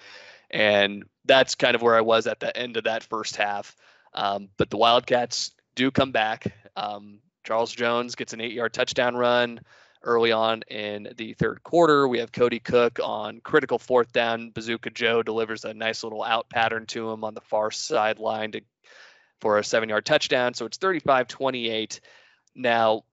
[0.50, 3.76] And that's kind of where I was at the end of that first half.
[4.14, 6.54] Um, but the Wildcats do come back.
[6.78, 9.60] Um, Charles Jones gets an eight yard touchdown run
[10.06, 12.08] early on in the third quarter.
[12.08, 14.52] We have Cody Cook on critical fourth down.
[14.52, 18.62] Bazooka Joe delivers a nice little out pattern to him on the far sideline to
[19.42, 20.54] for a seven yard touchdown.
[20.54, 22.00] So it's 35 28.
[22.56, 23.04] Now,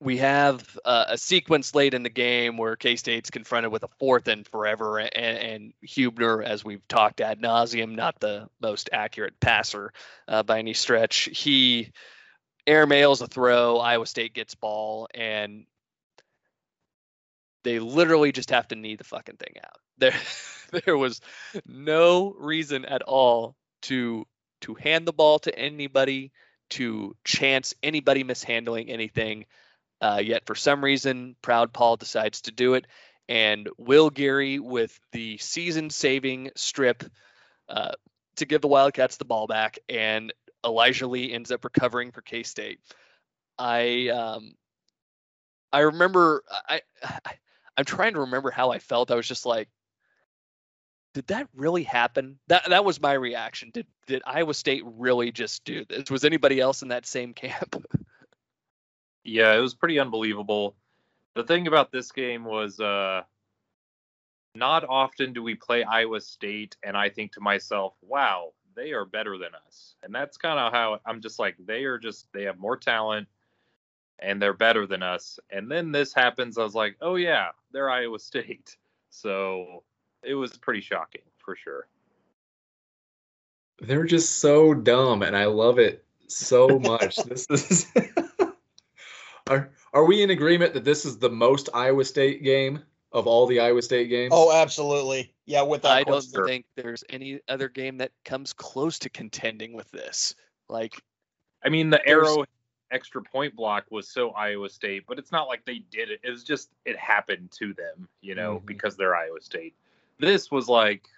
[0.00, 3.88] we have uh, a sequence late in the game where K State's confronted with a
[3.98, 9.40] fourth and forever, and, and Hubener, as we've talked ad nauseum, not the most accurate
[9.40, 9.92] passer
[10.28, 11.28] uh, by any stretch.
[11.32, 11.92] He
[12.66, 15.66] airmails a throw, Iowa State gets ball, and
[17.64, 19.76] they literally just have to knee the fucking thing out.
[19.98, 20.12] There,
[20.84, 21.22] there was
[21.64, 24.26] no reason at all to
[24.60, 26.32] to hand the ball to anybody,
[26.70, 29.46] to chance anybody mishandling anything.
[30.02, 32.86] Uh, yet for some reason, Proud Paul decides to do it,
[33.26, 37.02] and Will Geary with the season-saving strip
[37.70, 37.92] uh,
[38.36, 40.32] to give the Wildcats the ball back, and
[40.66, 42.80] Elijah Lee ends up recovering for K State.
[43.58, 44.54] I um,
[45.72, 47.32] I remember I, I
[47.76, 49.10] I'm trying to remember how I felt.
[49.10, 49.68] I was just like,
[51.14, 52.38] did that really happen?
[52.48, 53.70] That that was my reaction.
[53.72, 56.10] Did did Iowa State really just do this?
[56.10, 57.86] Was anybody else in that same camp?
[59.24, 60.76] yeah, it was pretty unbelievable.
[61.34, 63.22] The thing about this game was uh
[64.54, 69.04] not often do we play Iowa State and I think to myself, wow, they are
[69.04, 69.94] better than us.
[70.02, 73.26] And that's kind of how I'm just like, they are just, they have more talent
[74.18, 75.38] and they're better than us.
[75.50, 76.58] And then this happens.
[76.58, 78.76] I was like, oh, yeah, they're Iowa State.
[79.10, 79.82] So
[80.22, 81.88] it was pretty shocking for sure.
[83.80, 87.16] They're just so dumb, and I love it so much.
[87.26, 87.86] this is.
[89.50, 92.82] are are we in agreement that this is the most Iowa State game
[93.16, 94.30] of all the Iowa State games?
[94.34, 95.32] Oh, absolutely.
[95.46, 95.92] Yeah, with that.
[95.92, 100.34] I don't think there's any other game that comes close to contending with this.
[100.68, 100.94] Like,
[101.64, 102.44] I mean, the arrow
[102.90, 106.20] extra point block was so Iowa State, but it's not like they did it.
[106.22, 108.66] It was just it happened to them, you know, mm-hmm.
[108.66, 109.74] because they're Iowa State.
[110.18, 111.08] This was like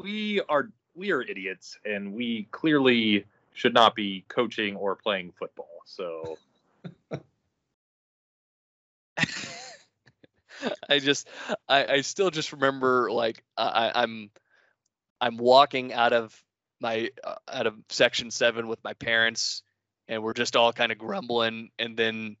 [0.00, 3.24] we are we are idiots and we clearly
[3.54, 5.80] should not be coaching or playing football.
[5.84, 6.38] So
[10.88, 11.28] I just
[11.68, 14.30] I, I still just remember like I, I'm
[15.20, 16.42] I'm walking out of
[16.80, 19.62] my uh, out of section seven with my parents
[20.08, 22.36] and we're just all kind of grumbling and then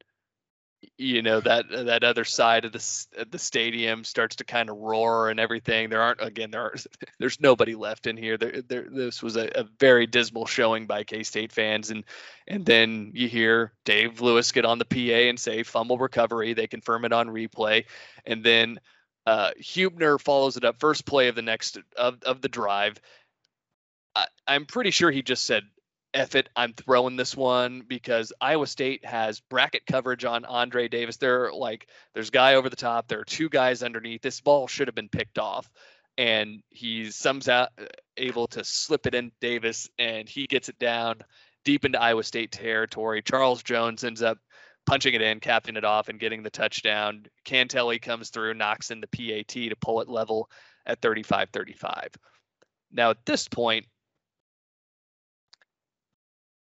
[0.96, 5.30] you know that that other side of the the stadium starts to kind of roar
[5.30, 5.90] and everything.
[5.90, 6.74] There aren't again there are
[7.18, 8.36] there's nobody left in here.
[8.36, 11.90] There, there this was a, a very dismal showing by k-state fans.
[11.90, 12.04] And
[12.48, 16.54] and then you hear dave lewis get on the pa and say fumble recovery.
[16.54, 17.84] They confirm it on replay.
[18.24, 18.80] And then
[19.26, 23.00] uh, Hubener follows it up first play of the next of, of the drive.
[24.16, 25.62] I, i'm pretty sure he just said
[26.12, 31.18] F it, I'm throwing this one because Iowa State has bracket coverage on Andre Davis.
[31.18, 33.06] They're like, there's guy over the top.
[33.06, 34.20] There are two guys underneath.
[34.20, 35.70] This ball should have been picked off,
[36.18, 37.84] and he's somehow uh,
[38.16, 41.20] able to slip it in Davis, and he gets it down
[41.64, 43.22] deep into Iowa State territory.
[43.22, 44.38] Charles Jones ends up
[44.86, 47.26] punching it in, capping it off, and getting the touchdown.
[47.44, 50.50] Cantele comes through, knocks in the PAT to pull it level
[50.86, 52.14] at 35-35.
[52.90, 53.86] Now at this point,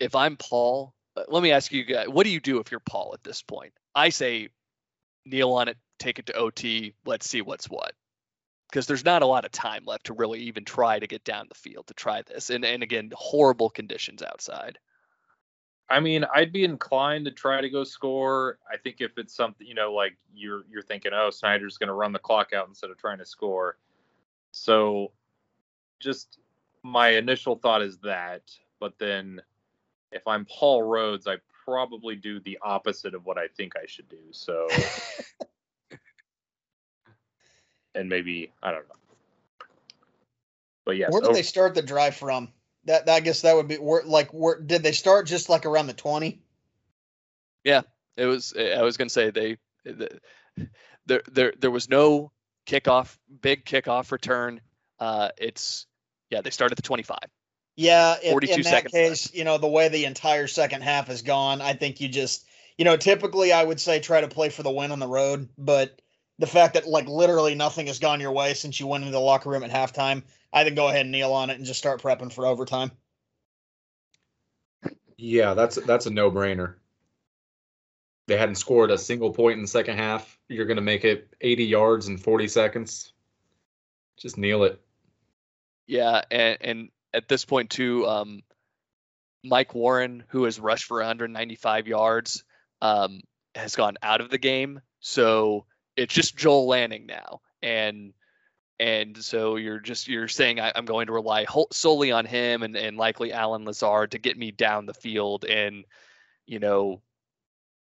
[0.01, 2.79] if I'm Paul, uh, let me ask you guys, what do you do if you're
[2.79, 3.71] Paul at this point?
[3.93, 4.49] I say
[5.25, 7.93] kneel on it, take it to OT, let's see what's what.
[8.69, 11.45] Because there's not a lot of time left to really even try to get down
[11.49, 12.49] the field to try this.
[12.49, 14.79] And and again, horrible conditions outside.
[15.89, 18.57] I mean, I'd be inclined to try to go score.
[18.71, 21.93] I think if it's something, you know, like you're you're thinking, oh, Snyder's going to
[21.93, 23.77] run the clock out instead of trying to score.
[24.51, 25.11] So,
[25.99, 26.39] just
[26.81, 28.43] my initial thought is that,
[28.79, 29.41] but then
[30.11, 34.09] if I'm Paul Rhoads, I probably do the opposite of what I think I should
[34.09, 34.17] do.
[34.31, 34.67] So,
[37.95, 38.95] and maybe I don't know.
[40.85, 42.49] But yes, where did they start the drive from?
[42.85, 45.27] That, I guess that would be where, like where did they start?
[45.27, 46.41] Just like around the twenty.
[47.63, 47.81] Yeah,
[48.17, 48.53] it was.
[48.57, 49.57] I was gonna say they.
[49.85, 50.19] The,
[51.05, 52.31] there, there, there was no
[52.65, 54.61] kickoff, big kickoff return.
[54.99, 55.85] Uh, it's
[56.29, 57.29] yeah, they start at the twenty-five.
[57.75, 59.35] Yeah, in, in that case, left.
[59.35, 62.45] you know, the way the entire second half has gone, I think you just,
[62.77, 65.47] you know, typically I would say try to play for the win on the road,
[65.57, 66.01] but
[66.37, 69.19] the fact that like literally nothing has gone your way since you went into the
[69.19, 72.01] locker room at halftime, I think go ahead and kneel on it and just start
[72.01, 72.91] prepping for overtime.
[75.17, 76.75] Yeah, that's that's a no-brainer.
[78.27, 80.37] They hadn't scored a single point in the second half.
[80.49, 83.13] You're going to make it 80 yards in 40 seconds.
[84.17, 84.81] Just kneel it.
[85.85, 88.07] Yeah, and and at this point too.
[88.07, 88.43] Um,
[89.43, 92.43] Mike Warren, who has rushed for 195 yards,
[92.81, 93.21] um,
[93.55, 94.81] has gone out of the game.
[94.99, 95.65] So
[95.95, 98.13] it's just Joel Lanning now, and
[98.79, 102.75] and so you're just you're saying I, am going to rely solely on him and
[102.75, 105.85] and likely Allen Lazard to get me down the field in,
[106.45, 107.01] you know,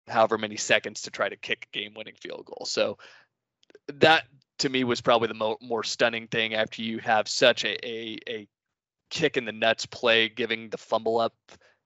[0.09, 2.66] however many seconds to try to kick a game-winning field goal.
[2.66, 2.98] So
[3.94, 4.24] that
[4.59, 8.18] to me was probably the mo- more stunning thing after you have such a, a
[8.28, 8.48] a
[9.11, 11.35] kick in the nuts play, giving the fumble up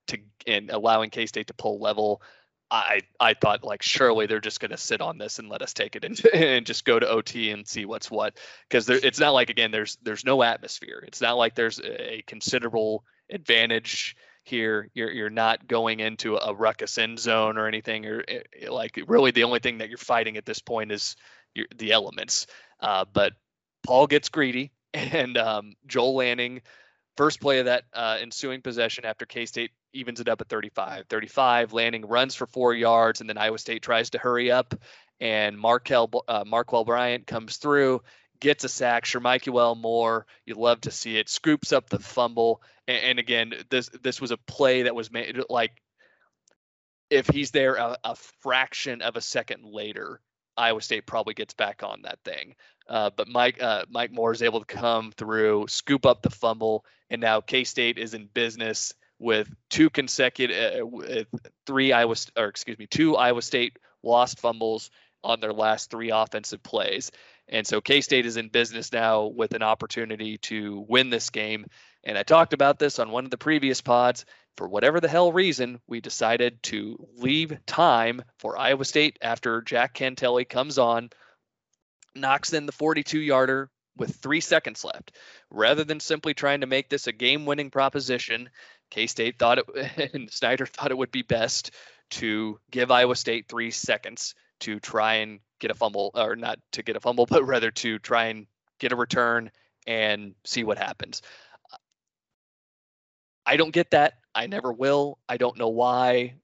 [0.08, 2.22] to and allowing K State to pull level.
[2.70, 5.72] I I thought like surely they're just going to sit on this and let us
[5.72, 8.38] take it and, and just go to OT and see what's what
[8.68, 11.02] because it's not like again there's there's no atmosphere.
[11.06, 14.90] It's not like there's a considerable advantage here.
[14.94, 18.06] You're you're not going into a ruckus end zone or anything.
[18.06, 21.16] Or eh, eh, like really the only thing that you're fighting at this point is
[21.54, 22.46] your, the elements.
[22.80, 23.32] Uh, but
[23.84, 26.62] Paul gets greedy and um, Joel Lanning
[27.16, 31.06] first play of that uh, ensuing possession after K State evens it up at 35.
[31.08, 34.74] 35, Lanning runs for four yards, and then Iowa State tries to hurry up,
[35.20, 38.02] and Markel uh, Marquel Bryant comes through,
[38.40, 39.04] gets a sack.
[39.04, 43.88] Shermichael Moore, you love to see it, scoops up the fumble, and, and, again, this
[44.02, 45.80] this was a play that was made like
[47.10, 50.20] if he's there a, a fraction of a second later,
[50.56, 52.54] Iowa State probably gets back on that thing.
[52.88, 56.84] Uh, but Mike uh, Mike Moore is able to come through, scoop up the fumble,
[57.10, 61.24] and now K State is in business with two consecutive, uh,
[61.66, 64.90] three Iowa or excuse me, two Iowa State lost fumbles
[65.22, 67.10] on their last three offensive plays.
[67.48, 71.66] And so K State is in business now with an opportunity to win this game.
[72.04, 74.24] And I talked about this on one of the previous pods.
[74.56, 79.94] For whatever the hell reason, we decided to leave time for Iowa State after Jack
[79.94, 81.10] Cantele comes on
[82.14, 85.12] knocks in the 42 yarder with three seconds left.
[85.50, 88.50] Rather than simply trying to make this a game winning proposition,
[88.90, 91.72] K State thought it, and Snyder thought it would be best
[92.10, 96.82] to give Iowa State three seconds to try and get a fumble, or not to
[96.82, 98.46] get a fumble, but rather to try and
[98.78, 99.50] get a return
[99.86, 101.22] and see what happens.
[103.46, 104.14] I don't get that.
[104.34, 105.18] I never will.
[105.28, 106.34] I don't know why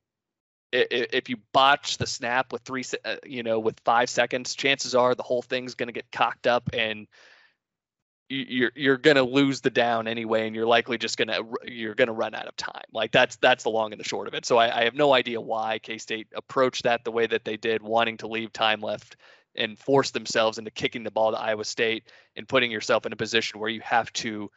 [0.72, 5.14] if you botch the snap with three, uh, you know, with five seconds, chances are
[5.14, 7.08] the whole thing's going to get cocked up and
[8.28, 11.96] you're you're going to lose the down anyway, and you're likely just going to you're
[11.96, 12.84] going to run out of time.
[12.92, 14.46] Like that's that's the long and the short of it.
[14.46, 17.56] So I, I have no idea why K State approached that the way that they
[17.56, 19.16] did, wanting to leave time left
[19.56, 22.04] and force themselves into kicking the ball to Iowa State
[22.36, 24.48] and putting yourself in a position where you have to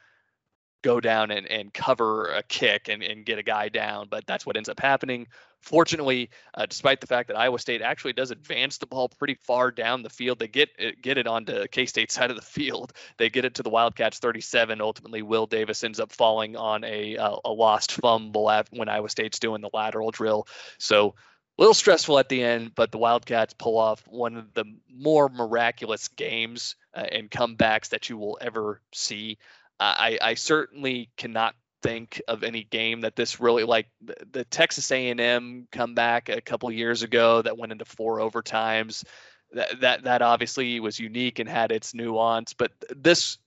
[0.84, 4.46] go down and, and cover a kick and, and get a guy down, but that's
[4.46, 5.28] what ends up happening.
[5.62, 9.72] Fortunately, uh, despite the fact that Iowa State actually does advance the ball pretty far
[9.72, 12.94] down the field, they get it, get it onto K State's side of the field.
[13.18, 14.82] They get it to the Wildcats 37.
[14.82, 19.40] Ultimately, Will Davis ends up falling on a uh, a lost fumble when Iowa State's
[19.40, 20.48] doing the lateral drill.
[20.78, 21.16] So
[21.58, 25.30] a little stressful at the end, but the Wildcats pull off one of the more
[25.30, 29.38] miraculous games uh, and comebacks that you will ever see.
[29.80, 34.90] I, I certainly cannot think of any game that this really like the, the Texas
[34.90, 39.04] A&M comeback a couple years ago that went into four overtimes.
[39.52, 43.38] That that that obviously was unique and had its nuance, but this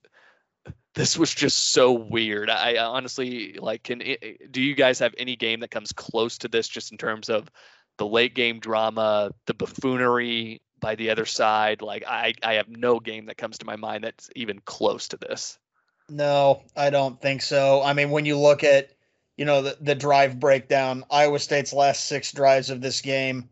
[0.95, 2.49] this was just so weird.
[2.49, 4.03] I, honestly like can
[4.51, 7.51] do you guys have any game that comes close to this just in terms of
[7.99, 11.83] the late game drama, the buffoonery by the other side?
[11.83, 15.17] Like I I have no game that comes to my mind that's even close to
[15.17, 15.59] this.
[16.09, 17.83] No, I don't think so.
[17.83, 18.93] I mean, when you look at,
[19.37, 23.49] you know, the, the drive breakdown, Iowa State's last six drives of this game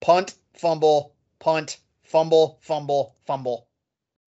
[0.00, 3.68] punt, fumble, punt, fumble, fumble, fumble.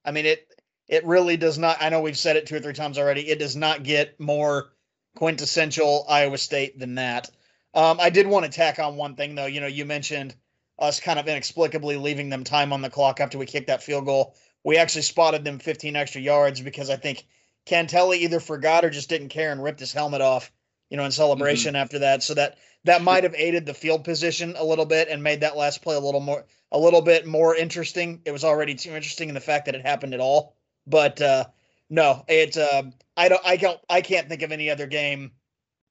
[0.05, 0.47] I mean, it
[0.87, 1.77] it really does not.
[1.81, 3.27] I know we've said it two or three times already.
[3.27, 4.71] It does not get more
[5.15, 7.29] quintessential Iowa State than that.
[7.73, 9.47] Um, I did want to tack on one thing though.
[9.47, 10.35] You know, you mentioned
[10.77, 14.05] us kind of inexplicably leaving them time on the clock after we kicked that field
[14.05, 14.35] goal.
[14.63, 17.25] We actually spotted them 15 extra yards because I think
[17.67, 20.51] Cantele either forgot or just didn't care and ripped his helmet off,
[20.89, 21.81] you know, in celebration mm-hmm.
[21.81, 22.23] after that.
[22.23, 25.57] So that that might have aided the field position a little bit and made that
[25.57, 28.21] last play a little more a little bit more interesting.
[28.25, 30.55] It was already too interesting in the fact that it happened at all.
[30.85, 31.45] But uh
[31.89, 32.83] no, it's uh,
[33.15, 35.31] I don't I don't I can't think of any other game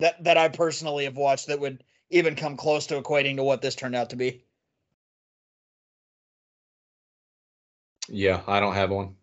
[0.01, 3.63] that that I personally have watched that would even come close to equating to what
[3.63, 4.45] this turned out to be.
[8.09, 9.17] Yeah, I don't have one.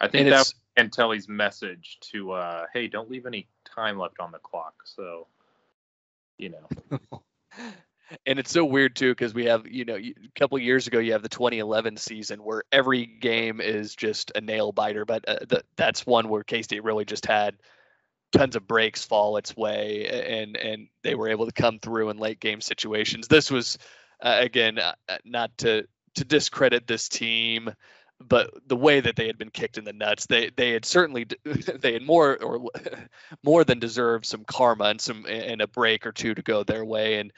[0.00, 4.38] I think that Cantele's message to uh, hey, don't leave any time left on the
[4.38, 4.74] clock.
[4.84, 5.26] So,
[6.38, 7.20] you know.
[8.26, 11.12] and it's so weird too because we have you know a couple years ago you
[11.12, 15.62] have the 2011 season where every game is just a nail biter but uh, the,
[15.76, 17.56] that's one where k-state really just had
[18.32, 22.18] tons of breaks fall its way, and and they were able to come through in
[22.18, 23.28] late game situations.
[23.28, 23.78] This was
[24.20, 24.94] uh, again uh,
[25.24, 25.86] not to
[26.16, 27.70] to discredit this team
[28.28, 31.26] but the way that they had been kicked in the nuts, they they had certainly
[31.44, 32.70] they had more or
[33.42, 36.84] more than deserved some karma and some and a break or two to go their
[36.84, 37.18] way.
[37.18, 37.32] And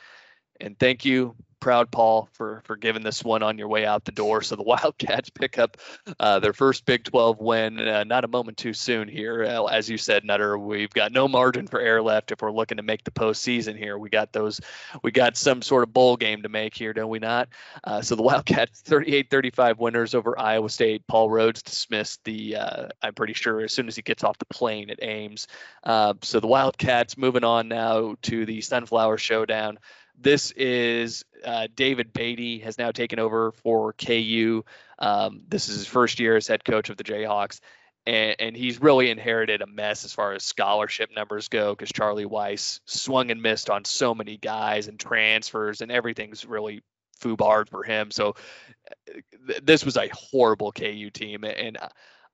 [0.64, 4.12] and thank you, proud Paul, for for giving this one on your way out the
[4.12, 4.42] door.
[4.42, 5.76] So the Wildcats pick up
[6.18, 7.78] uh, their first Big 12 win.
[7.80, 10.58] Uh, not a moment too soon here, as you said, Nutter.
[10.58, 13.98] We've got no margin for error left if we're looking to make the postseason here.
[13.98, 14.58] We got those,
[15.02, 17.48] we got some sort of bowl game to make here, don't we not?
[17.82, 21.06] Uh, so the Wildcats 38-35 winners over Iowa State.
[21.08, 22.56] Paul Rhoads dismissed the.
[22.56, 25.46] Uh, I'm pretty sure as soon as he gets off the plane at Ames.
[25.82, 29.78] Uh, so the Wildcats moving on now to the Sunflower Showdown.
[30.24, 34.64] This is uh, David Beaty has now taken over for KU.
[34.98, 37.60] Um, this is his first year as head coach of the Jayhawks.
[38.06, 42.24] And, and he's really inherited a mess as far as scholarship numbers go because Charlie
[42.24, 46.82] Weis swung and missed on so many guys and transfers, and everything's really
[47.20, 48.10] foobarred for him.
[48.10, 51.44] So uh, th- this was a horrible KU team.
[51.44, 51.76] And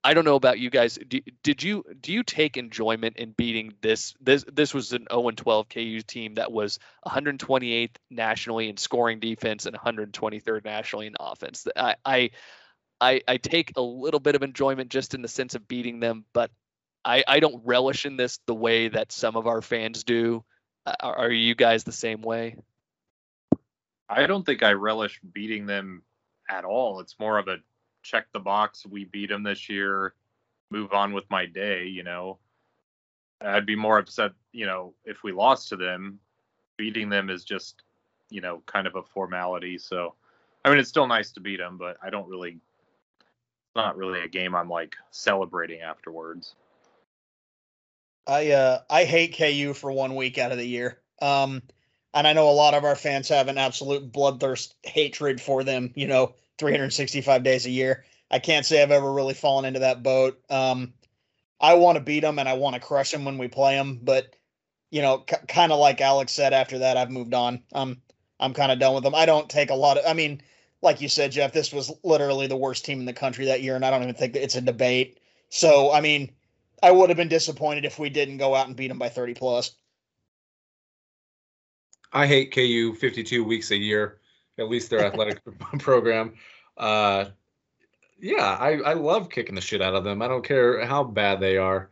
[0.02, 0.98] I don't know about you guys.
[1.06, 4.14] Do, did you do you take enjoyment in beating this?
[4.20, 9.66] This this was an 0 12 KU team that was 128th nationally in scoring defense
[9.66, 11.66] and 123rd nationally in offense.
[11.76, 12.30] I, I
[13.00, 16.50] I take a little bit of enjoyment just in the sense of beating them, but
[17.04, 20.44] I I don't relish in this the way that some of our fans do.
[21.00, 22.56] Are you guys the same way?
[24.08, 26.02] I don't think I relish beating them
[26.48, 27.00] at all.
[27.00, 27.58] It's more of a
[28.02, 28.86] check the box.
[28.86, 30.14] We beat them this year.
[30.70, 31.86] Move on with my day.
[31.86, 32.38] You know,
[33.40, 34.32] I'd be more upset.
[34.52, 36.18] You know, if we lost to them,
[36.76, 37.82] beating them is just,
[38.30, 39.78] you know, kind of a formality.
[39.78, 40.14] So,
[40.64, 42.52] I mean, it's still nice to beat them, but I don't really.
[42.52, 46.56] It's not really a game I'm like celebrating afterwards.
[48.26, 51.00] I uh I hate KU for one week out of the year.
[51.20, 51.62] Um
[52.12, 55.92] and I know a lot of our fans have an absolute bloodthirst hatred for them,
[55.94, 58.04] you know, 365 days a year.
[58.30, 60.40] I can't say I've ever really fallen into that boat.
[60.48, 60.92] Um,
[61.60, 63.98] I want to beat them and I want to crush them when we play them,
[64.02, 64.36] but
[64.90, 66.52] you know, c- kind of like Alex said.
[66.52, 67.62] After that, I've moved on.
[67.72, 68.00] Um,
[68.38, 69.14] I'm kind of done with them.
[69.14, 70.04] I don't take a lot of.
[70.06, 70.42] I mean,
[70.82, 73.76] like you said, Jeff, this was literally the worst team in the country that year,
[73.76, 75.20] and I don't even think it's a debate.
[75.48, 76.32] So, I mean,
[76.82, 79.34] I would have been disappointed if we didn't go out and beat them by 30
[79.34, 79.72] plus.
[82.12, 84.19] I hate KU 52 weeks a year,
[84.60, 85.40] at least their athletic
[85.78, 86.34] program.
[86.76, 87.26] Uh,
[88.20, 90.22] yeah, I, I love kicking the shit out of them.
[90.22, 91.90] I don't care how bad they are.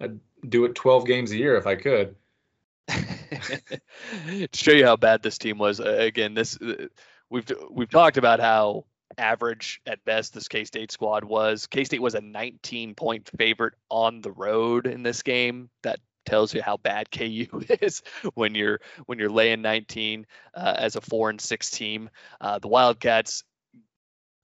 [0.00, 2.16] I'd do it 12 games a year if I could.
[2.88, 6.86] to show you how bad this team was, uh, again, this uh,
[7.28, 8.84] we've we've talked about how
[9.18, 11.66] average at best this K State squad was.
[11.66, 15.70] K State was a 19 point favorite on the road in this game.
[15.82, 17.46] That tells you how bad KU
[17.80, 18.02] is
[18.34, 22.10] when you're when you're laying 19 uh, as a four and six team.
[22.40, 23.44] Uh, the Wildcats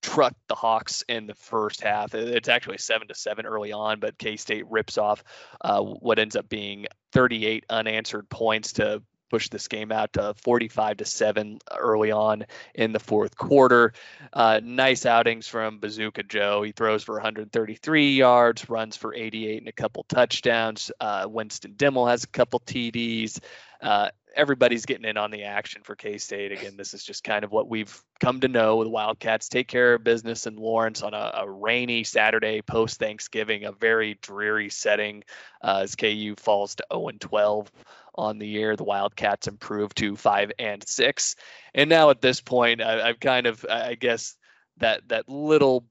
[0.03, 2.15] trucked the Hawks in the first half.
[2.15, 5.25] It's actually seven to seven early on, but K State rips off
[5.61, 10.99] uh, what ends up being 38 unanswered points to push this game out to 45
[10.99, 13.93] to 7 early on in the fourth quarter.
[14.33, 16.63] Uh, nice outings from Bazooka Joe.
[16.63, 20.91] He throws for 133 yards, runs for 88 and a couple touchdowns.
[21.01, 23.41] Uh, Winston Dimel has a couple TDs.
[23.81, 26.53] Uh, everybody's getting in on the action for K State.
[26.53, 28.85] Again, this is just kind of what we've come to know.
[28.85, 33.65] The Wildcats take care of business in Lawrence on a, a rainy Saturday post Thanksgiving,
[33.65, 35.25] a very dreary setting
[35.63, 37.73] uh, as KU falls to 0 and 12
[38.17, 38.77] on the year.
[38.77, 41.37] The Wildcats improved to five and six,
[41.75, 44.37] and now at this point, I, I've kind of, I guess,
[44.79, 45.85] that that little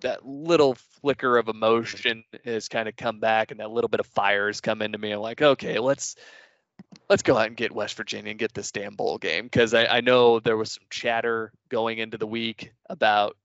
[0.00, 4.06] that little flicker of emotion has kind of come back and that little bit of
[4.06, 5.12] fire has come into me.
[5.12, 6.16] I'm like, okay, let's
[7.08, 9.86] let's go out and get West Virginia and get this damn bowl game because I,
[9.86, 13.36] I know there was some chatter going into the week about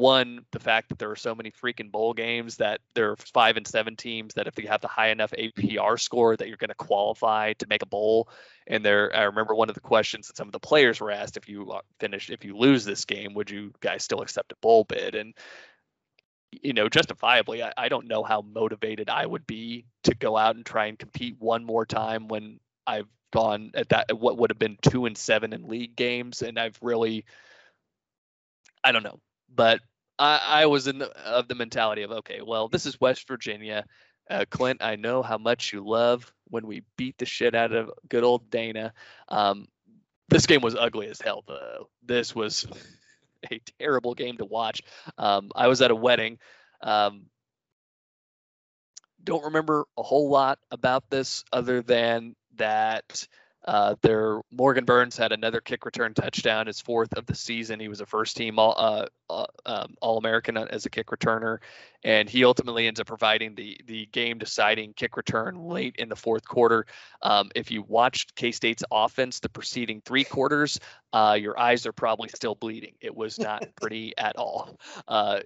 [0.00, 3.56] one the fact that there are so many freaking bowl games that there are five
[3.56, 6.68] and seven teams that if you have the high enough APR score that you're going
[6.68, 8.28] to qualify to make a bowl.
[8.66, 11.36] And there, I remember one of the questions that some of the players were asked:
[11.36, 14.56] if you uh, finish, if you lose this game, would you guys still accept a
[14.56, 15.14] bowl bid?
[15.14, 15.34] And
[16.50, 20.56] you know, justifiably, I, I don't know how motivated I would be to go out
[20.56, 24.50] and try and compete one more time when I've gone at that at what would
[24.50, 27.24] have been two and seven in league games, and I've really,
[28.82, 29.20] I don't know,
[29.54, 29.80] but
[30.20, 33.86] I, I was in the, of the mentality of okay, well, this is West Virginia.
[34.28, 37.90] Uh, Clint, I know how much you love when we beat the shit out of
[38.08, 38.92] good old Dana.
[39.28, 39.66] Um,
[40.28, 41.88] this game was ugly as hell, though.
[42.04, 42.66] This was
[43.50, 44.82] a terrible game to watch.
[45.18, 46.38] Um, I was at a wedding.
[46.82, 47.26] Um,
[49.24, 53.26] don't remember a whole lot about this other than that
[53.66, 57.78] uh, their Morgan Burns had another kick return touchdown, his fourth of the season.
[57.78, 61.58] He was a first team all uh, uh, um, All American as a kick returner,
[62.02, 66.16] and he ultimately ends up providing the the game deciding kick return late in the
[66.16, 66.86] fourth quarter.
[67.20, 70.80] Um, if you watched K State's offense the preceding three quarters,
[71.12, 72.94] uh, your eyes are probably still bleeding.
[73.00, 74.78] It was not pretty at all.
[75.06, 75.40] Uh,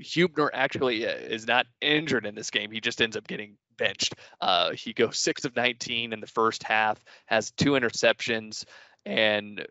[0.00, 2.70] Hubener actually uh, is not injured in this game.
[2.70, 4.14] He just ends up getting benched.
[4.40, 8.64] Uh, he goes six of 19 in the first half, has two interceptions,
[9.04, 9.66] and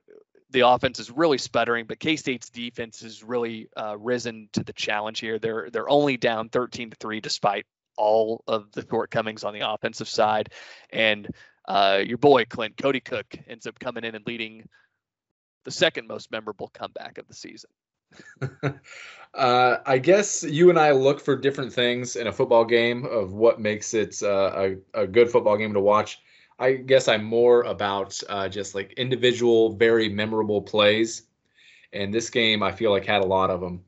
[0.49, 1.86] the offense is really sputtering.
[1.86, 5.40] But K State's defense has really uh, risen to the challenge here.
[5.40, 7.65] They're they're only down 13 to three despite
[7.98, 10.49] all of the shortcomings on the offensive side,
[10.91, 11.30] and
[11.68, 14.68] uh, your boy Clint Cody Cook ends up coming in and leading
[15.65, 17.69] the second most memorable comeback of the season.
[19.34, 23.34] uh, I guess you and I look for different things in a football game of
[23.34, 24.52] what makes it uh,
[24.94, 26.22] a, a good football game to watch.
[26.60, 31.23] I guess I'm more about uh, just like individual, very memorable plays.
[31.94, 33.81] And this game, I feel like had a lot of them.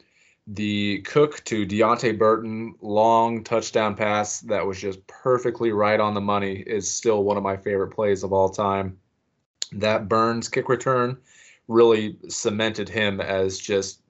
[0.48, 6.22] The Cook to Deante Burton long touchdown pass that was just perfectly right on the
[6.22, 8.98] money is still one of my favorite plays of all time.
[9.73, 11.18] That Burns kick return
[11.68, 14.01] really cemented him as just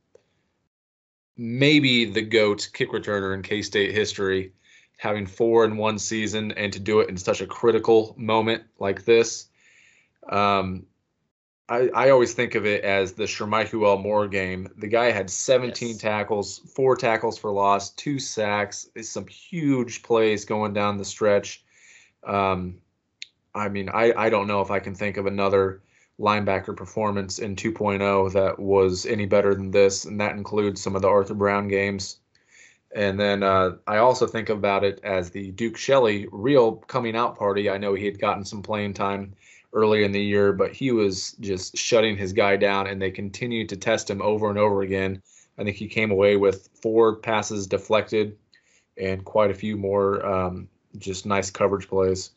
[1.42, 4.54] maybe the GOAT kick returner in K State history,
[4.98, 9.06] having four in one season and to do it in such a critical moment like
[9.06, 9.48] this.
[10.30, 10.86] Um,
[11.68, 14.68] I, I always think of it as the Shermichael Moore game.
[14.78, 15.98] The guy had 17 yes.
[15.98, 21.64] tackles, four tackles for loss, two sacks, some huge plays going down the stretch.
[22.24, 22.78] Um,
[23.56, 25.82] I mean, I, I don't know if I can think of another
[26.22, 31.02] linebacker performance in 2.0 that was any better than this, and that includes some of
[31.02, 32.18] the Arthur Brown games.
[32.93, 37.38] And then uh, I also think about it as the Duke Shelley real coming out
[37.38, 37.69] party.
[37.69, 39.34] I know he had gotten some playing time
[39.73, 43.69] early in the year, but he was just shutting his guy down, and they continued
[43.69, 45.22] to test him over and over again.
[45.57, 48.38] I think he came away with four passes deflected
[48.98, 50.68] and quite a few more um,
[50.98, 52.31] just nice coverage plays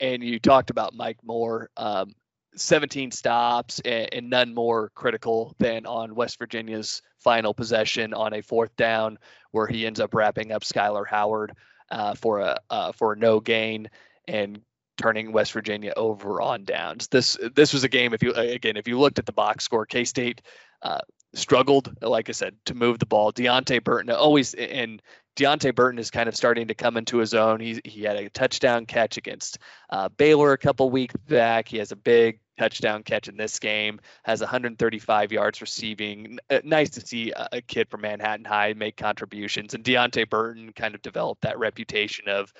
[0.00, 1.70] and you talked about Mike Moore.
[1.76, 2.12] Um,
[2.56, 8.40] 17 stops and, and, none more critical than on West Virginia's final possession on a
[8.40, 9.18] fourth down,
[9.50, 11.52] where he ends up wrapping up Skyler Howard
[11.90, 13.90] uh, for a uh, for a no gain
[14.26, 14.60] and
[14.96, 17.08] turning West Virginia over on downs.
[17.08, 18.14] This this was a game.
[18.14, 20.42] If you again, if you looked at the box score, K State
[20.82, 21.00] uh,
[21.36, 23.32] struggled, like I said, to move the ball.
[23.32, 25.02] Deante Burton always and
[25.36, 27.60] Deante Burton is kind of starting to come into his own.
[27.60, 29.58] He he had a touchdown catch against
[29.90, 31.68] uh, Baylor a couple weeks back.
[31.68, 34.00] He has a big touchdown catch in this game.
[34.24, 36.38] Has 135 yards receiving.
[36.48, 39.74] Uh, nice to see a, a kid from Manhattan High make contributions.
[39.74, 42.52] And Deante Burton kind of developed that reputation of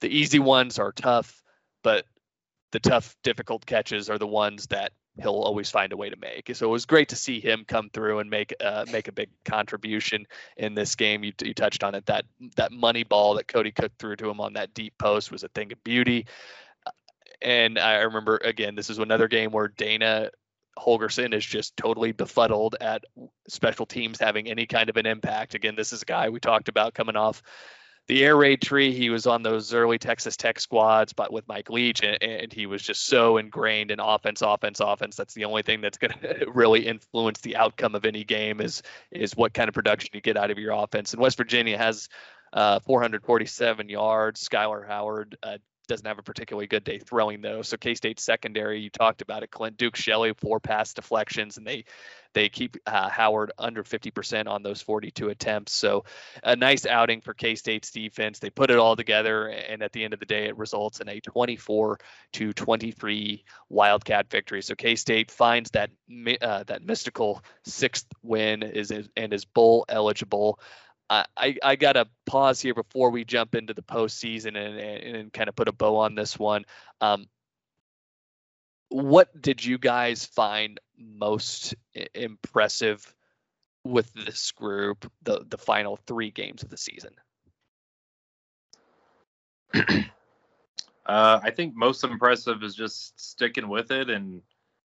[0.00, 1.42] the easy ones are tough,
[1.82, 2.04] but
[2.72, 6.54] the tough, difficult catches are the ones that he'll always find a way to make.
[6.54, 9.30] So it was great to see him come through and make uh, make a big
[9.44, 10.26] contribution
[10.56, 11.24] in this game.
[11.24, 12.24] You, you touched on it that
[12.56, 15.48] that money ball that Cody Cook threw to him on that deep post was a
[15.48, 16.26] thing of beauty.
[17.40, 20.30] And I remember again, this is another game where Dana
[20.78, 23.04] Holgorsen is just totally befuddled at
[23.48, 25.54] special teams having any kind of an impact.
[25.54, 27.42] Again, this is a guy we talked about coming off
[28.08, 31.68] the air raid tree, he was on those early Texas Tech squads, but with Mike
[31.68, 35.14] Leach, and, and he was just so ingrained in offense, offense, offense.
[35.14, 38.82] That's the only thing that's going to really influence the outcome of any game is
[39.10, 41.12] is what kind of production you get out of your offense.
[41.12, 42.08] And West Virginia has
[42.54, 44.46] uh, 447 yards.
[44.48, 45.58] Skyler Howard uh,
[45.88, 47.62] doesn't have a particularly good day throwing though.
[47.62, 51.66] So K State secondary, you talked about it, Clint Duke Shelley, four pass deflections, and
[51.66, 51.84] they
[52.34, 55.72] they keep uh, Howard under 50% on those 42 attempts.
[55.72, 56.04] So
[56.42, 58.38] a nice outing for K State's defense.
[58.38, 61.08] They put it all together, and at the end of the day, it results in
[61.08, 61.98] a 24
[62.34, 64.62] to 23 Wildcat victory.
[64.62, 65.90] So K State finds that
[66.40, 70.60] uh, that mystical sixth win is and is bowl eligible.
[71.10, 75.32] I, I got to pause here before we jump into the postseason and, and, and
[75.32, 76.64] kind of put a bow on this one.
[77.00, 77.26] Um,
[78.90, 81.74] what did you guys find most
[82.14, 83.14] impressive
[83.84, 87.14] with this group the the final three games of the season?
[89.74, 94.42] uh, I think most impressive is just sticking with it and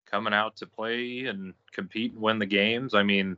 [0.05, 2.93] coming out to play and compete and win the games.
[2.93, 3.37] I mean,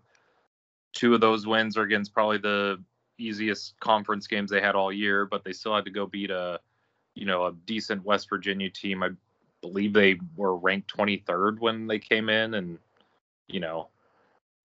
[0.93, 2.81] two of those wins are against probably the
[3.17, 6.59] easiest conference games they had all year, but they still had to go beat a,
[7.15, 9.03] you know, a decent West Virginia team.
[9.03, 9.09] I
[9.61, 12.77] believe they were ranked 23rd when they came in, and
[13.47, 13.89] you know,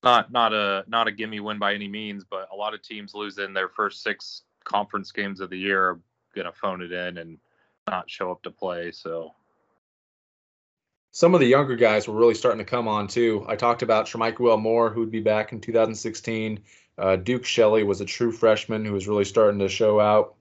[0.02, 3.14] not not a not a gimme win by any means, but a lot of teams
[3.14, 6.00] lose in their first six conference games of the year are
[6.34, 7.38] gonna phone it in and
[7.86, 8.92] not show up to play.
[8.92, 9.34] So
[11.18, 13.44] some of the younger guys were really starting to come on too.
[13.48, 16.60] I talked about Shermichael Moore, who'd be back in 2016.
[16.96, 20.36] Uh, Duke Shelley was a true freshman who was really starting to show out.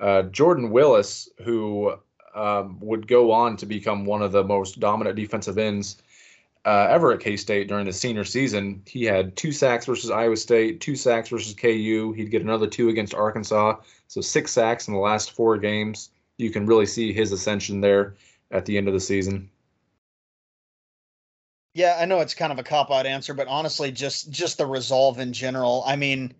[0.00, 1.94] Uh, Jordan Willis, who
[2.34, 6.02] um, would go on to become one of the most dominant defensive ends
[6.64, 8.82] uh, ever at K State during the senior season.
[8.84, 12.12] He had two sacks versus Iowa State, two sacks versus KU.
[12.16, 13.76] He'd get another two against Arkansas.
[14.08, 16.10] So six sacks in the last four games.
[16.36, 18.16] You can really see his ascension there
[18.50, 19.50] at the end of the season.
[21.76, 24.64] Yeah, I know it's kind of a cop out answer, but honestly, just just the
[24.64, 25.82] resolve in general.
[25.86, 26.32] I mean,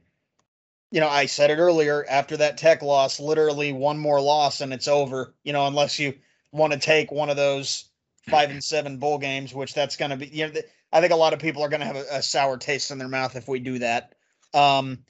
[0.90, 2.06] you know, I said it earlier.
[2.08, 5.34] After that Tech loss, literally one more loss and it's over.
[5.44, 6.14] You know, unless you
[6.52, 7.84] want to take one of those
[8.30, 10.28] five and seven bowl games, which that's going to be.
[10.28, 10.60] You know,
[10.90, 12.96] I think a lot of people are going to have a, a, sour taste in
[12.96, 14.14] their mouth if we do that.
[14.54, 15.00] Um,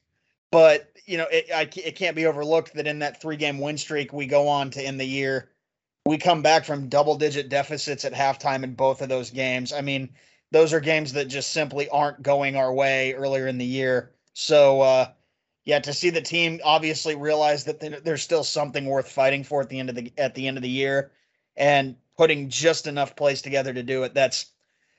[0.50, 3.78] but you know, it I, it can't be overlooked that in that three game win
[3.78, 5.50] streak we go on to end the year
[6.06, 9.72] we come back from double digit deficits at halftime in both of those games.
[9.72, 10.10] I mean,
[10.52, 14.12] those are games that just simply aren't going our way earlier in the year.
[14.32, 15.08] So, uh,
[15.64, 19.68] yeah, to see the team obviously realize that there's still something worth fighting for at
[19.68, 21.10] the end of the at the end of the year,
[21.56, 24.14] and putting just enough plays together to do it.
[24.14, 24.46] That's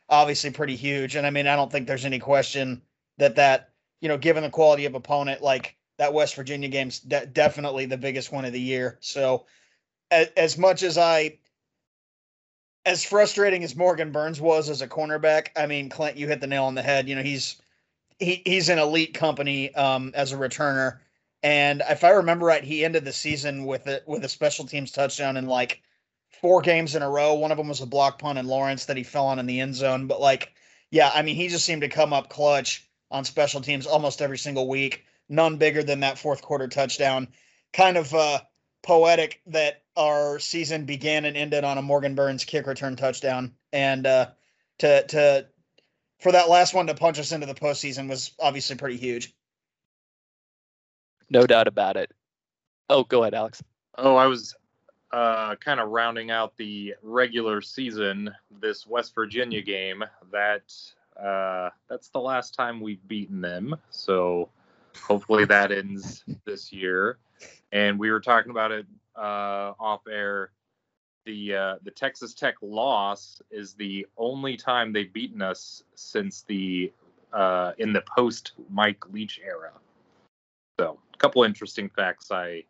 [0.10, 1.16] obviously pretty huge.
[1.16, 2.82] And I mean, I don't think there's any question
[3.18, 3.70] that that
[4.02, 7.98] you know, given the quality of opponent, like that West Virginia game's de- definitely the
[7.98, 8.98] biggest one of the year.
[9.00, 9.46] So
[10.12, 11.38] as, much as I
[12.86, 16.48] as frustrating as Morgan Burns was as a cornerback, I mean, Clint, you hit the
[16.48, 17.10] nail on the head.
[17.10, 17.62] You know, he's
[18.20, 21.00] he he's an elite company um, as a returner,
[21.44, 24.92] and if I remember right, he ended the season with it with a special teams
[24.92, 25.82] touchdown in like
[26.42, 27.34] four games in a row.
[27.34, 29.60] One of them was a block punt in Lawrence that he fell on in the
[29.60, 30.08] end zone.
[30.08, 30.54] But like,
[30.92, 34.38] yeah, I mean, he just seemed to come up clutch on special teams almost every
[34.38, 35.06] single week.
[35.30, 37.28] None bigger than that fourth quarter touchdown.
[37.74, 38.40] Kind of uh,
[38.82, 44.06] poetic that our season began and ended on a Morgan Burns kick return touchdown, and
[44.06, 44.28] uh,
[44.80, 45.48] to to
[46.20, 49.34] for that last one to punch us into the postseason was obviously pretty huge.
[51.30, 52.12] No doubt about it.
[52.90, 53.62] Oh, go ahead, Alex.
[53.98, 54.56] Oh, I was
[55.12, 58.34] uh, kind of rounding out the regular season.
[58.62, 60.74] This West Virginia game that
[61.22, 63.76] uh, that's the last time we've beaten them.
[63.90, 64.50] So
[65.02, 67.18] hopefully that ends this year.
[67.72, 68.86] And we were talking about it
[69.18, 70.52] uh, off air,
[71.26, 76.92] the uh, the Texas Tech loss is the only time they've beaten us since the
[77.34, 79.72] uh, in the post Mike Leach era.
[80.80, 82.32] So, a couple interesting facts.
[82.32, 82.64] I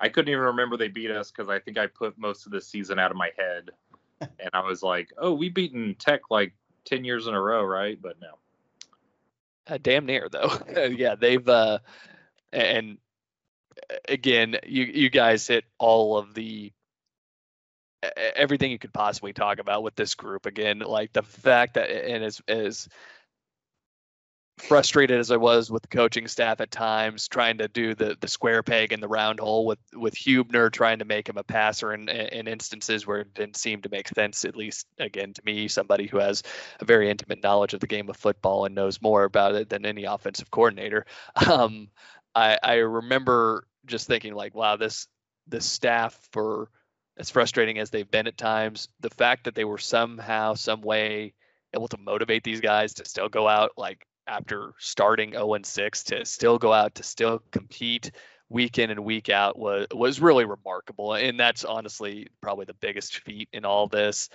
[0.00, 2.60] I couldn't even remember they beat us because I think I put most of the
[2.60, 3.70] season out of my head,
[4.20, 6.52] and I was like, "Oh, we beaten Tech like
[6.84, 8.38] ten years in a row, right?" But no.
[9.68, 10.50] Uh, damn near though.
[10.96, 11.78] yeah, they've uh,
[12.52, 12.98] and
[14.08, 16.72] again, you you guys hit all of the
[18.36, 22.22] everything you could possibly talk about with this group again like the fact that and
[22.22, 22.88] as as
[24.58, 28.28] frustrated as I was with the coaching staff at times, trying to do the the
[28.28, 31.92] square peg in the round hole with with Hubener trying to make him a passer
[31.92, 34.44] in in instances where it didn't seem to make sense.
[34.44, 36.42] At least again to me, somebody who has
[36.80, 39.84] a very intimate knowledge of the game of football and knows more about it than
[39.86, 41.06] any offensive coordinator.
[41.46, 41.88] Um,
[42.36, 45.08] I I remember just thinking like, wow, this
[45.48, 46.70] this staff for
[47.18, 51.32] as frustrating as they've been at times, the fact that they were somehow, some way
[51.74, 56.04] able to motivate these guys to still go out like after starting 0 and 6
[56.04, 58.10] to still go out to still compete
[58.48, 61.14] week in and week out was was really remarkable.
[61.14, 64.28] And that's honestly probably the biggest feat in all this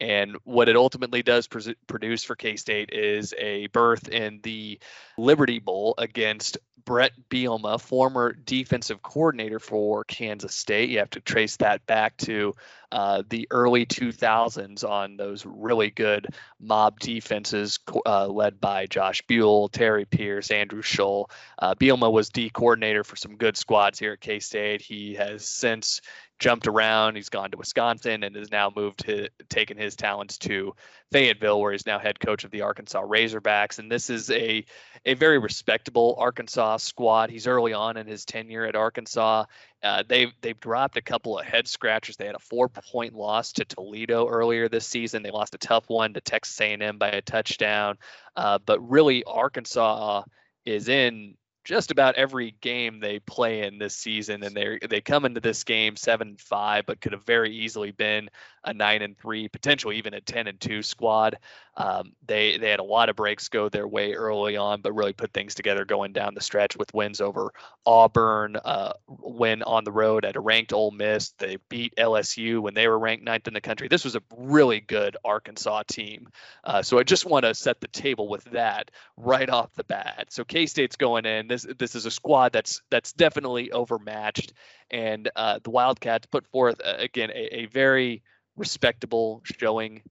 [0.00, 4.78] and what it ultimately does pr- produce for K State is a berth in the
[5.16, 10.88] Liberty Bowl against Bret Bielema, former defensive coordinator for Kansas State.
[10.88, 12.54] You have to trace that back to
[12.92, 16.28] uh, the early 2000s on those really good
[16.60, 21.28] mob defenses uh, led by Josh Buhl, Terry Pierce, Andrew Scholl.
[21.58, 24.80] Uh, Bielema was D coordinator for some good squads here at K State.
[24.80, 26.00] He has since
[26.38, 27.16] jumped around.
[27.16, 30.74] He's gone to Wisconsin and has now moved to taken his talents to
[31.12, 33.78] Fayetteville, where he's now head coach of the Arkansas Razorbacks.
[33.78, 34.64] And this is a
[35.04, 37.30] a very respectable Arkansas squad.
[37.30, 39.44] He's early on in his tenure at Arkansas.
[39.82, 42.16] Uh, they've they've dropped a couple of head scratchers.
[42.16, 45.22] They had a four point loss to Toledo earlier this season.
[45.22, 47.96] They lost a tough one to Texas A&M by a touchdown.
[48.34, 50.24] Uh, but really, Arkansas
[50.64, 55.24] is in just about every game they play in this season, and they they come
[55.24, 58.30] into this game seven and five, but could have very easily been
[58.64, 61.38] a nine and three, potentially even a ten and two squad.
[61.76, 65.12] Um, they they had a lot of breaks go their way early on, but really
[65.12, 67.52] put things together going down the stretch with wins over
[67.84, 71.30] Auburn, uh, win on the road at a ranked Ole Miss.
[71.38, 73.88] They beat LSU when they were ranked ninth in the country.
[73.88, 76.28] This was a really good Arkansas team.
[76.64, 80.28] Uh, so I just want to set the table with that right off the bat.
[80.30, 81.46] So K State's going in.
[81.46, 84.54] This this is a squad that's that's definitely overmatched,
[84.90, 88.22] and uh, the Wildcats put forth uh, again a, a very
[88.56, 90.02] respectable showing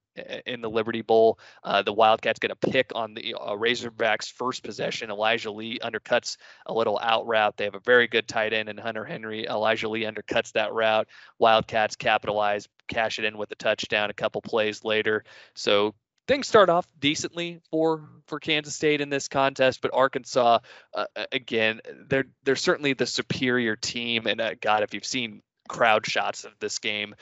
[0.45, 1.39] in the Liberty Bowl.
[1.63, 5.09] Uh, the Wildcats get a pick on the uh, Razorbacks' first possession.
[5.09, 7.57] Elijah Lee undercuts a little out route.
[7.57, 9.45] They have a very good tight end in Hunter Henry.
[9.45, 11.07] Elijah Lee undercuts that route.
[11.39, 15.25] Wildcats capitalize, cash it in with a touchdown a couple plays later.
[15.53, 15.95] So
[16.27, 20.59] things start off decently for for Kansas State in this contest, but Arkansas,
[20.93, 24.27] uh, again, they're they're certainly the superior team.
[24.27, 27.15] And uh, God, if you've seen crowd shots of this game,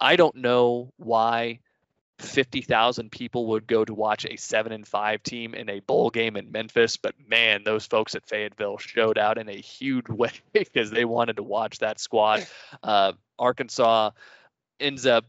[0.00, 1.60] I don't know why
[2.18, 6.36] 50,000 people would go to watch a 7 and 5 team in a bowl game
[6.36, 10.90] in Memphis, but man, those folks at Fayetteville showed out in a huge way because
[10.90, 12.46] they wanted to watch that squad.
[12.82, 14.10] Uh, Arkansas
[14.80, 15.26] ends up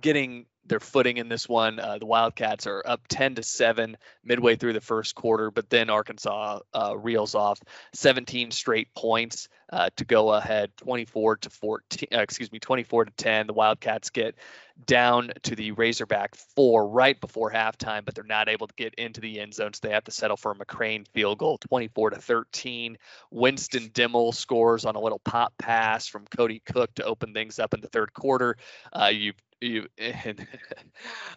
[0.00, 1.78] getting their footing in this one.
[1.78, 5.90] Uh, the Wildcats are up 10 to 7 midway through the first quarter, but then
[5.90, 7.60] Arkansas uh, reels off
[7.94, 13.10] 17 straight points uh, to go ahead 24 to 14, uh, excuse me, 24 to
[13.12, 13.46] 10.
[13.48, 14.36] The Wildcats get
[14.84, 19.20] down to the Razorback four right before halftime, but they're not able to get into
[19.20, 22.20] the end zone, so they have to settle for a McCrane field goal, 24 to
[22.20, 22.98] 13.
[23.30, 27.74] Winston Dimel scores on a little pop pass from Cody Cook to open things up
[27.74, 28.56] in the third quarter.
[28.92, 30.46] Uh, you've you and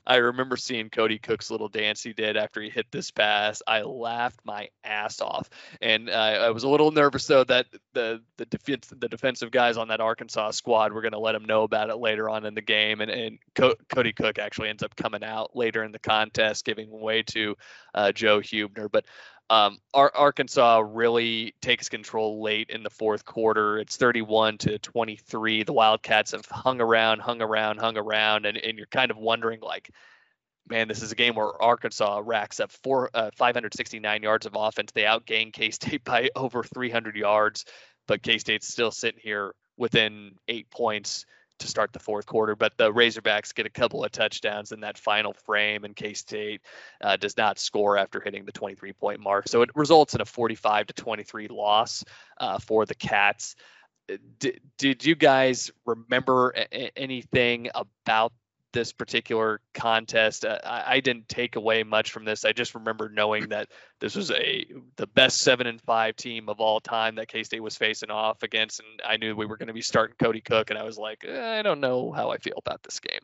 [0.05, 3.61] I remember seeing Cody Cook's little dance he did after he hit this pass.
[3.67, 5.49] I laughed my ass off,
[5.81, 9.87] and I was a little nervous though that the the defense the defensive guys on
[9.89, 12.61] that Arkansas squad were going to let him know about it later on in the
[12.61, 16.65] game, and and Co- Cody Cook actually ends up coming out later in the contest,
[16.65, 17.55] giving way to
[17.93, 18.89] uh, Joe Hubener.
[18.91, 19.05] But
[19.49, 23.79] um, Arkansas really takes control late in the fourth quarter.
[23.79, 25.63] It's 31 to 23.
[25.63, 29.59] The Wildcats have hung around, hung around, hung around, and, and you're kind of wondering
[29.61, 29.89] like,
[30.69, 34.91] man, this is a game where Arkansas racks up four, uh, 569 yards of offense.
[34.91, 37.65] They outgain K State by over 300 yards,
[38.07, 41.25] but K State's still sitting here within eight points
[41.59, 42.55] to start the fourth quarter.
[42.55, 46.61] But the Razorbacks get a couple of touchdowns in that final frame, and K State
[47.01, 49.47] uh, does not score after hitting the 23 point mark.
[49.47, 52.03] So it results in a 45 to 23 loss
[52.39, 53.55] uh, for the Cats.
[54.11, 58.33] Uh, did, did you guys remember a- anything about
[58.71, 60.45] this particular contest.
[60.45, 62.45] Uh, I, I, didn't take away much from this.
[62.45, 63.69] I just remember knowing that
[63.99, 64.65] this was a
[64.97, 68.43] the best seven and five team of all time that K State was facing off
[68.43, 70.97] against, and I knew we were going to be starting Cody Cook, and I was
[70.97, 73.21] like, eh, I don't know how I feel about this game.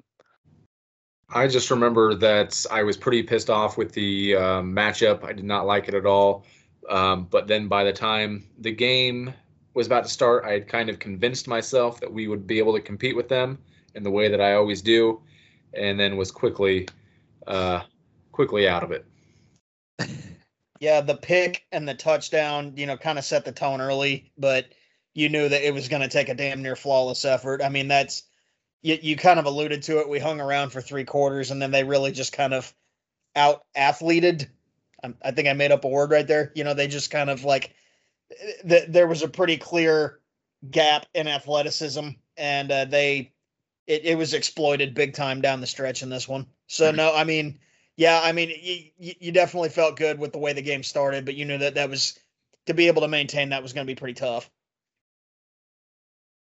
[1.30, 5.24] I just remember that I was pretty pissed off with the uh, matchup.
[5.24, 6.46] I did not like it at all.
[6.88, 9.34] Um, but then by the time the game
[9.74, 12.74] was about to start, I had kind of convinced myself that we would be able
[12.74, 13.58] to compete with them
[13.96, 15.22] in the way that I always do
[15.76, 16.88] and then was quickly
[17.48, 17.82] uh,
[18.32, 19.06] quickly out of it.
[20.82, 24.66] Yeah, the pick and the touchdown, you know, kind of set the tone early, but
[25.14, 27.62] you knew that it was going to take a damn near flawless effort.
[27.64, 28.24] I mean, that's
[28.82, 30.10] you, you kind of alluded to it.
[30.10, 32.74] We hung around for three quarters, and then they really just kind of
[33.36, 34.50] out athleted.
[35.24, 36.52] I think I made up a word right there.
[36.56, 37.74] You know, they just kind of like
[38.68, 40.20] th- there was a pretty clear
[40.70, 43.32] gap in athleticism, and uh, they
[43.88, 46.48] it, it was exploited big time down the stretch in this one.
[46.68, 47.60] So no, I mean,
[47.96, 48.52] yeah, I mean,
[48.98, 51.76] you, you definitely felt good with the way the game started, but you knew that
[51.76, 52.20] that was
[52.66, 54.50] to be able to maintain that was going to be pretty tough.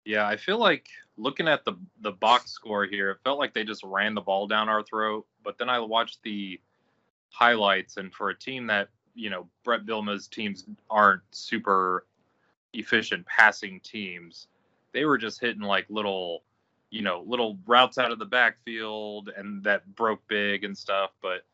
[0.04, 3.64] Yeah, I feel like looking at the the box score here, it felt like they
[3.64, 5.26] just ran the ball down our throat.
[5.42, 6.60] But then I watched the
[7.30, 12.06] highlights, and for a team that you know Bret Bielema's teams aren't super
[12.72, 14.46] efficient passing teams,
[14.92, 16.44] they were just hitting like little
[16.90, 21.10] you know, little routes out of the backfield and that broke big and stuff.
[21.20, 21.44] But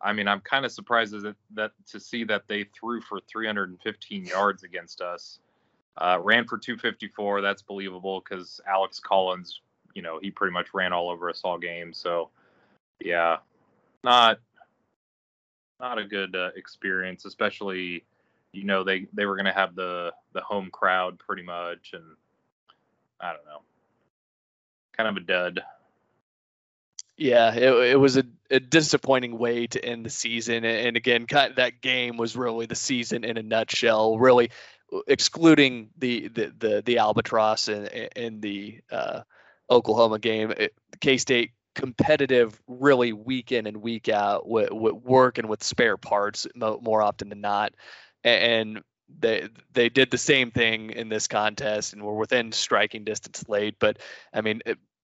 [0.00, 4.24] I mean, I'm kind of surprised that, that to see that they threw for 315
[4.24, 5.38] yards against us.
[5.96, 7.42] Uh, ran for 254.
[7.42, 9.60] That's believable because Alex Collins,
[9.94, 11.92] you know, he pretty much ran all over us all game.
[11.92, 12.30] So,
[13.00, 13.38] yeah,
[14.02, 14.38] not
[15.78, 18.04] not a good uh, experience, especially
[18.52, 22.04] you know they they were going to have the the home crowd pretty much, and
[23.20, 23.62] I don't know
[25.00, 25.62] kind of a dud.
[27.16, 30.64] Yeah, it, it was a, a disappointing way to end the season.
[30.64, 34.18] And again, that game was really the season in a nutshell.
[34.18, 34.50] Really,
[35.06, 39.20] excluding the the the, the albatross and the uh,
[39.70, 40.52] Oklahoma game,
[41.00, 44.94] K State competitive really week in and week out with, with
[45.44, 47.72] with spare parts more often than not.
[48.24, 48.82] And
[49.18, 53.76] they they did the same thing in this contest and were within striking distance late.
[53.78, 53.98] But
[54.32, 54.62] I mean,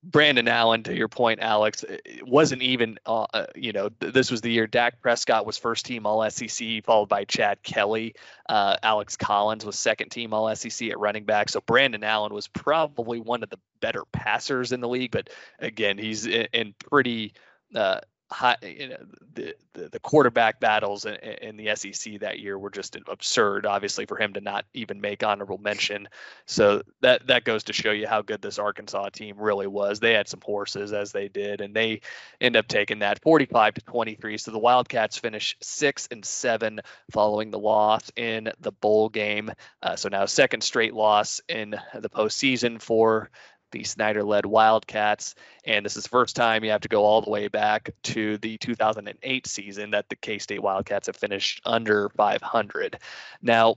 [0.09, 1.85] Brandon Allen, to your point, Alex,
[2.23, 5.85] wasn't even, uh, uh, you know, th- this was the year Dak Prescott was first
[5.85, 8.15] team All SEC, followed by Chad Kelly.
[8.49, 11.49] Uh, Alex Collins was second team All SEC at running back.
[11.49, 15.11] So Brandon Allen was probably one of the better passers in the league.
[15.11, 17.35] But again, he's in, in pretty
[17.75, 17.99] uh,
[18.31, 18.97] high, you know,
[19.35, 23.67] the, the, the quarterback battles in, in, the SEC that year were just absurd.
[23.67, 26.09] Obviously, for him to not even make honorable mention,
[26.47, 30.01] so that that goes to show you how good this Arkansas team really was.
[30.01, 32.01] They had some horses as they did, and they
[32.41, 34.39] end up taking that 45 to 23.
[34.39, 36.81] So the Wildcats finish six and seven
[37.11, 39.51] following the loss in the bowl game.
[39.83, 43.31] Uh, so now second straight loss in the postseason for
[43.73, 45.35] the Snyder led Wildcats.
[45.65, 48.39] And this is the first time you have to go all the way back to
[48.39, 52.99] the 2008 season that the K State Wildcats have finished under 500.
[53.43, 53.77] Now,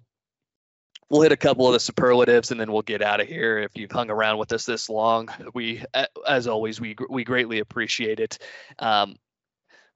[1.10, 3.60] we'll hit a couple of the superlatives and then we'll get out of here.
[3.60, 5.84] If you've hung around with us this long, we,
[6.28, 8.38] as always, we, we greatly appreciate it.
[8.78, 9.16] Um,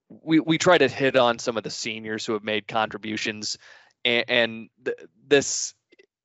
[0.10, 3.58] we, we try to hit on some of the seniors who have made contributions
[4.06, 4.98] and, and th-
[5.28, 5.74] this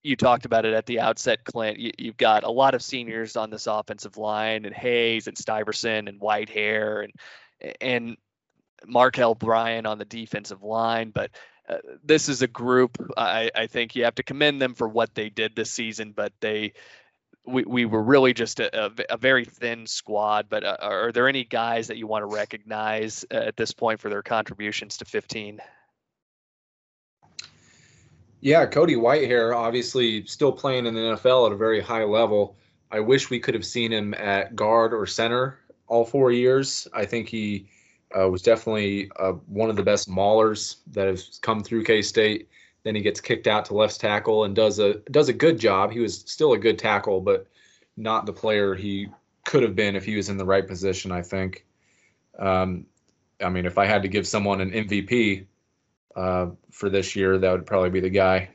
[0.08, 1.78] you talked about it at the outset, Clint.
[1.78, 6.08] You, have got a lot of seniors on this offensive line, and Hayes and Stiverson
[6.08, 8.16] and Whitehair and and
[8.86, 11.10] Markel Bryan on the defensive line.
[11.10, 11.30] But
[11.68, 12.96] uh, this is a group.
[13.18, 16.12] I, I think you have to commend them for what they did this season.
[16.16, 16.72] But they
[17.44, 20.46] we, we were really just a, a, a very thin squad.
[20.48, 24.08] But uh, are there any guys that you want to recognize at this point for
[24.08, 25.60] their contributions to 15?
[28.40, 32.56] Yeah, Cody Whitehair, obviously still playing in the NFL at a very high level.
[32.90, 35.58] I wish we could have seen him at guard or center
[35.88, 36.86] all four years.
[36.94, 37.66] I think he
[38.18, 42.48] uh, was definitely uh, one of the best maulers that has come through K State.
[42.84, 45.90] Then he gets kicked out to left tackle and does a does a good job.
[45.90, 47.46] He was still a good tackle, but
[47.96, 49.08] not the player he
[49.44, 51.10] could have been if he was in the right position.
[51.10, 51.66] I think.
[52.38, 52.86] Um,
[53.42, 55.46] I mean, if I had to give someone an MVP,
[56.18, 58.50] uh, for this year, that would probably be the guy.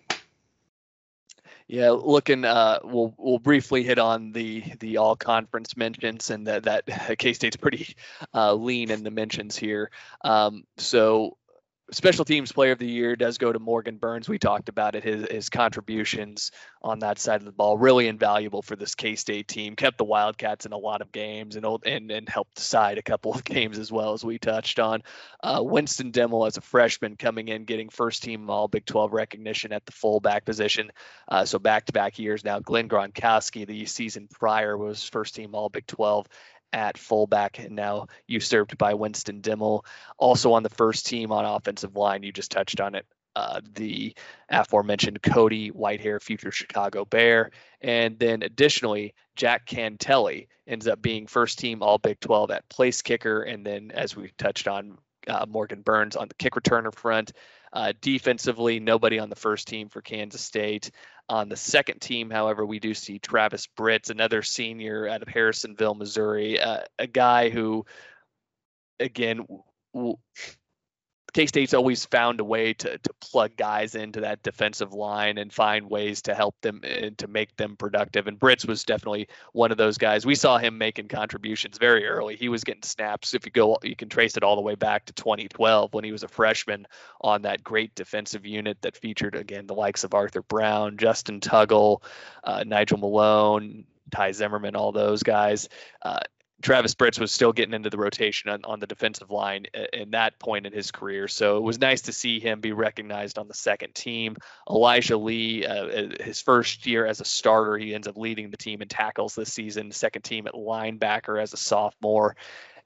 [1.67, 6.63] Yeah, looking, uh, we'll we'll briefly hit on the the all conference mentions, and that
[6.63, 7.95] that K State's pretty
[8.33, 9.89] uh, lean in the mentions here.
[10.23, 11.37] Um, so
[11.93, 14.27] special teams player of the year does go to Morgan Burns.
[14.27, 15.03] We talked about it.
[15.03, 16.51] His his contributions
[16.81, 19.75] on that side of the ball really invaluable for this K State team.
[19.75, 23.33] Kept the Wildcats in a lot of games and and and helped decide a couple
[23.33, 25.03] of games as well as we touched on.
[25.41, 29.71] Uh, Winston Dimel as a freshman coming in, getting first team All Big 12 recognition
[29.71, 30.91] at the fullback position.
[31.27, 32.59] Uh, so back to back years now.
[32.59, 36.27] Glenn Gronkowski the season prior was first team All Big 12
[36.73, 39.85] at fullback and now usurped by Winston Dimel.
[40.17, 43.05] Also on the first team on offensive line, you just touched on it.
[43.35, 44.13] Uh, the
[44.49, 47.49] aforementioned Cody Whitehair, future Chicago Bear.
[47.81, 53.01] And then additionally, Jack Cantele ends up being first team All Big 12 at place
[53.01, 53.41] kicker.
[53.41, 57.33] And then, as we touched on, uh, Morgan Burns on the kick returner front.
[57.71, 60.91] Uh, defensively, nobody on the first team for Kansas State.
[61.29, 65.95] On the second team, however, we do see Travis Britz, another senior out of Harrisonville,
[65.95, 67.85] Missouri, uh, a guy who,
[68.99, 69.45] again,
[69.93, 70.17] w-
[71.33, 75.51] K State's always found a way to to plug guys into that defensive line and
[75.51, 78.27] find ways to help them and to make them productive.
[78.27, 80.25] And Britz was definitely one of those guys.
[80.25, 82.35] We saw him making contributions very early.
[82.35, 83.33] He was getting snaps.
[83.33, 86.11] If you go, you can trace it all the way back to 2012 when he
[86.11, 86.85] was a freshman
[87.21, 92.03] on that great defensive unit that featured again the likes of Arthur Brown, Justin Tuggle,
[92.43, 95.67] uh, Nigel Malone, Ty Zimmerman, all those guys.
[96.03, 96.19] Uh,
[96.63, 100.39] Travis Britz was still getting into the rotation on, on the defensive line in that
[100.39, 101.27] point in his career.
[101.27, 104.37] So it was nice to see him be recognized on the second team.
[104.69, 108.55] Elijah Lee, uh, uh, his first year as a starter, he ends up leading the
[108.55, 112.37] team in tackles this season, second team at linebacker as a sophomore.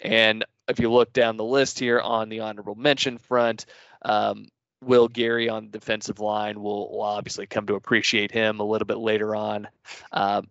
[0.01, 3.67] And if you look down the list here on the honorable mention front,
[4.01, 4.47] um,
[4.83, 8.85] Will Geary on the defensive line, will will obviously come to appreciate him a little
[8.87, 9.67] bit later on.
[10.11, 10.47] Um,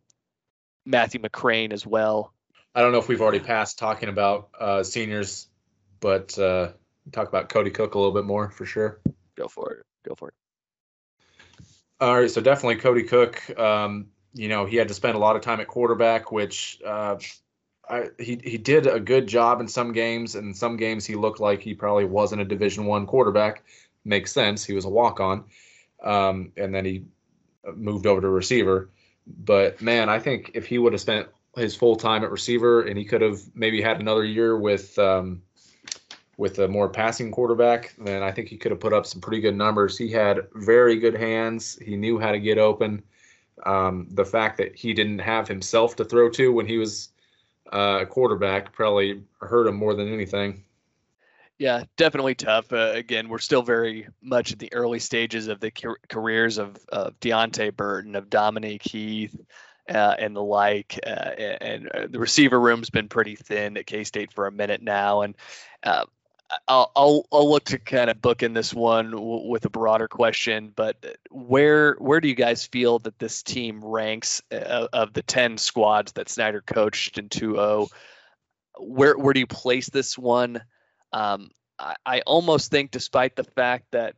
[0.85, 2.33] Matthew McCrane as well.
[2.77, 5.49] I don't know if we've already passed talking about uh, seniors,
[5.99, 6.73] but uh,
[7.11, 9.01] talk about Cody Cook a little bit more for sure.
[9.35, 9.87] Go for it.
[10.07, 10.35] Go for it.
[11.99, 13.59] All right, so definitely Cody Cook.
[13.59, 17.17] Um, you know, he had to spend a lot of time at quarterback, which uh,
[17.89, 21.15] I, he he did a good job in some games, and in some games he
[21.15, 23.65] looked like he probably wasn't a Division One quarterback.
[24.05, 24.67] Makes sense.
[24.67, 25.45] He was a walk on,
[26.05, 27.05] um, and then he
[27.75, 28.91] moved over to receiver.
[29.27, 32.99] But man, I think if he would have spent his full time at receiver, and
[32.99, 35.43] he could have maybe had another year with um,
[36.37, 39.41] with a more passing quarterback, then I think he could have put up some pretty
[39.41, 39.97] good numbers.
[39.97, 41.79] He had very good hands.
[41.81, 43.03] He knew how to get open.
[43.65, 47.09] Um, the fact that he didn't have himself to throw to when he was
[47.73, 50.63] uh, a quarterback probably hurt him more than anything.
[51.59, 52.71] Yeah, definitely tough.
[52.71, 56.77] Uh, again, we're still very much at the early stages of the car- careers of,
[56.91, 59.35] of Deante Burton, of Dominique Heath,
[59.89, 60.99] uh, and the like.
[61.07, 64.83] Uh, and, and, the receiver room's been pretty thin at K State for a minute
[64.83, 65.23] now.
[65.23, 65.35] And
[65.83, 66.05] uh,
[66.69, 70.09] I'll, I'll, I'll look to kind of book in this one w- with a broader
[70.09, 75.23] question, but where where do you guys feel that this team ranks uh, of the
[75.23, 77.89] ten squads that Snyder coached in 2-0?
[78.79, 80.63] Where where do you place this one?
[81.13, 84.15] Um, I, I almost think, despite the fact that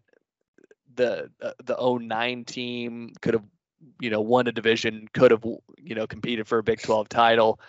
[0.94, 3.44] the uh, the 09 team could have
[4.00, 5.44] you know won a division, could have
[5.76, 7.60] you know competed for a Big 12 title.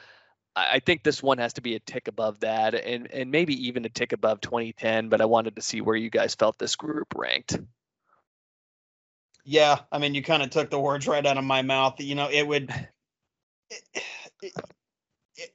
[0.55, 3.85] I think this one has to be a tick above that, and and maybe even
[3.85, 5.09] a tick above 2010.
[5.09, 7.59] But I wanted to see where you guys felt this group ranked.
[9.45, 11.99] Yeah, I mean, you kind of took the words right out of my mouth.
[11.99, 12.73] You know, it would.
[13.69, 14.03] It,
[14.41, 14.53] it,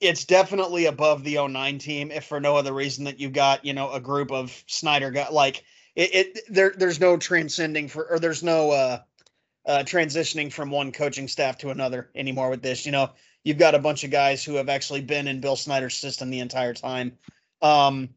[0.01, 3.73] it's definitely above the 09 team, if for no other reason that you've got you
[3.73, 5.65] know a group of Snyder got like
[5.95, 6.15] it.
[6.15, 8.99] it there, there's no transcending for, or there's no uh,
[9.67, 12.85] uh, transitioning from one coaching staff to another anymore with this.
[12.85, 13.11] You know,
[13.45, 16.41] you've got a bunch of guys who have actually been in Bill Snyder's system the
[16.41, 17.17] entire time.
[17.63, 18.11] Um,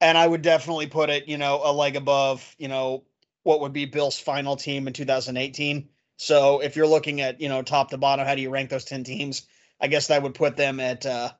[0.00, 3.04] and I would definitely put it, you know, a leg above, you know,
[3.42, 5.88] what would be Bill's final team in 2018.
[6.16, 8.84] So if you're looking at, you know, top to bottom, how do you rank those
[8.84, 9.46] 10 teams?
[9.80, 11.30] I guess that would put them at, uh,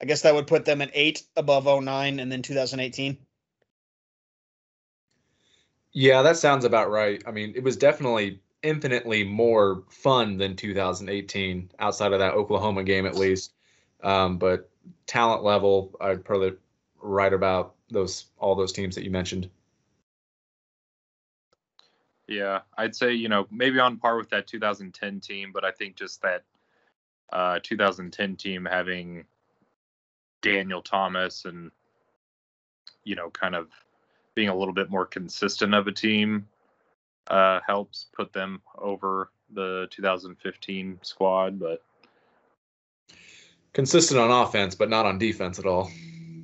[0.00, 3.18] I guess that would put them at eight above 09 and then 2018.
[5.94, 7.22] Yeah, that sounds about right.
[7.24, 13.06] I mean, it was definitely infinitely more fun than 2018 outside of that Oklahoma game
[13.06, 13.54] at least.
[14.02, 14.68] Um, but
[15.06, 16.54] talent level, I'd probably
[17.00, 19.48] write about those all those teams that you mentioned.
[22.26, 25.94] Yeah, I'd say you know maybe on par with that 2010 team, but I think
[25.94, 26.42] just that
[27.32, 29.26] uh, 2010 team having
[30.42, 31.70] Daniel Thomas and
[33.04, 33.68] you know kind of
[34.34, 36.46] being a little bit more consistent of a team
[37.28, 41.82] uh, helps put them over the 2015 squad, but
[43.72, 45.90] consistent on offense, but not on defense at all.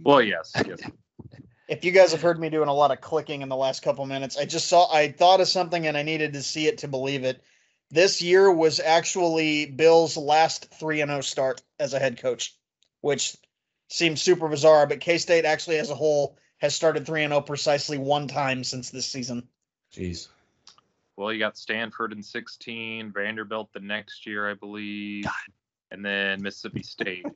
[0.02, 0.80] Well, yes, yes.
[1.68, 4.04] if you guys have heard me doing a lot of clicking in the last couple
[4.06, 6.88] minutes, I just saw I thought of something and I needed to see it to
[6.88, 7.42] believe it.
[7.90, 12.54] This year was actually Bill's last 3 and 0 start as a head coach,
[13.00, 13.36] which
[13.88, 17.98] seems super bizarre, but K-State actually as a whole has started 3 and 0 precisely
[17.98, 19.48] one time since this season.
[19.92, 20.28] Jeez.
[21.16, 25.34] Well, you got Stanford in 16, Vanderbilt the next year, I believe, God.
[25.90, 27.26] and then Mississippi State.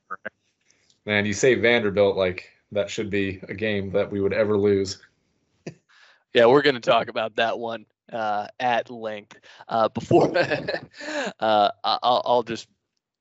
[1.07, 5.03] Man, you say Vanderbilt like that should be a game that we would ever lose.
[6.35, 9.39] yeah, we're going to talk about that one uh, at length.
[9.69, 10.33] Uh, before,
[11.41, 12.67] uh, I'll, I'll, just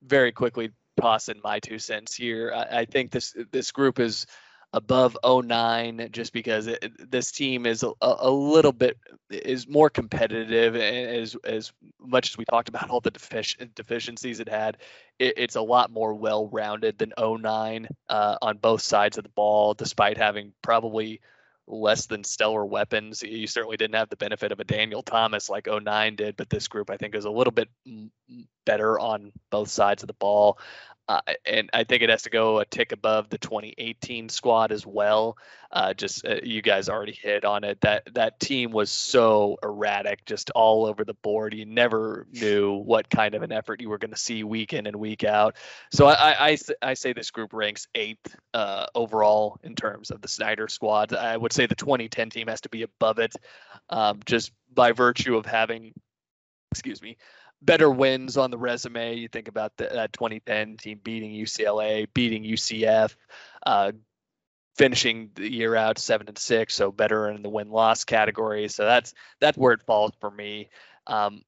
[0.02, 2.54] very quickly toss in my two cents here.
[2.56, 4.26] I, I think this this group is
[4.74, 8.98] above 09 just because it, this team is a, a, little bit
[9.30, 14.50] is more competitive as as much as we talked about all the defic- deficiencies it
[14.50, 14.78] had.
[15.20, 19.76] It, it's a lot more well-rounded than 09 uh, on both sides of the ball
[19.76, 21.22] despite having probably
[21.68, 23.22] less than stellar weapons.
[23.22, 26.68] You certainly didn't have the benefit of a daniel thomas like 09 did but this
[26.68, 27.70] group i think is a little bit
[28.66, 30.58] better on both sides of the ball
[31.08, 34.86] uh, and I think it has to go a tick above the 2018 squad as
[34.86, 35.38] well.
[35.70, 37.82] Uh, just uh, you guys already hit on it.
[37.82, 41.54] That that team was so erratic, just all over the board.
[41.54, 44.88] You never knew what kind of an effort you were going to see week in
[44.88, 45.58] and week out.
[45.92, 50.30] So I I, I say this group ranks eighth uh, overall in terms of the
[50.30, 51.14] Snyder squad.
[51.14, 53.36] I would say the 2010 team has to be above it,
[53.90, 55.94] um, just by virtue of having,
[56.72, 57.18] excuse me,
[57.66, 59.16] better wins on the resume.
[59.16, 63.16] You think about the, that 2010 team beating UCLA, beating UCF,
[63.66, 63.92] uh,
[64.76, 68.68] finishing the year out seven and six, so better in the win loss category.
[68.68, 70.70] So that's that's where it falls for me.
[71.08, 71.44] Um,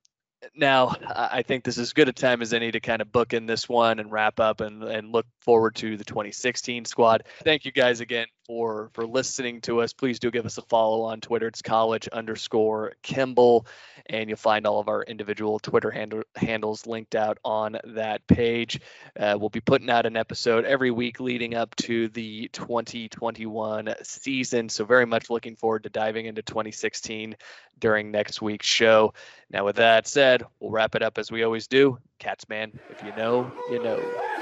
[0.55, 3.33] now I think this is as good a time as any to kind of book
[3.33, 7.23] in this one and wrap up and, and look forward to the 2016 squad.
[7.43, 9.93] Thank you guys again for for listening to us.
[9.93, 11.47] Please do give us a follow on Twitter.
[11.47, 13.65] It's college underscore Kimball,
[14.07, 18.79] and you'll find all of our individual Twitter handle, handles linked out on that page.
[19.19, 24.69] Uh, we'll be putting out an episode every week leading up to the 2021 season.
[24.69, 27.35] So very much looking forward to diving into 2016
[27.79, 29.13] during next week's show.
[29.49, 31.97] Now, with that said, we'll wrap it up as we always do.
[32.19, 34.34] Cats, man, if you know, you know.